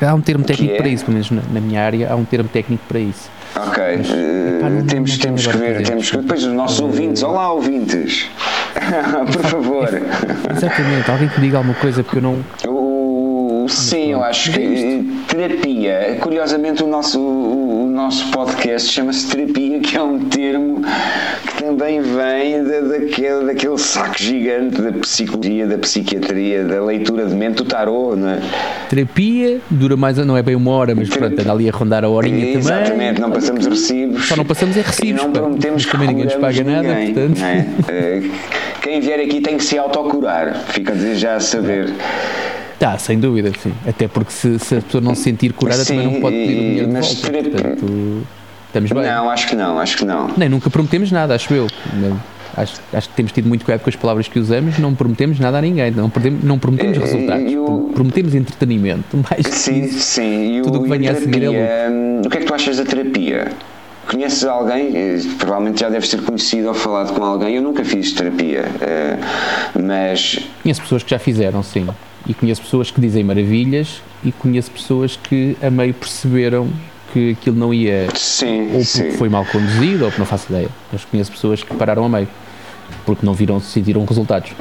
Há 0.00 0.14
um 0.14 0.20
termo 0.20 0.44
técnico 0.44 0.74
é? 0.74 0.76
para 0.78 0.88
isso, 0.88 1.04
pelo 1.04 1.14
menos 1.14 1.30
na, 1.30 1.42
na, 1.52 1.60
minha 1.60 1.80
área, 1.80 2.10
há 2.10 2.16
um 2.16 2.24
termo 2.24 2.48
técnico 2.48 2.82
para 2.88 2.98
isso. 2.98 3.30
Ok, 3.54 3.82
Mas, 3.98 4.10
epá, 4.10 4.68
não, 4.68 4.84
temos, 4.84 5.12
não 5.12 5.18
temos 5.18 5.46
que 5.46 5.56
ver, 5.56 5.82
temos 5.82 6.10
que 6.10 6.16
Depois 6.16 6.44
os 6.44 6.52
nossos 6.52 6.80
ouvintes, 6.80 7.22
olá 7.22 7.52
ouvintes, 7.52 8.28
por 9.32 9.42
favor. 9.44 9.88
Exatamente, 10.56 11.10
alguém 11.10 11.28
que 11.28 11.40
diga 11.40 11.58
alguma 11.58 11.74
coisa 11.74 12.02
porque 12.02 12.18
eu 12.18 12.22
não. 12.22 12.38
Sim, 13.68 14.12
eu 14.12 14.22
acho 14.22 14.52
que 14.52 15.04
terapia, 15.28 16.16
curiosamente 16.20 16.82
o 16.82 16.86
nosso, 16.86 17.20
o, 17.20 17.88
nosso 17.90 18.30
podcast 18.30 18.92
chama-se 18.92 19.28
terapia, 19.28 19.80
que 19.80 19.96
é 19.96 20.02
um 20.02 20.18
termo 20.20 20.82
que 21.46 21.62
também 21.62 22.00
vem 22.00 22.62
da, 22.64 22.80
daquele, 22.80 23.46
daquele 23.46 23.78
saco 23.78 24.18
gigante 24.18 24.80
da 24.80 24.92
psicologia, 24.92 25.66
da 25.66 25.78
psiquiatria, 25.78 26.64
da 26.64 26.84
leitura 26.84 27.26
de 27.26 27.34
mente, 27.34 27.56
do 27.56 27.64
tarô, 27.64 28.14
não 28.14 28.28
é? 28.28 28.40
Terapia 28.88 29.60
dura 29.70 29.96
mais, 29.96 30.18
não 30.18 30.36
é 30.36 30.42
bem 30.42 30.54
uma 30.54 30.70
hora, 30.72 30.94
mas 30.94 31.08
terapia. 31.08 31.28
pronto, 31.28 31.42
anda 31.42 31.52
ali 31.52 31.68
a 31.68 31.72
rondar 31.72 32.04
a 32.04 32.08
horinha 32.08 32.50
Exatamente, 32.50 32.62
também. 32.62 32.82
Exatamente, 32.84 33.20
não 33.20 33.30
passamos 33.30 33.66
recibos. 33.66 34.28
Só 34.28 34.36
não 34.36 34.44
passamos 34.44 34.76
é 34.76 34.82
recibos. 34.82 35.22
E 35.22 35.24
não 35.24 35.32
prometemos 35.32 35.84
que 35.84 35.92
também 35.92 36.08
ninguém 36.08 36.24
nos 36.24 36.34
paga 36.34 36.64
nada, 36.64 36.94
portanto. 36.94 37.42
É? 37.42 37.66
Eh, 37.88 38.22
quem 38.82 39.00
vier 39.00 39.20
aqui 39.20 39.40
tem 39.40 39.56
que 39.56 39.64
se 39.64 39.78
autocurar, 39.78 40.54
fica 40.68 40.92
a 40.92 40.94
dizer 40.94 41.16
já 41.16 41.34
a 41.36 41.40
saber. 41.40 41.92
Tá, 42.78 42.98
sem 42.98 43.18
dúvida, 43.18 43.52
sim. 43.62 43.72
Até 43.86 44.06
porque 44.06 44.32
se, 44.32 44.58
se 44.58 44.76
a 44.76 44.82
pessoa 44.82 45.00
não 45.00 45.14
se 45.14 45.22
sentir 45.22 45.52
curada 45.52 45.82
sim, 45.84 45.96
também 45.96 46.12
não 46.12 46.20
pode 46.20 46.36
pedir 46.36 46.56
o 46.56 46.60
dinheiro 46.60 46.92
mas 46.92 47.06
de 47.06 47.22
volta. 47.22 47.50
Portanto, 47.50 48.26
estamos 48.66 48.92
bem. 48.92 49.02
Não, 49.02 49.30
acho 49.30 49.48
que 49.48 49.56
não, 49.56 49.78
acho 49.78 49.96
que 49.96 50.04
não. 50.04 50.30
Nem 50.36 50.48
nunca 50.48 50.68
prometemos 50.68 51.10
nada, 51.10 51.34
acho 51.34 51.52
eu. 51.54 51.66
Acho, 52.56 52.80
acho 52.92 53.08
que 53.10 53.14
temos 53.14 53.32
tido 53.32 53.48
muito 53.48 53.64
cuidado 53.64 53.82
com 53.82 53.90
as 53.90 53.96
palavras 53.96 54.28
que 54.28 54.38
usamos, 54.38 54.78
não 54.78 54.94
prometemos 54.94 55.38
nada 55.38 55.58
a 55.58 55.60
ninguém, 55.60 55.90
não, 55.90 56.08
prometemos, 56.08 56.44
não 56.44 56.58
prometemos 56.58 56.96
resultados, 56.96 57.52
o, 57.52 57.90
prometemos 57.92 58.34
entretenimento, 58.34 59.22
sim, 59.50 59.86
sim. 59.88 60.62
Tudo 60.64 60.80
o 60.80 60.82
que 60.84 60.88
venha 60.88 61.12
a 61.12 61.14
seguir 61.16 61.42
é 61.42 61.88
lucro. 61.88 62.26
O 62.26 62.30
que 62.30 62.38
é 62.38 62.40
que 62.40 62.46
tu 62.46 62.54
achas 62.54 62.78
da 62.78 62.84
terapia? 62.84 63.52
Conheces 64.08 64.44
alguém? 64.44 64.96
Eh, 64.96 65.18
provavelmente 65.36 65.80
já 65.80 65.90
deves 65.90 66.08
ter 66.08 66.22
conhecido 66.22 66.68
ou 66.68 66.74
falado 66.74 67.12
com 67.12 67.24
alguém. 67.24 67.56
Eu 67.56 67.62
nunca 67.62 67.84
fiz 67.84 68.12
terapia, 68.12 68.64
eh, 68.80 69.18
mas. 69.74 70.38
Conheço 70.62 70.80
pessoas 70.80 71.02
que 71.02 71.10
já 71.10 71.18
fizeram, 71.18 71.62
sim. 71.62 71.86
E 72.28 72.34
conheço 72.34 72.62
pessoas 72.62 72.90
que 72.90 73.00
dizem 73.00 73.22
maravilhas 73.22 74.02
e 74.24 74.32
conheço 74.32 74.70
pessoas 74.70 75.16
que 75.16 75.56
a 75.62 75.70
meio 75.70 75.94
perceberam 75.94 76.68
que 77.12 77.30
aquilo 77.30 77.56
não 77.56 77.72
ia. 77.72 78.08
Sim, 78.14 78.64
ou 78.66 78.70
porque 78.72 78.84
sim. 78.84 79.10
foi 79.12 79.28
mal 79.28 79.44
conduzido 79.44 80.04
ou 80.04 80.10
porque 80.10 80.20
não 80.20 80.26
faço 80.26 80.52
ideia. 80.52 80.68
Mas 80.92 81.04
conheço 81.04 81.30
pessoas 81.30 81.62
que 81.62 81.74
pararam 81.74 82.04
a 82.04 82.08
meio 82.08 82.28
porque 83.04 83.24
não 83.24 83.32
viram, 83.32 83.60
sentiram 83.60 84.04
resultados. 84.04 84.52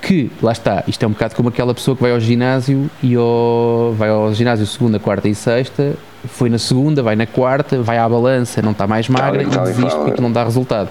Que, 0.00 0.30
lá 0.42 0.50
está, 0.50 0.82
isto 0.88 1.02
é 1.04 1.06
um 1.06 1.12
bocado 1.12 1.36
como 1.36 1.48
aquela 1.48 1.72
pessoa 1.72 1.94
que 1.94 2.02
vai 2.02 2.10
ao 2.10 2.18
ginásio 2.18 2.90
e 3.02 3.14
ao, 3.14 3.94
vai 3.96 4.08
ao 4.08 4.34
ginásio 4.34 4.66
segunda, 4.66 4.98
quarta 4.98 5.28
e 5.28 5.34
sexta, 5.34 5.94
foi 6.24 6.50
na 6.50 6.58
segunda, 6.58 7.04
vai 7.04 7.14
na 7.14 7.24
quarta, 7.26 7.80
vai 7.80 7.98
à 7.98 8.08
balança, 8.08 8.60
não 8.60 8.72
está 8.72 8.84
mais 8.84 9.08
magra 9.08 9.46
tal, 9.46 9.64
e 9.64 9.72
desiste 9.72 10.00
porque 10.00 10.20
não 10.20 10.32
dá 10.32 10.42
resultado. 10.42 10.88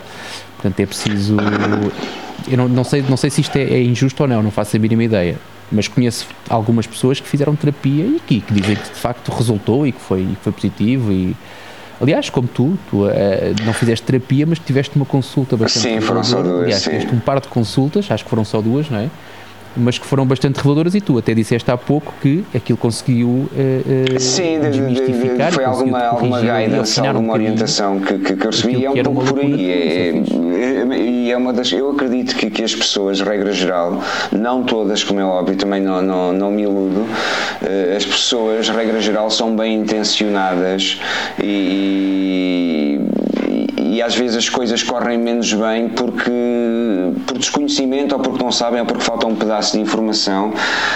Portanto, 0.56 0.80
é 0.80 0.86
preciso. 0.86 1.36
Eu 2.50 2.58
não, 2.58 2.70
não, 2.70 2.84
sei, 2.86 3.04
não 3.08 3.18
sei 3.18 3.30
se 3.30 3.42
isto 3.42 3.56
é, 3.58 3.64
é 3.64 3.84
injusto 3.84 4.24
ou 4.24 4.30
não, 4.30 4.42
não 4.42 4.52
faço 4.52 4.78
a 4.78 4.80
mínima 4.80 5.04
ideia 5.04 5.38
mas 5.72 5.88
conheço 5.88 6.28
algumas 6.50 6.86
pessoas 6.86 7.20
que 7.20 7.28
fizeram 7.28 7.56
terapia 7.56 8.06
e 8.06 8.16
aqui 8.18 8.42
que 8.42 8.54
dizem 8.54 8.76
que 8.76 8.84
de 8.84 9.00
facto 9.00 9.32
resultou 9.32 9.86
e 9.88 9.92
que 9.92 10.02
foi, 10.02 10.26
que 10.26 10.44
foi 10.44 10.52
positivo 10.52 11.12
e 11.12 11.36
aliás 12.00 12.30
como 12.30 12.48
tu, 12.48 12.78
tu 12.90 13.06
uh, 13.06 13.12
não 13.66 13.74
fizeste 13.74 14.06
terapia 14.06 14.46
mas 14.46 14.60
tiveste 14.60 14.96
uma 14.96 15.06
consulta 15.06 15.56
bastante 15.56 15.84
sim, 15.84 16.02
foram 16.02 16.24
só 16.24 16.42
duas 16.42 16.64
aliás, 16.64 16.82
sim. 16.82 16.90
tiveste 16.90 17.16
um 17.16 17.20
par 17.20 17.40
de 17.40 17.48
consultas, 17.48 18.10
acho 18.12 18.24
que 18.24 18.30
foram 18.30 18.44
só 18.44 18.62
duas, 18.62 18.90
não 18.90 19.00
é? 19.00 19.10
Mas 19.76 19.98
que 19.98 20.06
foram 20.06 20.26
bastante 20.26 20.58
reveladoras 20.58 20.96
e 20.96 21.02
tu 21.02 21.18
até 21.18 21.34
disseste 21.34 21.70
há 21.72 21.78
pouco 21.78 22.14
que 22.22 22.44
aquilo 22.54 22.78
conseguiu 22.78 23.30
uh, 23.30 23.48
uh, 24.16 24.20
Sim, 24.20 24.60
desmistificar. 24.60 25.50
De, 25.50 25.56
foi 25.56 25.66
alguma, 25.66 26.00
alguma 26.00 26.40
guidance, 26.40 27.00
alguma 27.00 27.28
um 27.28 27.32
orientação 27.32 28.00
que, 28.00 28.18
que, 28.18 28.36
que 28.36 28.46
eu 28.46 28.52
recebi 28.52 28.78
e 28.78 28.86
é 28.86 28.90
um 28.90 29.04
pouco 29.04 29.24
por 29.26 29.40
aí. 29.40 29.72
É, 29.72 30.10
é, 30.10 30.98
e 30.98 31.32
é 31.32 31.38
uma 31.38 31.54
das. 31.54 31.72
Eu 31.72 31.92
acredito 31.92 32.36
que, 32.36 32.50
que 32.50 32.64
as 32.64 32.76
pessoas, 32.76 33.22
regra 33.22 33.52
geral, 33.52 34.02
não 34.32 34.64
todas, 34.64 35.04
como 35.04 35.20
é 35.20 35.26
óbvio, 35.26 35.56
também 35.56 35.82
não, 35.82 36.02
não, 36.02 36.34
não 36.34 36.52
me 36.52 36.64
iludo, 36.64 37.02
uh, 37.02 37.96
as 37.96 38.06
pessoas, 38.06 38.70
regra 38.70 39.00
geral, 39.00 39.30
são 39.30 39.56
bem 39.56 39.80
intencionadas 39.80 41.00
e, 41.42 42.98
e 42.98 43.21
às 44.00 44.16
vezes 44.16 44.38
as 44.38 44.48
coisas 44.48 44.84
correm 44.84 45.18
menos 45.18 45.52
bem 45.52 45.90
porque 45.90 46.32
por 47.26 47.40
desconhecimento 47.40 48.14
ou 48.14 48.22
porque 48.22 48.44
não 48.44 48.52
sabem 48.52 48.80
ou 48.80 48.86
porque 48.86 49.04
falta 49.04 49.26
um 49.26 49.36
pedaço 49.36 49.74
de 49.74 49.82
informação. 49.82 50.54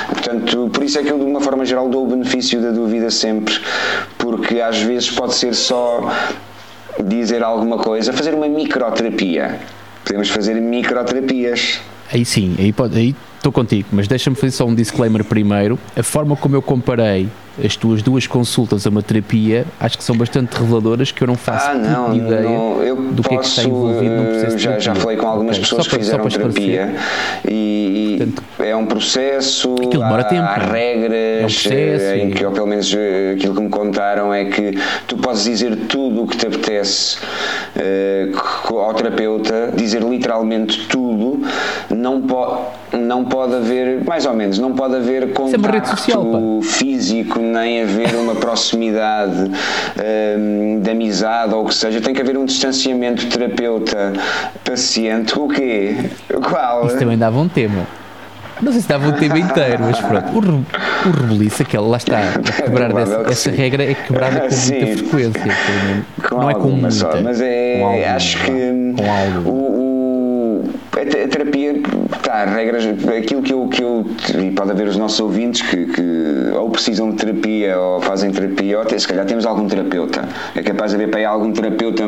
Portanto, 0.07 0.69
por 0.71 0.83
isso 0.83 0.99
é 0.99 1.03
que 1.03 1.11
eu 1.11 1.17
de 1.17 1.25
uma 1.25 1.41
forma 1.41 1.65
geral 1.65 1.89
dou 1.89 2.05
o 2.05 2.07
benefício 2.07 2.61
da 2.61 2.69
dúvida 2.69 3.09
sempre, 3.09 3.59
porque 4.19 4.61
às 4.61 4.77
vezes 4.77 5.09
pode 5.09 5.33
ser 5.33 5.55
só 5.55 6.11
dizer 7.03 7.43
alguma 7.43 7.79
coisa, 7.79 8.13
fazer 8.13 8.35
uma 8.35 8.47
microterapia. 8.47 9.59
Podemos 10.03 10.29
fazer 10.29 10.53
microterapias. 10.53 11.81
Aí 12.13 12.23
sim, 12.23 12.55
aí 12.59 12.73
estou 13.37 13.51
contigo, 13.51 13.89
mas 13.91 14.07
deixa-me 14.07 14.35
fazer 14.35 14.51
só 14.51 14.65
um 14.65 14.75
disclaimer 14.75 15.23
primeiro. 15.23 15.79
A 15.97 16.03
forma 16.03 16.35
como 16.35 16.55
eu 16.55 16.61
comparei 16.61 17.27
as 17.63 17.75
tuas 17.75 18.01
duas 18.01 18.27
consultas 18.27 18.85
a 18.85 18.89
uma 18.89 19.01
terapia 19.01 19.65
acho 19.79 19.97
que 19.97 20.03
são 20.03 20.15
bastante 20.15 20.53
reveladoras 20.57 21.11
que 21.11 21.23
eu 21.23 21.27
não 21.27 21.35
faço 21.35 21.69
ah, 21.69 21.73
não, 21.73 22.15
ideia 22.15 22.41
não, 22.41 22.83
eu 22.83 22.95
do 22.95 23.21
posso, 23.23 23.29
que 23.29 23.35
é 23.35 23.37
que 23.37 23.45
está 23.45 23.63
envolvido 23.63 24.15
no 24.15 24.25
processo 24.25 24.57
já, 24.57 24.79
já 24.79 24.95
falei 24.95 25.17
com 25.17 25.27
algumas 25.27 25.57
okay, 25.57 25.61
pessoas 25.61 25.87
que 25.87 25.97
fizeram 25.97 26.27
terapia 26.27 26.95
e 27.47 28.15
Portanto, 28.17 28.43
é 28.59 28.75
um 28.75 28.85
processo 28.85 29.75
demora 29.75 30.21
há, 30.21 30.25
tempo, 30.25 30.43
há 30.43 30.55
regras 30.55 31.13
é 31.13 31.37
um 31.39 31.41
processo, 31.41 32.15
em 32.15 32.31
que 32.31 32.45
ou 32.45 32.51
pelo 32.51 32.67
menos 32.67 32.93
eh, 32.93 33.33
aquilo 33.35 33.55
que 33.55 33.61
me 33.61 33.69
contaram 33.69 34.33
é 34.33 34.45
que 34.45 34.77
tu 35.07 35.17
podes 35.17 35.43
dizer 35.43 35.75
tudo 35.87 36.23
o 36.23 36.27
que 36.27 36.37
te 36.37 36.47
apetece 36.47 37.17
uh, 37.75 38.77
ao 38.77 38.93
terapeuta 38.93 39.71
dizer 39.75 40.01
literalmente 40.01 40.87
tudo 40.87 41.41
não 41.89 42.21
pode 42.21 42.61
não 42.97 43.25
pode 43.25 43.55
haver, 43.55 44.03
mais 44.03 44.25
ou 44.25 44.33
menos, 44.33 44.59
não 44.59 44.73
pode 44.73 44.95
haver 44.95 45.23
é 45.23 45.27
contacto 45.27 45.89
social, 45.89 46.25
físico, 46.61 47.39
nem 47.45 47.83
haver 47.83 48.15
uma 48.15 48.35
proximidade 48.35 49.51
um, 50.37 50.79
de 50.79 50.89
amizade 50.89 51.53
ou 51.53 51.63
o 51.63 51.67
que 51.67 51.75
seja, 51.75 52.01
tem 52.01 52.13
que 52.13 52.21
haver 52.21 52.37
um 52.37 52.45
distanciamento 52.45 53.27
terapeuta-paciente. 53.27 55.37
O 55.37 55.47
quê? 55.47 55.95
Qual? 56.43 56.87
Isso 56.87 56.97
também 56.97 57.17
dava 57.17 57.39
um 57.39 57.47
tema. 57.47 57.85
Não 58.61 58.71
sei 58.71 58.81
se 58.81 58.87
dava 58.87 59.09
um 59.09 59.11
tema 59.11 59.37
inteiro, 59.37 59.83
mas 59.83 59.99
pronto. 59.99 60.37
O, 60.37 60.39
re, 60.39 60.51
o 60.51 61.11
rebeliço, 61.11 61.61
aquele, 61.61 61.83
lá 61.83 61.97
está, 61.97 62.21
quebrar 62.63 62.93
dessa, 62.93 63.25
essa 63.29 63.51
regra 63.51 63.83
é 63.83 63.93
quebrada 63.93 64.39
com 64.41 64.51
Sim. 64.51 64.79
muita 64.79 64.97
frequência. 64.97 65.57
Com 66.29 66.35
não 66.35 66.49
é 66.49 66.53
com 66.53 66.69
muita, 66.69 66.91
só, 66.91 67.21
mas 67.21 67.41
é, 67.41 68.09
acho 68.09 68.37
que 68.37 68.51
o, 68.51 69.84
a, 71.01 71.27
terapia, 71.27 71.75
tá, 72.23 72.45
regras, 72.45 72.85
aquilo 73.17 73.41
que 73.41 73.53
eu, 73.53 73.67
que 73.67 73.83
eu. 73.83 74.05
E 74.41 74.51
pode 74.51 74.71
haver 74.71 74.87
os 74.87 74.97
nossos 74.97 75.19
ouvintes 75.19 75.61
que, 75.61 75.85
que 75.85 76.51
ou 76.55 76.69
precisam 76.69 77.11
de 77.11 77.17
terapia 77.17 77.77
ou 77.77 78.01
fazem 78.01 78.31
terapia, 78.31 78.77
ou 78.77 78.83
até, 78.83 78.97
se 78.97 79.07
calhar 79.07 79.25
temos 79.25 79.45
algum 79.45 79.67
terapeuta. 79.67 80.27
É 80.55 80.61
capaz 80.61 80.91
de 80.91 80.95
haver 80.95 81.09
para 81.09 81.19
aí 81.19 81.25
algum 81.25 81.51
terapeuta 81.51 82.03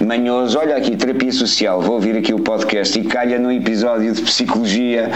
manhoso. 0.00 0.58
Olha 0.58 0.76
aqui, 0.76 0.96
terapia 0.96 1.32
social, 1.32 1.80
vou 1.80 1.94
ouvir 1.94 2.16
aqui 2.16 2.32
o 2.32 2.38
podcast 2.38 2.98
e 2.98 3.04
calha 3.04 3.38
no 3.38 3.50
episódio 3.50 4.12
de 4.12 4.22
psicologia 4.22 5.10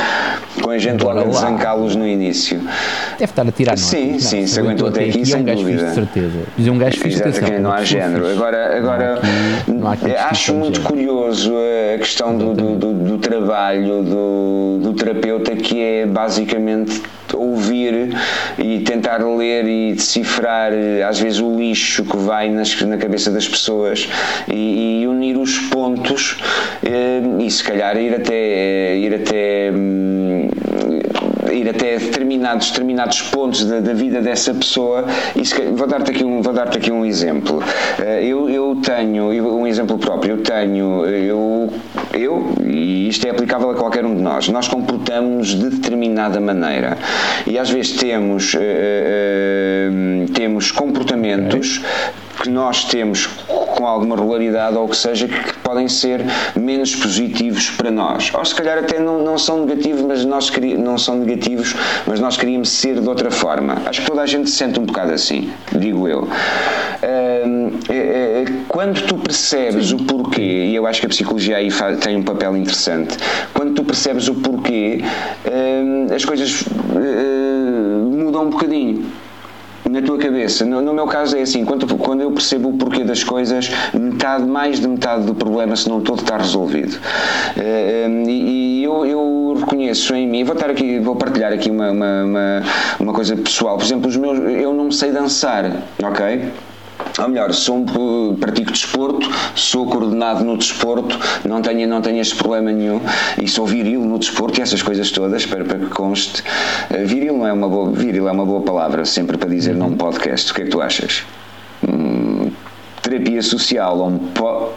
com 0.60 0.70
a 0.70 0.78
gente 0.78 1.02
logo 1.02 1.20
a 1.20 1.24
desancá-los 1.24 1.96
no 1.96 2.06
início. 2.06 2.60
Deve 3.18 3.24
estar 3.24 3.46
a 3.46 3.52
tirar 3.52 3.78
Sim, 3.78 4.12
não, 4.12 4.20
sim, 4.20 4.46
se 4.46 4.60
aguentou 4.60 4.88
até 4.88 5.04
aqui, 5.04 5.24
sem 5.24 5.36
é 5.36 5.52
um 5.52 5.56
dúvida. 5.56 5.86
de 5.86 5.94
certeza. 5.94 6.38
Mas 6.56 6.66
é 6.66 6.70
um 6.70 6.78
gajo 6.78 6.98
fixe, 6.98 7.22
Exato, 7.22 7.60
não 7.60 7.72
há 7.72 7.84
género. 7.84 8.28
Agora, 8.28 8.76
agora 8.76 9.20
há 10.18 10.30
acho 10.30 10.54
muito 10.54 10.80
curioso 10.80 11.52
a 11.94 11.98
questão 11.98 12.36
do, 12.36 12.54
do, 13.12 13.18
trabalho 13.18 14.02
do, 14.02 14.78
do 14.82 14.92
terapeuta 14.94 15.54
que 15.56 15.80
é 15.80 16.06
basicamente 16.06 17.02
ouvir 17.34 18.10
e 18.58 18.80
tentar 18.80 19.18
ler 19.18 19.66
e 19.66 19.94
decifrar 19.94 20.72
às 21.08 21.18
vezes 21.18 21.40
o 21.40 21.56
lixo 21.56 22.04
que 22.04 22.16
vai 22.16 22.50
nas, 22.50 22.80
na 22.82 22.96
cabeça 22.96 23.30
das 23.30 23.48
pessoas 23.48 24.08
e, 24.48 25.02
e 25.02 25.06
unir 25.06 25.36
os 25.38 25.58
pontos 25.58 26.38
eh, 26.84 27.22
e 27.38 27.50
se 27.50 27.64
calhar 27.64 27.96
ir 27.96 28.14
até 28.14 28.96
ir 28.96 29.14
até 29.14 29.72
hum, 29.72 30.48
ir 31.52 31.68
até 31.68 31.98
determinados, 31.98 32.70
determinados 32.70 33.22
pontos 33.22 33.64
da, 33.64 33.80
da 33.80 33.92
vida 33.92 34.20
dessa 34.20 34.54
pessoa. 34.54 35.04
E 35.34 35.42
vou 35.72 35.86
dar-te 35.86 36.10
aqui, 36.10 36.24
um, 36.24 36.42
vou 36.42 36.52
dar 36.52 36.68
aqui 36.68 36.90
um 36.90 37.04
exemplo. 37.04 37.62
Eh, 37.98 38.24
eu, 38.24 38.48
eu 38.48 38.76
tenho 38.82 39.24
um 39.26 39.66
exemplo 39.66 39.98
próprio. 39.98 40.34
Eu 40.34 40.42
tenho 40.42 41.06
eu, 41.06 41.70
eu 42.12 42.54
e 42.64 43.08
isto 43.08 43.26
é 43.26 43.30
aplicável 43.30 43.70
a 43.70 43.74
qualquer 43.74 44.04
um 44.04 44.14
de 44.14 44.22
nós 44.22 44.48
nós 44.48 44.68
comportamos 44.68 45.48
de 45.48 45.70
determinada 45.70 46.40
maneira. 46.40 46.96
E 47.46 47.58
às 47.58 47.70
vezes 47.70 47.92
temos, 47.92 48.54
uh, 48.54 48.58
uh, 48.58 50.32
temos 50.32 50.70
comportamentos 50.70 51.82
que 52.40 52.48
nós 52.48 52.84
temos 52.84 53.28
com 53.82 53.86
alguma 53.86 54.16
regularidade 54.16 54.76
ou 54.76 54.84
o 54.84 54.88
que 54.88 54.96
seja 54.96 55.26
que 55.28 55.58
podem 55.58 55.88
ser 55.88 56.24
menos 56.54 56.94
positivos 56.94 57.70
para 57.70 57.90
nós. 57.90 58.30
Ou 58.34 58.44
se 58.44 58.54
calhar 58.54 58.78
até 58.78 59.00
não, 59.00 59.22
não 59.22 59.38
são 59.38 59.64
negativos 59.64 60.02
mas 60.02 60.24
nós 60.24 60.52
não 60.78 60.98
são 60.98 61.16
negativos 61.16 61.74
mas 62.06 62.20
nós 62.20 62.36
queríamos 62.36 62.68
ser 62.68 63.00
de 63.00 63.08
outra 63.08 63.30
forma. 63.30 63.82
Acho 63.86 64.02
que 64.02 64.06
toda 64.06 64.22
a 64.22 64.26
gente 64.26 64.50
se 64.50 64.56
sente 64.56 64.78
um 64.78 64.84
bocado 64.84 65.12
assim 65.12 65.50
digo 65.72 66.08
eu. 66.08 66.28
Quando 68.68 69.02
tu 69.06 69.16
percebes 69.16 69.92
o 69.92 69.96
porquê 69.98 70.42
e 70.42 70.74
eu 70.74 70.86
acho 70.86 71.00
que 71.00 71.06
a 71.06 71.08
psicologia 71.08 71.56
aí 71.56 71.68
tem 72.00 72.16
um 72.16 72.22
papel 72.22 72.56
interessante 72.56 73.16
quando 73.52 73.74
tu 73.74 73.84
percebes 73.84 74.28
o 74.28 74.34
porquê 74.34 75.00
as 76.14 76.24
coisas 76.24 76.64
mudam 78.10 78.46
um 78.46 78.50
bocadinho 78.50 79.04
na 79.88 80.02
tua 80.02 80.18
cabeça. 80.18 80.64
No, 80.64 80.80
no, 80.80 80.94
meu 80.94 81.06
caso 81.06 81.36
é 81.36 81.42
assim, 81.42 81.64
quando, 81.64 81.86
quando 81.96 82.20
eu 82.20 82.30
percebo 82.30 82.70
o 82.70 82.72
porquê 82.74 83.04
das 83.04 83.24
coisas, 83.24 83.70
metade, 83.92 84.44
mais 84.44 84.80
de 84.80 84.88
metade 84.88 85.24
do 85.24 85.34
problema, 85.34 85.76
se 85.76 85.88
não 85.88 86.00
todo, 86.00 86.20
está 86.20 86.36
resolvido. 86.36 86.98
Uh, 87.56 88.28
e, 88.28 88.80
e 88.80 88.84
eu, 88.84 89.04
eu, 89.04 89.56
reconheço 89.58 90.14
em 90.14 90.26
mim, 90.26 90.44
vou 90.44 90.54
estar 90.54 90.70
aqui, 90.70 90.98
vou 90.98 91.16
partilhar 91.16 91.52
aqui 91.52 91.70
uma, 91.70 91.90
uma, 91.90 92.24
uma, 92.24 92.62
uma 93.00 93.12
coisa 93.12 93.36
pessoal. 93.36 93.76
Por 93.76 93.84
exemplo, 93.84 94.08
os 94.08 94.16
meus, 94.16 94.38
eu 94.38 94.72
não 94.72 94.90
sei 94.90 95.12
dançar, 95.12 95.70
ok? 96.02 96.50
Ou 97.18 97.28
melhor, 97.28 97.52
sou, 97.52 97.84
pratico 98.38 98.72
desporto, 98.72 99.28
sou 99.54 99.86
coordenado 99.86 100.44
no 100.44 100.56
desporto, 100.56 101.18
não 101.44 101.60
tenho, 101.60 101.86
não 101.88 102.00
tenho 102.00 102.20
este 102.20 102.36
problema 102.36 102.72
nenhum 102.72 103.00
e 103.40 103.48
sou 103.48 103.66
viril 103.66 104.00
no 104.00 104.18
desporto 104.18 104.58
e 104.58 104.62
essas 104.62 104.82
coisas 104.82 105.10
todas, 105.10 105.42
espero 105.42 105.64
para 105.64 105.78
que 105.78 105.86
conste. 105.86 106.42
Eh, 106.90 107.04
viril 107.04 107.38
não 107.38 107.46
é 107.46 107.52
uma 107.52 107.68
boa, 107.68 107.90
viril 107.90 108.28
é 108.28 108.32
uma 108.32 108.46
boa 108.46 108.62
palavra, 108.62 109.04
sempre 109.04 109.36
para 109.36 109.48
dizer 109.48 109.74
num 109.74 109.96
podcast. 109.96 110.52
O 110.52 110.54
que 110.54 110.62
é 110.62 110.64
que 110.64 110.70
tu 110.70 110.80
achas? 110.80 111.22
Hum, 111.86 112.50
terapia 113.02 113.42
social 113.42 113.98
ou 113.98 114.08
um 114.08 114.18
po 114.18 114.72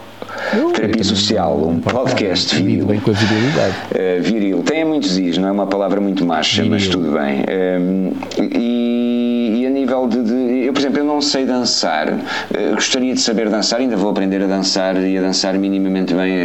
terapia 0.74 1.04
social, 1.04 1.68
um 1.68 1.80
podcast 1.80 2.54
viril. 2.62 2.86
bem 2.86 3.00
com 3.00 3.10
a 3.10 3.14
virilidade. 3.14 3.74
Uh, 3.90 4.22
viril. 4.22 4.62
Tem 4.62 4.84
muitos 4.84 5.18
is, 5.18 5.38
não 5.38 5.48
é 5.48 5.52
uma 5.52 5.66
palavra 5.66 6.00
muito 6.00 6.24
macha, 6.24 6.62
viril. 6.62 6.70
mas 6.70 6.88
tudo 6.88 7.12
bem. 7.12 7.40
Uh, 7.40 8.16
e, 8.56 9.60
e, 9.60 9.66
a 9.66 9.70
nível 9.70 10.06
de, 10.06 10.22
de, 10.22 10.66
Eu, 10.66 10.72
por 10.72 10.80
exemplo, 10.80 10.98
eu 10.98 11.04
não 11.04 11.20
sei 11.20 11.44
dançar. 11.44 12.08
Uh, 12.08 12.74
gostaria 12.74 13.14
de 13.14 13.20
saber 13.20 13.48
dançar, 13.48 13.80
ainda 13.80 13.96
vou 13.96 14.10
aprender 14.10 14.42
a 14.42 14.46
dançar 14.46 14.96
e 15.02 15.16
a 15.16 15.20
dançar 15.20 15.54
minimamente 15.54 16.14
bem 16.14 16.36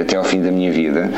até 0.00 0.16
ao 0.16 0.24
fim 0.24 0.40
da 0.40 0.50
minha 0.50 0.72
vida. 0.72 1.10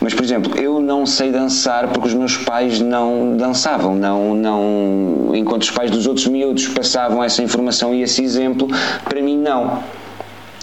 Mas, 0.00 0.14
por 0.14 0.24
exemplo, 0.24 0.58
eu 0.58 0.80
não 0.80 1.06
sei 1.06 1.30
dançar 1.30 1.88
porque 1.88 2.08
os 2.08 2.14
meus 2.14 2.36
pais 2.36 2.80
não 2.80 3.36
dançavam. 3.36 3.94
Não, 3.94 4.34
não, 4.34 5.32
enquanto 5.34 5.62
os 5.62 5.70
pais 5.70 5.90
dos 5.90 6.06
outros 6.06 6.26
miúdos 6.26 6.68
passavam 6.68 7.22
essa 7.22 7.42
informação 7.42 7.94
e 7.94 8.02
esse 8.02 8.22
exemplo, 8.22 8.68
para 9.04 9.20
mim 9.22 9.38
não 9.38 9.82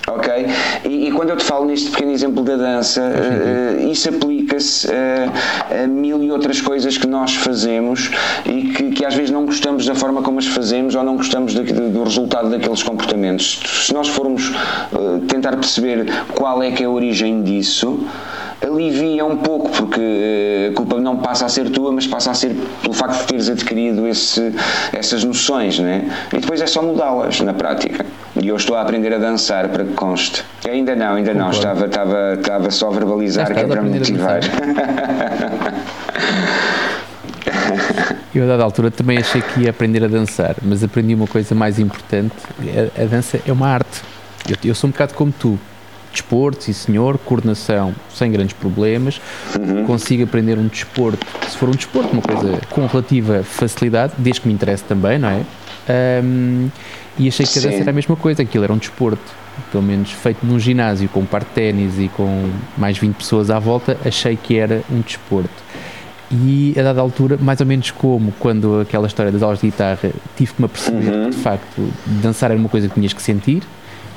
ok? 0.07 0.47
E, 0.85 1.07
e, 1.07 1.11
quando 1.11 1.29
eu 1.29 1.37
te 1.37 1.43
falo 1.43 1.65
neste 1.65 1.89
pequeno 1.91 2.11
exemplo 2.11 2.43
da 2.43 2.55
dança, 2.55 3.01
uh, 3.01 3.89
isso 3.89 4.09
aplica-se 4.09 4.87
a, 4.91 5.83
a, 5.83 5.87
mil 5.87 6.23
e 6.23 6.31
outras 6.31 6.61
coisas 6.61 6.97
que 6.97 7.07
nós 7.07 7.35
fazemos 7.35 8.11
e 8.45 8.63
que, 8.73 8.91
que, 8.91 9.05
às 9.05 9.15
vezes 9.15 9.31
não 9.31 9.45
gostamos 9.45 9.85
da 9.85 9.95
forma 9.95 10.21
como 10.21 10.39
as 10.39 10.47
fazemos 10.47 10.95
ou 10.95 11.03
não 11.03 11.17
gostamos 11.17 11.53
de, 11.53 11.63
de, 11.63 11.73
do 11.73 12.03
resultado 12.03 12.49
daqueles 12.49 12.83
comportamentos. 12.83 13.61
Se 13.85 13.93
nós 13.93 14.07
formos 14.07 14.51
tentar 15.27 15.51
perceber 15.51 16.05
qual 16.33 16.61
é 16.61 16.71
que 16.71 16.83
é 16.83 16.85
a 16.85 16.89
origem 16.89 17.43
disso, 17.43 18.05
alivia 18.65 19.25
um 19.25 19.37
pouco, 19.37 19.69
porque 19.69 19.99
eh, 19.99 20.69
a 20.71 20.75
culpa 20.75 20.99
não 20.99 21.17
passa 21.17 21.45
a 21.45 21.49
ser 21.49 21.69
tua, 21.69 21.91
mas 21.91 22.07
passa 22.07 22.31
a 22.31 22.33
ser 22.33 22.55
pelo 22.81 22.93
facto 22.93 23.21
de 23.21 23.27
teres 23.27 23.49
adquirido 23.49 24.07
esse, 24.07 24.53
essas 24.91 25.23
noções, 25.23 25.79
né? 25.79 26.09
E 26.33 26.37
depois 26.37 26.61
é 26.61 26.67
só 26.67 26.81
mudá-las 26.81 27.41
na 27.41 27.53
prática. 27.53 28.05
E 28.41 28.47
eu 28.47 28.55
estou 28.55 28.75
a 28.75 28.81
aprender 28.81 29.13
a 29.13 29.17
dançar 29.17 29.69
para 29.69 29.83
que 29.83 29.93
conste. 29.93 30.43
Ainda 30.67 30.95
não, 30.95 31.15
ainda 31.15 31.33
não, 31.33 31.51
estava, 31.51 31.85
estava, 31.85 32.33
estava 32.33 32.71
só 32.71 32.87
a 32.87 32.91
verbalizar 32.91 33.53
que 33.53 33.59
é 33.59 33.65
para 33.65 33.81
me 33.81 33.99
motivar. 33.99 34.39
Eu, 38.33 38.45
a 38.45 38.47
dada 38.47 38.63
altura, 38.63 38.89
também 38.89 39.19
achei 39.19 39.41
que 39.41 39.61
ia 39.61 39.69
aprender 39.69 40.03
a 40.03 40.07
dançar, 40.07 40.55
mas 40.63 40.83
aprendi 40.83 41.13
uma 41.13 41.27
coisa 41.27 41.53
mais 41.53 41.77
importante: 41.77 42.33
a, 42.97 43.03
a 43.03 43.05
dança 43.05 43.39
é 43.45 43.51
uma 43.51 43.67
arte. 43.67 44.01
Eu, 44.49 44.55
eu 44.69 44.75
sou 44.75 44.87
um 44.87 44.91
bocado 44.91 45.13
como 45.13 45.31
tu 45.31 45.59
desporto, 46.13 46.63
sim 46.63 46.73
senhor, 46.73 47.17
coordenação 47.17 47.93
sem 48.13 48.31
grandes 48.31 48.53
problemas, 48.53 49.19
uhum. 49.59 49.85
consigo 49.85 50.23
aprender 50.23 50.57
um 50.57 50.67
desporto, 50.67 51.25
se 51.49 51.57
for 51.57 51.67
um 51.67 51.73
desporto, 51.73 52.13
uma 52.13 52.21
coisa 52.21 52.61
com 52.69 52.85
relativa 52.85 53.43
facilidade, 53.43 54.13
desde 54.17 54.41
que 54.41 54.47
me 54.47 54.53
interesse 54.53 54.83
também, 54.83 55.19
não 55.19 55.29
é? 55.29 55.43
Um, 56.23 56.69
e 57.17 57.27
achei 57.27 57.45
que 57.45 57.59
a 57.59 57.61
dança 57.61 57.77
era 57.77 57.89
a 57.91 57.93
mesma 57.93 58.15
coisa, 58.15 58.41
aquilo 58.41 58.63
era 58.63 58.73
um 58.73 58.77
desporto, 58.77 59.21
pelo 59.71 59.83
menos 59.83 60.11
feito 60.11 60.45
num 60.45 60.59
ginásio 60.59 61.07
com 61.09 61.19
um 61.19 61.25
par 61.25 61.41
de 61.41 61.47
ténis 61.47 61.99
e 61.99 62.07
com 62.07 62.49
mais 62.77 62.97
20 62.97 63.15
pessoas 63.15 63.49
à 63.51 63.59
volta, 63.59 63.97
achei 64.05 64.35
que 64.35 64.57
era 64.57 64.81
um 64.91 65.01
desporto. 65.01 65.63
E 66.31 66.73
a 66.79 66.81
dada 66.81 66.99
altura, 66.99 67.37
mais 67.39 67.59
ou 67.59 67.65
menos 67.65 67.91
como 67.91 68.33
quando 68.39 68.79
aquela 68.79 69.05
história 69.05 69.31
das 69.31 69.43
aulas 69.43 69.59
de 69.59 69.67
guitarra, 69.67 70.09
tive 70.35 70.53
que 70.53 70.61
me 70.61 70.65
aperceber 70.65 71.13
uhum. 71.13 71.29
que 71.29 71.35
de 71.35 71.43
facto 71.43 71.93
dançar 72.05 72.49
era 72.49 72.59
uma 72.59 72.69
coisa 72.69 72.87
que 72.87 72.95
tinhas 72.95 73.13
que 73.13 73.21
sentir, 73.21 73.61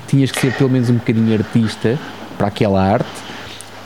tinhas 0.06 0.30
que 0.30 0.40
ser 0.40 0.52
pelo 0.54 0.70
menos 0.70 0.88
um 0.90 0.94
bocadinho 0.94 1.34
artista 1.34 1.98
para 2.36 2.48
aquela 2.48 2.82
arte 2.82 3.26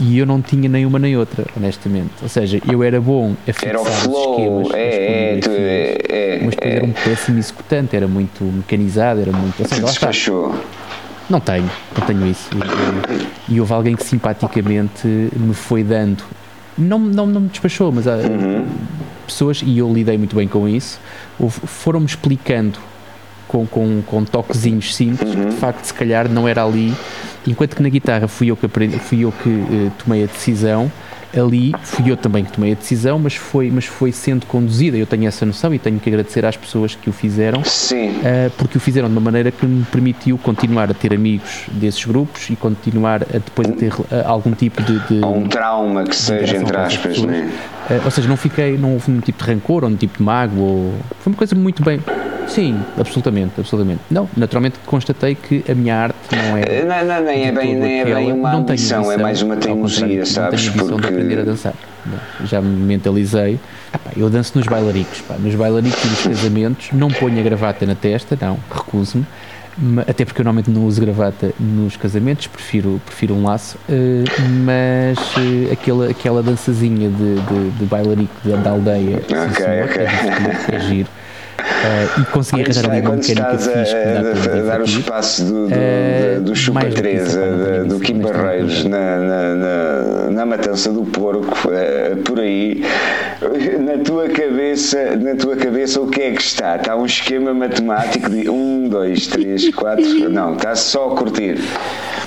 e 0.01 0.19
eu 0.19 0.25
não 0.25 0.41
tinha 0.41 0.69
nem 0.69 0.87
uma 0.87 0.99
nem 0.99 1.17
outra, 1.17 1.45
honestamente. 1.55 2.11
Ou 2.23 2.29
seja, 2.29 2.61
eu 2.67 2.83
era 2.83 3.01
bom 3.01 3.35
a 3.47 3.53
fixar 3.53 3.69
era 3.69 3.81
o 3.81 3.85
flow, 3.85 4.63
esquemas, 4.63 4.75
é, 4.75 4.81
é, 4.81 5.39
é, 5.39 6.37
é, 6.37 6.41
mas 6.43 6.55
depois 6.55 6.73
é. 6.73 6.77
era 6.77 6.85
um 6.87 6.93
péssimo 6.93 7.39
executante, 7.39 7.95
era 7.97 8.09
muito 8.09 8.43
mecanizado, 8.43 9.21
era 9.21 9.31
muito. 9.31 9.61
Ou 9.61 9.69
seja, 9.69 9.83
lá 9.83 9.91
está. 9.91 10.11
Não 11.29 11.39
tenho, 11.39 11.71
não 11.97 12.07
tenho 12.07 12.27
isso. 12.27 12.49
E 13.49 13.61
houve 13.61 13.73
alguém 13.73 13.95
que 13.95 14.03
simpaticamente 14.03 15.07
me 15.07 15.55
foi 15.55 15.85
dando. 15.85 16.25
Não, 16.77 16.99
não, 16.99 17.27
não 17.27 17.43
me 17.43 17.49
despachou, 17.49 17.93
mas 17.93 18.09
há 18.09 18.17
uhum. 18.17 18.67
pessoas, 19.27 19.63
e 19.63 19.79
eu 19.79 19.93
lidei 19.93 20.17
muito 20.17 20.35
bem 20.35 20.49
com 20.49 20.67
isso, 20.67 20.99
foram-me 21.67 22.07
explicando 22.07 22.79
com, 23.51 23.67
com, 23.67 24.01
com 24.07 24.25
toquezinhos 24.25 24.95
simples, 24.95 25.35
uhum. 25.35 25.49
de 25.49 25.57
facto, 25.57 25.85
se 25.85 25.93
calhar 25.93 26.29
não 26.29 26.47
era 26.47 26.65
ali. 26.65 26.95
Enquanto 27.45 27.75
que 27.75 27.83
na 27.83 27.89
guitarra 27.89 28.29
fui 28.29 28.49
eu 28.49 28.57
que, 28.57 28.65
aprendi, 28.65 28.97
fui 29.01 29.25
eu 29.25 29.33
que 29.33 29.49
uh, 29.49 29.93
tomei 29.99 30.23
a 30.23 30.27
decisão, 30.27 30.91
ali 31.37 31.73
fui 31.83 32.13
eu 32.13 32.17
também 32.17 32.45
que 32.45 32.53
tomei 32.53 32.73
a 32.73 32.75
decisão, 32.77 33.19
mas 33.19 33.35
foi, 33.35 33.69
mas 33.69 33.87
foi 33.87 34.13
sendo 34.13 34.47
conduzida. 34.47 34.97
Eu 34.97 35.07
tenho 35.07 35.27
essa 35.27 35.45
noção 35.45 35.75
e 35.75 35.81
tenho 35.81 35.99
que 35.99 36.09
agradecer 36.09 36.45
às 36.47 36.57
pessoas 36.57 36.95
que 36.95 37.11
o 37.11 37.13
fizeram, 37.13 37.61
uh, 37.61 38.51
porque 38.57 38.79
o 38.79 38.81
fizeram 38.81 39.09
de 39.09 39.15
uma 39.15 39.21
maneira 39.21 39.51
que 39.51 39.67
me 39.67 39.85
permitiu 39.87 40.39
continuar 40.39 40.89
a 40.89 40.95
ter 40.95 41.13
amigos 41.13 41.65
desses 41.73 42.05
grupos 42.05 42.49
e 42.51 42.55
continuar 42.55 43.25
a 43.25 43.39
depois 43.39 43.69
a 43.69 43.73
ter 43.73 43.93
uh, 43.93 44.07
algum 44.27 44.53
tipo 44.53 44.81
de, 44.81 44.97
de. 45.09 45.25
Um 45.25 45.49
trauma 45.49 46.05
que 46.05 46.15
seja, 46.15 46.57
entre 46.57 46.77
aspas, 46.77 47.21
né? 47.23 47.51
ou 48.05 48.11
seja, 48.13 48.29
não 48.29 48.37
fiquei, 48.37 48.79
não 48.79 48.93
houve 48.93 49.11
nenhum 49.11 49.23
tipo 49.23 49.43
de 49.43 49.51
rancor 49.51 49.83
ou 49.83 49.89
nenhum 49.89 49.99
tipo 49.99 50.19
de 50.19 50.23
mago, 50.23 50.61
ou, 50.61 50.95
foi 51.19 51.33
uma 51.33 51.37
coisa 51.37 51.57
muito 51.57 51.83
bem 51.83 52.01
Sim, 52.51 52.81
absolutamente, 52.99 53.53
absolutamente. 53.59 54.01
Não, 54.11 54.29
naturalmente 54.37 54.79
constatei 54.85 55.35
que 55.35 55.65
a 55.71 55.75
minha 55.75 55.97
arte 55.97 56.17
não 56.33 56.57
é. 56.57 56.85
Não, 56.85 57.15
não, 57.15 57.25
nem 57.25 57.47
é 57.47 57.53
bem, 57.53 57.75
nem 57.77 58.01
é 58.01 58.05
bem 58.05 58.33
uma 58.33 58.55
ambição, 58.55 59.11
é 59.11 59.17
mais 59.17 59.41
uma 59.41 59.57
teimosia, 59.57 60.27
sabes? 60.27 60.67
Não 60.67 60.87
tenho 60.87 60.89
porque... 60.89 61.09
de 61.09 61.15
aprender 61.15 61.41
a 61.41 61.45
dançar. 61.45 61.75
Já 62.45 62.61
me 62.61 62.69
mentalizei. 62.69 63.59
Ah, 63.93 63.99
pá, 63.99 64.11
eu 64.17 64.29
danço 64.29 64.59
nos 64.59 64.67
bailaricos, 64.67 65.21
pá. 65.21 65.37
nos 65.39 65.55
bailaricos 65.55 66.05
e 66.05 66.09
nos 66.09 66.23
casamentos, 66.23 66.89
não 66.93 67.09
ponho 67.09 67.39
a 67.39 67.43
gravata 67.43 67.87
na 67.87 67.95
testa, 67.95 68.37
não, 68.41 68.59
recuso-me 68.71 69.25
até 70.07 70.25
porque 70.25 70.41
eu 70.41 70.45
normalmente 70.45 70.71
não 70.71 70.85
uso 70.85 71.01
gravata 71.01 71.53
nos 71.59 71.97
casamentos, 71.97 72.47
prefiro, 72.47 73.01
prefiro 73.07 73.35
um 73.35 73.45
laço, 73.45 73.79
uh, 73.89 74.25
mas 74.65 75.19
uh, 75.19 75.73
aquela, 75.73 76.11
aquela 76.11 76.43
dançazinha 76.43 77.09
de, 77.09 77.35
de, 77.37 77.71
de 77.79 77.85
bailarico 77.87 78.35
da 78.63 78.71
aldeia, 78.71 79.19
okay, 79.19 79.65
senhor, 79.65 79.85
okay. 79.85 80.05
é, 80.05 80.77
é 80.77 80.81
giro. 80.81 81.09
Uh, 81.81 82.21
e 82.21 82.25
consegui 82.27 82.63
arranjar 82.63 82.91
ali 82.91 83.01
uma 83.01 83.17
mecânica 83.17 83.59
fixe 83.59 83.97
a, 83.97 84.59
a, 84.59 84.63
dar 84.63 84.81
o 84.83 84.85
espaço 84.85 85.45
do, 85.45 85.67
do, 85.67 85.75
uh, 85.75 86.41
do 86.43 86.55
Chupa 86.55 86.85
Teresa, 86.91 87.85
do 87.87 87.99
Kim 87.99 88.19
Barreiros 88.19 88.85
na, 88.85 89.17
na, 89.17 89.55
na, 89.55 90.31
na, 90.31 90.47
matança 90.47 90.93
do 90.93 91.05
porco, 91.05 91.57
uh, 91.69 92.17
por 92.19 92.39
aí, 92.39 92.85
na 93.81 94.05
tua 94.05 94.29
cabeça, 94.29 95.17
na 95.17 95.35
tua 95.37 95.57
cabeça 95.57 96.03
o 96.03 96.09
que 96.09 96.21
é 96.21 96.33
que 96.33 96.43
está? 96.43 96.77
Está 96.77 96.95
um 96.95 97.07
esquema 97.07 97.55
matemático 97.55 98.29
de 98.29 98.51
1, 98.51 98.89
2, 98.91 99.27
3, 99.29 99.75
4, 99.75 100.29
não, 100.29 100.57
está 100.57 100.77
só 100.77 101.13
a 101.13 101.17
curtir. 101.17 101.59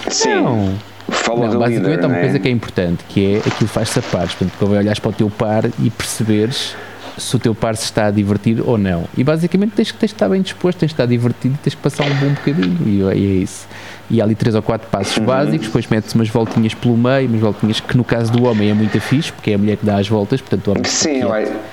Sim. 0.10 0.34
Não. 0.36 0.74
Fala 1.10 1.48
não, 1.48 1.60
basicamente 1.60 1.92
líder, 1.92 2.04
há 2.04 2.08
uma 2.08 2.16
né? 2.16 2.22
coisa 2.22 2.40
que 2.40 2.48
é 2.48 2.52
importante, 2.52 3.04
que 3.08 3.36
é 3.36 3.38
aquilo 3.38 3.70
faz-se 3.70 4.00
a 4.00 4.02
pares. 4.02 4.34
Portanto, 4.34 4.58
convém 4.58 4.80
olhares 4.80 5.00
para 5.00 5.10
o 5.10 5.14
teu 5.14 5.30
par 5.30 5.66
e 5.80 5.90
perceberes 5.92 6.76
se 7.18 7.36
o 7.36 7.40
teu 7.40 7.54
par 7.54 7.76
se 7.76 7.86
está 7.86 8.08
a 8.08 8.12
divertir 8.12 8.62
ou 8.62 8.78
não. 8.78 9.06
E 9.18 9.24
basicamente 9.24 9.72
tens, 9.72 9.92
tens 9.92 10.12
que 10.12 10.16
estar 10.16 10.30
bem 10.30 10.42
disposto, 10.42 10.80
tens 10.80 10.90
que 10.90 10.94
estar 10.94 11.06
divertido, 11.06 11.58
tens 11.62 11.76
que 11.76 11.82
passar 11.82 12.06
um 12.06 12.16
bom 12.16 12.30
bocadinho. 12.30 12.78
E, 12.88 13.00
e 13.00 13.40
é 13.40 13.44
isso 13.44 13.68
e 14.14 14.22
há 14.22 14.24
ali 14.26 14.36
três 14.36 14.54
ou 14.54 14.62
quatro 14.62 14.88
passos 14.92 15.18
uhum. 15.18 15.26
básicos, 15.26 15.66
depois 15.66 15.88
mete-se 15.88 16.14
umas 16.14 16.30
voltinhas 16.30 16.76
pelo 16.76 16.96
meio, 16.96 17.28
umas 17.28 17.42
voltinhas 17.42 17.80
que 17.80 17.98
no 17.98 18.04
caso 18.04 18.32
do 18.32 18.44
homem 18.44 18.70
é 18.70 18.74
muito 18.74 19.00
fixe, 19.02 19.32
porque 19.32 19.50
é 19.50 19.56
a 19.56 19.58
mulher 19.58 19.76
que 19.76 19.86
dá 19.86 19.98
as 19.98 20.08
voltas, 20.08 20.40
portanto 20.40 20.68
o 20.68 20.72
homem 20.72 20.84
Sim, 20.86 21.22
eu, 21.22 21.30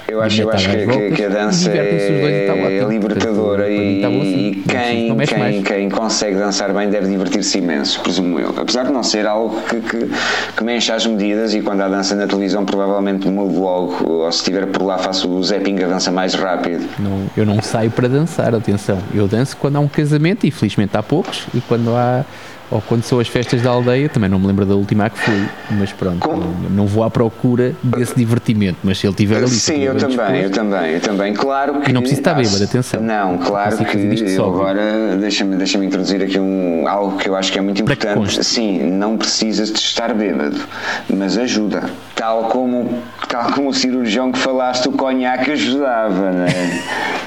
eu 0.09 0.22
acho, 0.22 0.41
eu 0.41 0.51
acho 0.51 0.70
que, 0.70 0.86
voltas, 0.86 1.16
que, 1.16 1.24
a 1.24 1.28
dança 1.28 1.70
é, 1.70 2.47
tá 2.47 2.55
é 2.55 2.84
libertadora 2.88 3.68
e, 3.68 4.03
assim, 4.03 4.49
e 4.49 4.64
quem, 4.66 5.16
quem, 5.26 5.62
quem 5.62 5.91
consegue 5.91 6.36
dançar 6.36 6.72
bem 6.72 6.88
deve 6.88 7.09
divertir-se 7.09 7.59
imenso, 7.59 8.01
presumo 8.01 8.41
eu. 8.41 8.55
Apesar 8.57 8.84
de 8.84 8.93
não 8.93 9.03
ser 9.03 9.26
algo 9.26 9.61
que, 9.68 9.78
que, 9.82 10.11
que 10.57 10.64
me 10.64 10.76
enche 10.76 10.91
as 10.93 11.07
medidas 11.07 11.53
e 11.53 11.61
quando 11.61 11.82
há 11.82 11.88
dança 11.88 12.14
na 12.14 12.26
televisão 12.26 12.64
provavelmente 12.64 13.28
mudo 13.28 13.61
logo, 13.61 14.09
ou 14.09 14.32
se 14.32 14.38
estiver 14.38 14.66
por 14.66 14.82
lá 14.82 14.97
faço 14.97 15.28
o 15.28 15.43
zapping 15.43 15.82
a 15.82 15.88
dança 15.88 16.11
mais 16.11 16.32
rápido. 16.32 16.88
Não, 16.99 17.26
eu 17.36 17.45
não 17.45 17.61
saio 17.61 17.91
para 17.91 18.09
dançar, 18.09 18.55
atenção, 18.55 18.99
eu 19.12 19.28
danço 19.28 19.59
quando 19.59 19.76
há 19.76 19.80
um 19.80 19.88
casamento 19.88 20.47
e 20.47 20.51
felizmente 20.51 20.97
há 20.97 21.03
poucos 21.03 21.47
e 21.55 21.61
quando 21.61 21.95
há 21.95 22.24
ou 22.70 22.81
quando 22.81 23.03
são 23.03 23.18
as 23.18 23.26
festas 23.26 23.61
da 23.62 23.70
aldeia, 23.70 24.09
também 24.09 24.31
não 24.31 24.39
me 24.39 24.47
lembro 24.47 24.64
da 24.64 24.76
última 24.76 25.11
que 25.11 25.18
fui, 25.18 25.49
mas 25.72 25.93
pronto, 25.93 26.26
não, 26.28 26.70
não, 26.70 26.87
vou 26.87 27.03
à 27.03 27.11
procura 27.11 27.74
desse 27.83 28.14
divertimento, 28.14 28.78
mas 28.85 28.99
se 28.99 29.07
ele 29.07 29.14
tiver 29.14 29.39
ali. 29.39 29.49
Sim, 29.49 29.81
eu 29.81 29.97
também, 29.97 30.09
disposto, 30.09 30.35
eu 30.35 30.51
também, 30.51 30.91
eu 30.93 31.01
também, 31.01 31.35
claro 31.35 31.81
que. 31.81 31.91
E 31.91 31.93
não 31.93 32.01
preciso 32.01 32.20
estar 32.20 32.35
bêbado, 32.35 32.62
atenção. 32.62 33.03
Não, 33.03 33.39
claro 33.39 33.76
que 33.76 33.97
eu 33.97 34.45
agora 34.45 35.16
deixa-me 35.18 35.57
deixa 35.57 35.85
introduzir 35.85 36.22
aqui 36.22 36.39
um, 36.39 36.87
algo 36.87 37.16
que 37.18 37.28
eu 37.28 37.35
acho 37.35 37.51
que 37.51 37.59
é 37.59 37.61
muito 37.61 37.83
importante. 37.83 38.45
Sim, 38.45 38.91
não 38.91 39.16
precisas 39.16 39.72
de 39.72 39.78
estar 39.78 40.14
bêbado, 40.14 40.61
mas 41.09 41.37
ajuda. 41.37 41.91
Tal 42.14 42.45
como, 42.45 43.03
tal 43.28 43.51
como 43.53 43.70
o 43.70 43.74
cirurgião 43.74 44.31
que 44.31 44.39
falaste, 44.39 44.87
o 44.89 44.93
conhaque 44.93 45.53
ajudava, 45.53 46.31
não 46.31 46.45
é? 46.45 46.83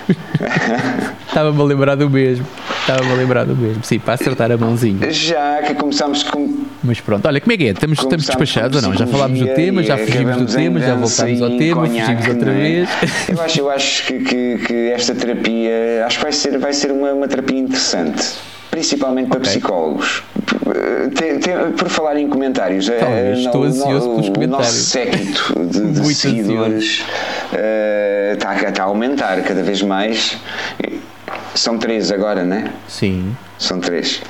Estava-me 1.28 1.60
a 1.60 1.64
lembrar 1.64 1.96
do 1.96 2.10
mesmo. 2.10 2.46
Estava-me 2.84 3.14
a 3.14 3.16
lembrar 3.16 3.46
do 3.46 3.56
mesmo. 3.56 3.82
Sim, 3.82 3.98
para 3.98 4.16
acertar 4.16 4.52
a 4.52 4.58
mãozinha. 4.58 5.10
Já 5.10 5.62
que 5.62 5.74
começámos 5.74 6.22
com. 6.24 6.66
Mas 6.84 7.00
pronto, 7.00 7.26
olha, 7.26 7.40
como 7.40 7.54
é 7.54 7.58
que 7.58 7.68
é? 7.68 7.70
Estamos, 7.70 7.98
estamos 7.98 8.26
despachados 8.26 8.84
ou 8.84 8.90
não? 8.90 8.98
Já 8.98 9.08
falámos 9.08 9.40
do 9.40 9.48
tema, 9.48 9.82
já 9.82 9.98
fugimos 9.98 10.36
do 10.36 10.46
tema, 10.46 10.80
já 10.82 10.96
voltámos 10.96 11.42
ao 11.42 11.50
tema, 11.52 11.88
fugimos 11.88 12.28
outra 12.28 12.52
é? 12.52 12.54
vez. 12.54 12.90
Eu 13.30 13.42
acho, 13.42 13.60
eu 13.62 13.70
acho 13.70 14.06
que, 14.06 14.20
que, 14.20 14.58
que, 14.68 14.74
esta 14.92 15.16
terapia 15.16 16.06
acho 16.06 16.18
que 16.18 16.24
vai 16.24 16.34
ser, 16.34 16.58
vai 16.60 16.74
ser 16.74 16.92
uma, 16.92 17.14
uma 17.14 17.28
terapia 17.28 17.58
interessante. 17.58 18.22
Principalmente 18.70 19.30
para 19.30 19.38
okay. 19.38 19.52
psicólogos. 19.52 20.24
Tem, 21.16 21.40
tem, 21.40 21.72
por 21.78 21.88
falar 21.88 22.18
em 22.18 22.28
comentários, 22.28 22.88
Talvez, 22.88 23.38
é, 23.38 23.42
estou 23.44 23.62
no, 23.62 23.68
ansioso 23.68 24.10
no, 24.10 24.16
pelos 24.16 24.30
comentários. 24.30 24.48
O 24.48 24.74
nosso 24.74 24.90
séquito 24.90 25.66
de, 25.68 26.02
de 26.02 26.16
seguidores 26.16 27.00
uh, 27.54 28.34
está, 28.34 28.56
está 28.70 28.84
a 28.84 28.88
aumentar 28.88 29.42
cada 29.44 29.64
vez 29.64 29.82
mais. 29.82 30.38
São 31.56 31.78
três 31.78 32.12
agora, 32.12 32.44
não 32.44 32.58
é? 32.58 32.66
Sim. 32.88 33.36
São 33.58 33.80
três. 33.80 34.22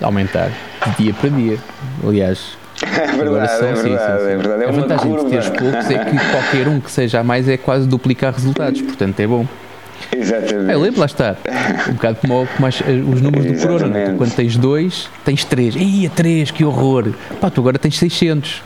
Aumentar 0.00 0.50
de 0.86 1.04
dia 1.04 1.14
para 1.14 1.30
dia. 1.30 1.58
Aliás, 2.06 2.56
é 2.82 3.06
verdade, 3.16 3.48
são, 3.58 3.68
é, 3.68 3.72
verdade 3.72 3.78
sim, 3.78 3.88
sim, 3.88 3.96
sim. 3.96 4.30
é 4.30 4.36
verdade. 4.36 4.62
É 4.62 4.68
a 4.68 4.72
vantagem 4.72 5.10
curva. 5.10 5.24
de 5.24 5.30
teres 5.30 5.48
poucos 5.50 5.90
é 5.90 6.04
que 6.04 6.30
qualquer 6.30 6.68
um 6.68 6.80
que 6.80 6.90
seja 6.90 7.20
a 7.20 7.24
mais 7.24 7.48
é 7.48 7.56
quase 7.56 7.86
duplicar 7.86 8.32
resultados, 8.32 8.80
portanto 8.80 9.20
é 9.20 9.26
bom. 9.26 9.46
Exatamente. 10.12 10.70
É, 10.70 10.76
lembro, 10.76 11.00
lá 11.00 11.06
está. 11.06 11.36
Um 11.88 11.92
bocado 11.92 12.18
como, 12.20 12.46
como 12.46 12.66
as, 12.66 12.80
os 12.80 13.20
números 13.20 13.46
do 13.46 13.66
Corona. 13.66 13.86
Né? 13.86 14.14
Quando 14.16 14.34
tens 14.34 14.56
dois, 14.56 15.08
tens 15.24 15.44
três. 15.44 15.74
Ia, 15.76 16.08
três, 16.10 16.50
que 16.50 16.64
horror. 16.64 17.12
Pá, 17.40 17.50
tu 17.50 17.60
agora 17.60 17.78
tens 17.78 17.98
600. 17.98 18.62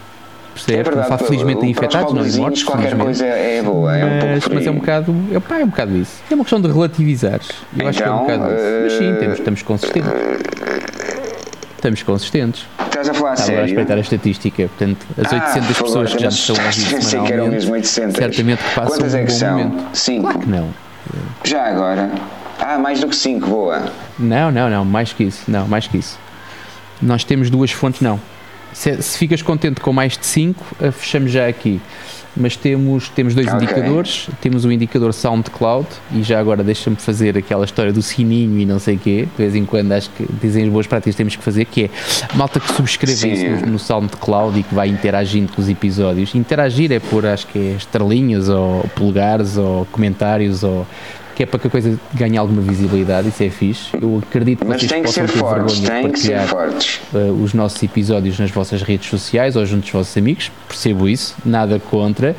Percebe? 0.55 0.79
É 0.79 0.83
verdade, 0.85 1.25
felizmente 1.25 1.67
infectados, 1.67 2.13
não 2.13 2.25
em 2.25 2.37
mortos. 2.37 2.63
Qualquer 2.63 2.97
coisa 2.97 3.27
é 3.27 3.61
boa, 3.61 3.91
mas, 3.91 4.01
é 4.01 4.05
um 4.05 4.19
pouco 4.19 4.55
Mas 4.55 4.67
é 4.67 4.71
um 4.71 4.75
bocado, 4.77 5.15
é, 5.33 5.41
pá, 5.41 5.59
é 5.59 5.65
um 5.65 5.69
bocado 5.69 5.97
isso. 5.97 6.23
É 6.31 6.35
uma 6.35 6.45
questão 6.45 6.61
de 6.61 6.69
relativizar. 6.69 7.41
Eu 7.41 7.41
então, 7.75 7.89
acho 7.89 7.99
que 7.99 8.05
é 8.05 8.11
um 8.11 8.25
então, 8.25 8.39
bocado 8.39 8.45
uh, 8.45 8.57
isso. 8.57 8.83
Mas 8.83 8.93
sim, 8.93 9.21
temos, 9.21 9.39
estamos 9.39 9.63
consistentes. 9.63 10.13
Estamos 11.75 12.03
consistentes. 12.03 12.67
Estás 12.87 13.09
a 13.09 13.15
falar 13.15 13.33
a 13.33 13.37
sério? 13.37 13.61
a 13.61 13.67
respeitar 13.67 13.95
a 13.95 14.01
estatística. 14.01 14.69
Portanto, 14.69 15.07
as 15.19 15.33
800 15.33 15.57
ah, 15.57 15.83
pessoas 15.83 16.15
que 16.15 16.23
já 16.23 16.27
nos 16.27 16.39
estão 16.39 16.57
a 16.57 16.67
ouvir 16.67 17.03
semanalmente, 17.03 17.87
certamente 17.87 18.63
que 18.63 18.75
passam 18.75 18.97
Quantas 18.97 19.15
um 19.15 19.19
é 19.19 19.25
que 19.25 19.33
são? 19.33 19.59
momento. 19.59 19.85
Cinco. 19.93 20.23
Claro 20.23 20.39
que 20.39 20.49
não. 20.49 20.69
Já 21.45 21.67
agora? 21.67 22.11
Ah, 22.59 22.79
mais 22.79 23.01
do 23.01 23.09
que 23.09 23.17
5, 23.17 23.47
boa. 23.47 23.83
Não, 24.19 24.51
não, 24.51 24.71
não, 24.71 24.85
mais 24.85 25.13
que 25.13 25.25
isso. 25.25 25.43
Não, 25.49 25.67
mais 25.67 25.87
que 25.87 25.99
isso. 25.99 26.19
Nós 27.03 27.25
temos 27.25 27.51
duas 27.51 27.71
fontes, 27.71 28.01
não. 28.01 28.19
Se, 28.75 29.01
se 29.01 29.17
ficas 29.17 29.41
contente 29.41 29.81
com 29.81 29.93
mais 29.93 30.19
de 30.19 30.27
5, 30.27 30.77
eh, 30.81 30.91
fechamos 30.91 31.31
já 31.31 31.47
aqui. 31.47 31.81
Mas 32.37 32.57
temos, 32.57 33.09
temos 33.11 33.33
dois 33.33 33.47
okay. 33.47 33.63
indicadores. 33.63 34.29
Temos 34.41 34.65
o 34.65 34.73
indicador 34.73 35.15
SoundCloud 35.15 35.87
e 36.13 36.23
já 36.23 36.41
agora 36.41 36.65
deixa-me 36.65 36.97
fazer 36.97 37.39
aquela 37.39 37.65
história 37.65 37.93
do 37.93 38.03
sininho 38.03 38.59
e 38.59 38.67
não 38.67 38.81
sei 38.81 38.97
o 38.97 38.99
quê. 38.99 39.29
De 39.37 39.43
vez 39.43 39.55
em 39.55 39.65
quando 39.65 39.93
acho 39.93 40.11
que 40.11 40.27
dizem 40.43 40.65
as 40.65 40.69
boas 40.69 40.87
práticas 40.87 41.15
temos 41.15 41.37
que 41.37 41.45
fazer, 41.45 41.65
que 41.67 41.85
é 41.85 41.91
malta 42.35 42.59
que 42.59 42.73
subscreve 42.73 43.49
no, 43.49 43.67
no 43.73 43.79
SoundCloud 43.79 44.59
e 44.59 44.63
que 44.65 44.75
vai 44.75 44.89
interagindo 44.89 45.53
com 45.53 45.63
os 45.63 45.69
episódios. 45.69 46.35
Interagir 46.35 46.91
é 46.91 46.99
por, 46.99 47.25
acho 47.25 47.47
que 47.47 47.59
é 47.59 47.77
estrelinhas 47.77 48.49
ou 48.49 48.83
polegares 48.97 49.57
ou 49.57 49.87
comentários 49.93 50.65
ou 50.65 50.85
que 51.35 51.43
é 51.43 51.47
para 51.47 51.59
que 51.59 51.67
a 51.67 51.71
coisa 51.71 51.99
ganhe 52.13 52.37
alguma 52.37 52.63
visibilidade, 52.63 53.29
isso 53.29 53.43
é 53.43 53.51
fixe. 53.51 53.89
Eu 54.01 54.23
acredito 54.27 54.61
que 54.61 54.67
Mas 54.67 54.79
vocês 54.81 54.93
tem 54.93 55.03
que 55.03 55.09
possam 55.09 55.27
ser 55.27 55.39
fortes, 55.39 55.81
tem 55.81 56.03
de 56.03 56.09
partilhar 56.09 56.47
fortes. 56.47 57.01
Uh, 57.13 57.43
os 57.43 57.53
nossos 57.53 57.83
episódios 57.83 58.39
nas 58.39 58.51
vossas 58.51 58.83
redes 58.83 59.09
sociais 59.09 59.57
ou 59.57 59.67
junto 59.67 59.83
dos 59.83 59.91
vossos 59.91 60.17
amigos, 60.17 60.51
percebo 60.69 61.09
isso, 61.09 61.35
nada 61.45 61.79
contra, 61.79 62.37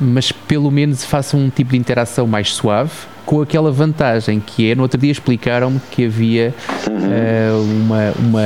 mas 0.00 0.32
pelo 0.32 0.70
menos 0.70 1.04
façam 1.04 1.40
um 1.40 1.50
tipo 1.50 1.72
de 1.72 1.76
interação 1.76 2.26
mais 2.26 2.54
suave, 2.54 2.92
com 3.26 3.42
aquela 3.42 3.70
vantagem 3.70 4.40
que 4.40 4.70
é, 4.70 4.74
no 4.74 4.82
outro 4.82 4.98
dia 4.98 5.12
explicaram-me 5.12 5.78
que 5.90 6.06
havia 6.06 6.54
uhum. 6.88 6.94
uh, 6.96 7.62
uma, 7.62 8.12
uma, 8.18 8.42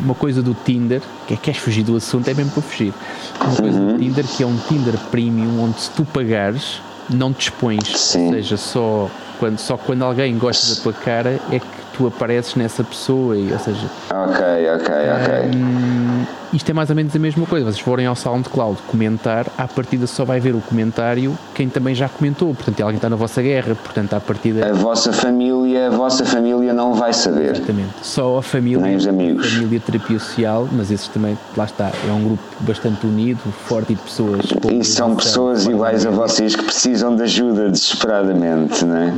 uma 0.00 0.14
coisa 0.14 0.42
do 0.42 0.56
Tinder, 0.64 1.00
que 1.28 1.34
é 1.34 1.36
queres 1.36 1.60
fugir 1.60 1.84
do 1.84 1.96
assunto, 1.96 2.26
é 2.28 2.34
mesmo 2.34 2.50
para 2.50 2.62
fugir, 2.62 2.92
uma 3.40 3.54
coisa 3.54 3.78
uhum. 3.78 3.92
do 3.92 3.98
Tinder 4.00 4.24
que 4.24 4.42
é 4.42 4.46
um 4.46 4.56
Tinder 4.68 4.98
Premium 5.12 5.62
onde 5.62 5.80
se 5.80 5.90
tu 5.90 6.04
pagares 6.04 6.80
não 7.10 7.32
te 7.32 7.48
expões, 7.48 7.86
Sim. 7.96 8.26
ou 8.26 8.32
seja, 8.34 8.56
só 8.56 9.10
quando, 9.38 9.58
só 9.58 9.76
quando 9.76 10.02
alguém 10.02 10.36
gosta 10.38 10.74
da 10.74 10.80
tua 10.82 10.92
cara 10.92 11.40
é 11.50 11.58
que 11.58 11.81
tu 11.92 12.06
apareces 12.06 12.54
nessa 12.54 12.82
pessoa, 12.82 13.36
e, 13.36 13.52
ou 13.52 13.58
seja... 13.58 13.86
Ok, 14.10 14.40
ok, 14.76 14.94
ok. 14.94 15.58
Um, 15.58 16.24
isto 16.52 16.70
é 16.70 16.74
mais 16.74 16.90
ou 16.90 16.96
menos 16.96 17.14
a 17.16 17.18
mesma 17.18 17.46
coisa. 17.46 17.66
Vocês 17.66 17.80
forem 17.80 18.06
ao 18.06 18.14
SoundCloud 18.14 18.78
comentar, 18.86 19.46
à 19.56 19.66
partida 19.66 20.06
só 20.06 20.24
vai 20.24 20.38
ver 20.38 20.54
o 20.54 20.60
comentário 20.60 21.36
quem 21.54 21.68
também 21.68 21.94
já 21.94 22.08
comentou. 22.08 22.54
Portanto, 22.54 22.80
é 22.80 22.82
alguém 22.82 22.96
está 22.96 23.08
na 23.08 23.16
vossa 23.16 23.40
guerra. 23.42 23.74
Portanto, 23.74 24.14
à 24.14 24.20
partida. 24.20 24.68
A 24.68 24.72
vossa 24.72 25.12
família, 25.12 25.88
a 25.88 25.90
vossa 25.90 26.24
família 26.24 26.72
não 26.72 26.94
vai 26.94 27.12
saber. 27.12 27.52
Exatamente. 27.52 27.90
Só 28.02 28.38
a 28.38 28.42
família. 28.42 28.82
Nem 28.82 28.96
os 28.96 29.06
amigos. 29.06 29.46
A 29.46 29.50
família 29.50 29.80
terapia 29.80 30.18
social, 30.18 30.68
mas 30.72 30.90
esses 30.90 31.08
também, 31.08 31.38
lá 31.56 31.64
está, 31.64 31.90
é 32.06 32.12
um 32.12 32.24
grupo 32.24 32.42
bastante 32.60 33.06
unido, 33.06 33.40
forte 33.66 33.92
e 33.92 33.96
de 33.96 34.02
pessoas. 34.02 34.46
E 34.70 34.84
são 34.84 35.14
pessoas 35.14 35.66
iguais 35.66 36.06
a 36.06 36.10
vocês 36.10 36.56
que 36.56 36.64
precisam 36.64 37.14
de 37.14 37.22
ajuda 37.22 37.70
desesperadamente, 37.70 38.84
não 38.84 38.96
é? 38.96 39.12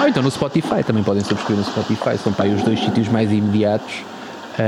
Ah, 0.00 0.08
então 0.08 0.22
no 0.22 0.30
Spotify 0.30 0.82
também 0.84 1.02
podem 1.02 1.22
subscrever 1.22 1.64
no 1.64 1.70
Spotify. 1.70 2.16
São 2.22 2.32
para 2.32 2.46
aí 2.46 2.54
os 2.54 2.62
dois 2.62 2.80
sítios 2.80 3.08
mais 3.08 3.30
imediatos 3.32 4.04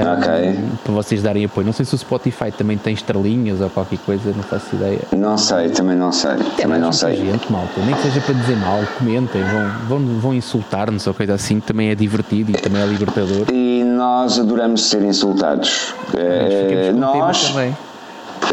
Ok. 0.01 0.59
Para 0.85 0.95
vocês 0.95 1.23
darem 1.23 1.45
apoio. 1.45 1.67
Não 1.67 1.73
sei 1.73 1.85
se 1.85 1.95
o 1.95 1.99
Spotify 1.99 2.51
também 2.51 2.79
tem 2.79 2.95
estrelinhas 2.95 3.61
ou 3.61 3.69
qualquer 3.69 3.99
coisa, 3.99 4.33
não 4.35 4.43
faço 4.43 4.75
ideia. 4.75 5.01
Não 5.17 5.37
sei, 5.37 5.69
também 5.71 5.97
não 5.97 6.13
sei. 6.13 6.37
Também 6.57 6.81
não 6.81 6.93
sei. 6.93 7.17
gente, 7.17 7.51
malta. 7.51 7.81
Nem 7.85 7.95
que 7.95 8.03
seja 8.03 8.21
para 8.21 8.35
dizer 8.35 8.57
mal, 8.57 8.81
comentem, 8.99 9.43
vão, 9.43 9.99
vão, 9.99 10.21
vão 10.21 10.35
insultar-nos 10.35 11.07
ou 11.07 11.15
coisa 11.15 11.35
assim, 11.35 11.61
também 11.61 11.91
é 11.91 11.95
divertido 11.95 12.53
e 12.53 12.55
também 12.55 12.83
é 12.83 12.87
libertador. 12.87 13.47
E 13.53 13.85
nós 13.85 14.39
adoramos 14.39 14.89
ser 14.89 15.03
insultados. 15.03 15.95
Eh, 16.15 16.69
Ficamos 16.69 16.87
com 16.87 17.13
tema 17.13 17.27
nós, 17.27 17.49
também. 17.49 17.77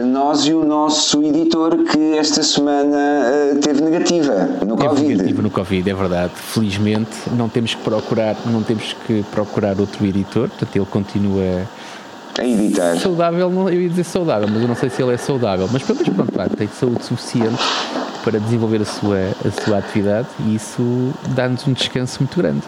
Nós 0.04 0.46
e 0.46 0.54
o 0.54 0.64
nosso 0.66 1.22
editor 1.24 1.78
que 1.84 2.18
esta 2.18 2.42
semana 2.44 2.98
eh, 2.98 3.60
teve 3.62 3.82
negativa 3.82 4.34
no 4.66 4.76
Teve 4.76 4.90
Covid. 4.90 5.08
negativo 5.08 5.42
no 5.42 5.50
Covid, 5.50 5.90
é 5.90 5.94
verdade. 5.94 6.32
Felizmente 6.36 7.12
não 7.36 7.50
temos 7.50 7.76
que 7.76 7.82
procurar, 7.82 8.36
não 8.46 8.62
temos 8.64 8.96
que 9.06 9.24
procurar 9.32 9.80
outro 9.80 10.06
editor, 10.06 10.50
portanto 10.50 10.76
ele 10.76 10.86
continua 10.86 11.68
A 12.38 12.44
editar. 12.46 12.98
saudável, 12.98 13.50
não, 13.50 13.70
eu 13.70 13.82
ia 13.82 13.90
dizer 13.90 14.04
saudável, 14.04 14.48
mas 14.52 14.62
eu 14.62 14.68
não 14.68 14.76
sei 14.76 14.90
se 14.90 15.02
ele 15.02 15.14
é 15.14 15.18
saudável, 15.18 15.68
mas 15.72 15.84
pelo 15.84 16.00
menos 16.00 16.30
pronto, 16.30 16.56
tem 16.58 16.68
saúde 16.68 17.04
suficiente 17.04 17.62
para 18.24 18.40
desenvolver 18.40 18.82
a 18.82 18.86
sua, 18.86 19.18
a 19.46 19.64
sua 19.66 19.78
atividade 19.78 20.28
e 20.46 20.56
isso 20.56 21.14
dá-nos 21.30 21.66
um 21.68 21.74
descanso 21.74 22.20
muito 22.20 22.38
grande. 22.38 22.62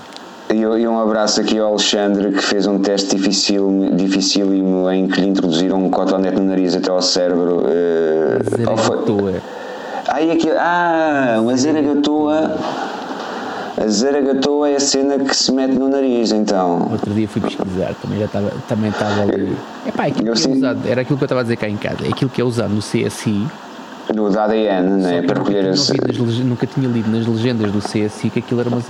E, 0.54 0.88
um 0.88 1.00
abraço 1.00 1.40
aqui 1.42 1.58
ao 1.58 1.70
Alexandre 1.70 2.32
que 2.32 2.42
fez 2.42 2.68
um 2.68 2.80
teste 2.80 3.16
difícil, 3.16 3.90
dificílimo 3.94 4.90
em 4.92 5.08
que 5.08 5.22
lhe 5.22 5.28
introduziram 5.30 5.84
um 5.86 5.90
cotonete 5.90 6.36
no 6.40 6.46
nariz 6.46 6.76
até 6.76 6.90
ao 6.92 7.02
cérebro. 7.02 7.64
ou 8.68 8.78
foi- 8.78 8.98
Zaragatoa. 8.98 9.34
Ai, 10.08 10.32
aqui, 10.32 10.50
ah, 10.52 11.38
uma 11.42 11.56
zaragatoa. 11.56 12.56
A 13.82 13.88
zaragatoa 13.88 14.70
é 14.70 14.76
a 14.76 14.80
cena 14.80 15.18
que 15.18 15.36
se 15.36 15.52
mete 15.54 15.74
no 15.74 15.88
nariz, 15.88 16.32
então. 16.32 16.90
Outro 16.92 17.14
dia 17.14 17.28
fui 17.28 17.42
pesquisar, 17.42 17.94
também 18.02 18.20
já 18.20 18.26
estava, 18.26 18.52
também 18.68 18.90
estava 18.90 19.22
ali. 19.22 19.56
Epá, 19.88 20.06
aquilo 20.08 20.30
é 20.30 20.32
usado, 20.34 20.80
era 20.88 21.02
aquilo 21.02 21.18
que 21.18 21.24
eu 21.24 21.26
estava 21.26 21.40
a 21.42 21.44
dizer 21.44 21.56
cá 21.56 21.70
em 21.70 21.78
casa, 21.78 22.06
é 22.06 22.10
aquilo 22.10 22.30
que 22.30 22.42
é 22.42 22.44
usado 22.44 22.74
no 22.74 22.82
CSI, 22.82 23.48
Do 24.14 24.30
da 24.30 24.44
ADN, 24.46 25.02
né? 25.02 25.22
Para 25.22 25.44
tinha 25.44 25.70
esse. 25.70 25.94
nas 25.94 26.18
nunca 26.40 26.68
tinha 26.68 26.88
lido 26.88 27.10
nas 27.10 27.26
legendas 27.26 27.72
do 27.72 27.80
CSI 27.80 28.30
que 28.30 28.40
aquilo 28.40 28.60
era 28.60 28.70
uma 28.70 28.82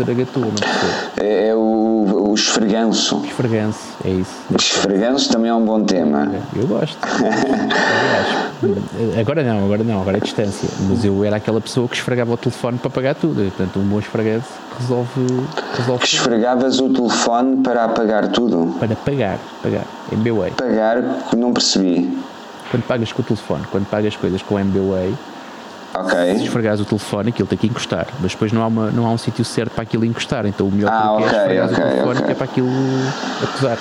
percebo. 0.54 0.94
É, 1.18 1.50
é 1.50 1.56
o, 1.56 2.30
o 2.30 2.34
esfreganço. 2.34 3.22
Esfreganço, 3.26 3.80
é 4.04 4.10
isso. 4.10 4.32
Esfreganço 4.58 5.30
também 5.32 5.50
é 5.50 5.54
um 5.54 5.64
bom 5.64 5.84
tema. 5.84 6.32
Eu 6.56 6.68
gosto. 6.68 6.98
Aliás, 8.62 9.20
agora 9.20 9.44
não, 9.44 9.66
agora 9.66 9.84
não, 9.84 10.02
agora 10.02 10.18
é 10.18 10.20
distância. 10.20 10.68
Mas 10.90 11.06
eu 11.06 11.24
era 11.24 11.36
aquela 11.36 11.62
pessoa 11.62 11.88
que 11.88 11.96
esfregava 11.96 12.34
o 12.34 12.38
telefone 12.38 12.78
para 12.78 12.90
pagar 12.90 13.16
tudo. 13.16 13.44
Portanto, 13.52 13.80
um 13.80 13.84
bom 13.84 14.00
esfreganço 14.00 14.48
resolve, 14.80 15.48
resolve 15.78 16.04
Que 16.04 16.16
esfregavas 16.16 16.80
o 16.80 16.90
telefone 16.90 17.58
para 17.64 17.86
apagar 17.86 18.28
tudo. 18.30 18.76
para 18.80 18.96
pagar, 18.96 19.38
pagar, 19.62 19.86
MBWay. 20.12 20.52
Pagar, 20.52 21.04
não 21.36 21.54
percebi. 21.54 22.10
Quando 22.72 22.84
pagas 22.84 23.12
com 23.12 23.22
o 23.22 23.26
telefone, 23.26 23.64
quando 23.70 23.86
pagas 23.88 24.16
coisas 24.16 24.42
com 24.42 24.58
MBWay, 24.58 25.14
se 25.14 25.98
Ok. 26.00 26.32
esfregares 26.44 26.80
o 26.80 26.86
telefone, 26.86 27.30
aquilo 27.30 27.48
tem 27.48 27.58
que 27.58 27.68
encostar. 27.68 28.08
Mas 28.22 28.32
depois 28.32 28.52
não 28.54 28.62
há, 28.64 28.68
uma, 28.68 28.90
não 28.92 29.06
há 29.06 29.12
um 29.12 29.18
sítio 29.18 29.44
certo 29.44 29.72
para 29.72 29.84
aquilo 29.84 30.06
encostar. 30.06 30.46
Então 30.46 30.68
o 30.68 30.72
melhor 30.72 30.90
Ah, 30.92 31.08
truque 31.10 31.24
ok, 31.26 31.38
é 31.38 31.42
esfregares 31.42 31.72
ok, 31.74 31.84
o 31.84 31.88
telefone 31.90 32.12
ok. 32.14 32.26
que 32.26 32.32
é 32.32 32.36
para 32.36 32.46
aquilo 32.46 32.70
acusar. 33.44 33.78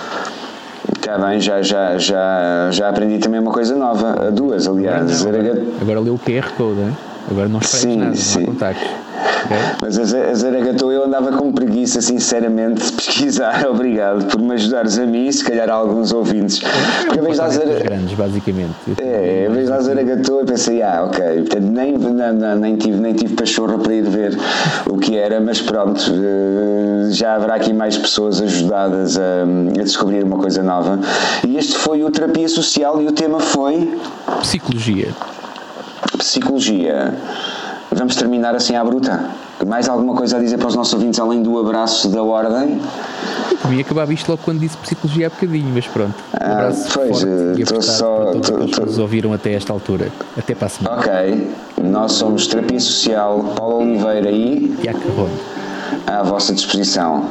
Está 0.96 1.18
bem, 1.18 1.40
já, 1.40 1.62
já, 1.62 1.98
já, 1.98 2.68
já 2.72 2.88
aprendi 2.88 3.18
também 3.18 3.40
uma 3.40 3.52
coisa 3.52 3.76
nova. 3.76 4.30
Duas, 4.32 4.66
aliás. 4.66 5.22
Não, 5.22 5.28
agora, 5.30 5.62
agora 5.80 6.00
leu 6.00 6.14
o 6.14 6.18
QR 6.18 6.50
Code, 6.56 6.80
hein? 6.80 6.96
Agora 7.30 7.48
não 7.48 7.58
esfregas 7.60 7.80
Sim, 7.92 7.96
nada, 7.98 8.16
sim. 8.16 8.38
não 8.38 8.42
há 8.44 8.46
contactos. 8.52 8.86
ok? 8.86 9.56
Mas 9.82 9.98
a 9.98 10.04
Za- 10.04 10.24
a 10.30 10.34
Zaragatou 10.34 10.92
eu 10.92 11.04
andava 11.04 11.32
com 11.32 11.50
preguiça, 11.52 12.00
sinceramente, 12.00 12.84
de 12.86 12.92
pesquisar. 12.92 13.66
Obrigado 13.68 14.26
por 14.26 14.40
me 14.40 14.54
ajudares 14.54 14.98
a 14.98 15.06
mim 15.06 15.26
e 15.26 15.32
se 15.32 15.42
calhar 15.44 15.68
a 15.68 15.72
alguns 15.74 16.12
ouvintes. 16.12 16.60
Porque 17.06 17.18
a 17.18 17.22
vez 17.22 17.38
da 17.38 17.48
Zara- 17.48 17.80
grandes, 17.80 18.14
basicamente. 18.14 18.74
É, 18.98 19.46
a 19.48 19.52
vez 19.52 19.68
da 19.68 19.80
Zaragatou 19.80 20.40
eu 20.40 20.46
pensei, 20.46 20.82
ah, 20.82 21.04
ok, 21.06 21.22
portanto, 21.42 21.64
nem, 21.70 21.92
não, 21.98 22.32
não, 22.32 22.56
nem, 22.56 22.76
tive, 22.76 22.98
nem 23.00 23.12
tive 23.14 23.34
pachorra 23.34 23.78
para 23.78 23.94
ir 23.94 24.02
ver 24.02 24.38
o 24.86 24.98
que 24.98 25.16
era, 25.16 25.40
mas 25.40 25.60
pronto, 25.60 26.00
eh, 26.12 27.10
já 27.10 27.34
haverá 27.34 27.54
aqui 27.54 27.72
mais 27.72 27.96
pessoas 27.96 28.40
ajudadas 28.40 29.18
a, 29.18 29.42
a 29.78 29.82
descobrir 29.82 30.22
uma 30.24 30.36
coisa 30.38 30.62
nova. 30.62 30.98
E 31.46 31.56
este 31.56 31.76
foi 31.78 32.04
o 32.04 32.10
Terapia 32.10 32.48
Social 32.48 33.00
e 33.02 33.06
o 33.06 33.12
tema 33.12 33.40
foi 33.40 33.98
Psicologia. 34.42 35.08
Psicologia. 36.18 37.14
Vamos 37.92 38.14
terminar 38.16 38.54
assim 38.54 38.76
à 38.76 38.84
bruta. 38.84 39.24
Mais 39.66 39.88
alguma 39.88 40.14
coisa 40.14 40.36
a 40.36 40.40
dizer 40.40 40.58
para 40.58 40.68
os 40.68 40.74
nossos 40.76 40.92
ouvintes 40.94 41.18
além 41.20 41.42
do 41.42 41.58
abraço 41.58 42.08
da 42.08 42.22
ordem? 42.22 42.80
Para 43.60 43.70
mim 43.70 43.80
acabava 43.80 44.12
isto 44.14 44.28
logo 44.30 44.40
quando 44.44 44.58
disse 44.60 44.76
psicologia 44.78 45.26
há 45.26 45.30
bocadinho, 45.30 45.70
mas 45.74 45.86
pronto. 45.86 46.14
Um 46.32 46.36
Ah, 46.40 46.72
pois, 46.94 47.20
forte 47.22 47.26
eh, 47.26 47.80
só- 47.82 48.16
para 48.16 48.32
todos 48.32 48.48
tô- 48.48 48.80
que 48.80 48.86
nos 48.86 48.98
ouviram 48.98 49.32
até 49.34 49.52
esta 49.52 49.72
altura. 49.72 50.08
Até 50.38 50.54
para 50.54 50.66
a 50.66 50.70
semana. 50.70 50.96
Ok, 50.96 51.50
nós 51.82 52.12
somos 52.12 52.46
Terapia 52.46 52.80
Social 52.80 53.40
Paulo 53.56 53.78
Oliveira 53.82 54.30
e 54.30 54.74
Tiago 54.80 55.00
Carrone. 55.00 55.34
à 56.06 56.22
vossa 56.22 56.54
disposição. 56.54 57.24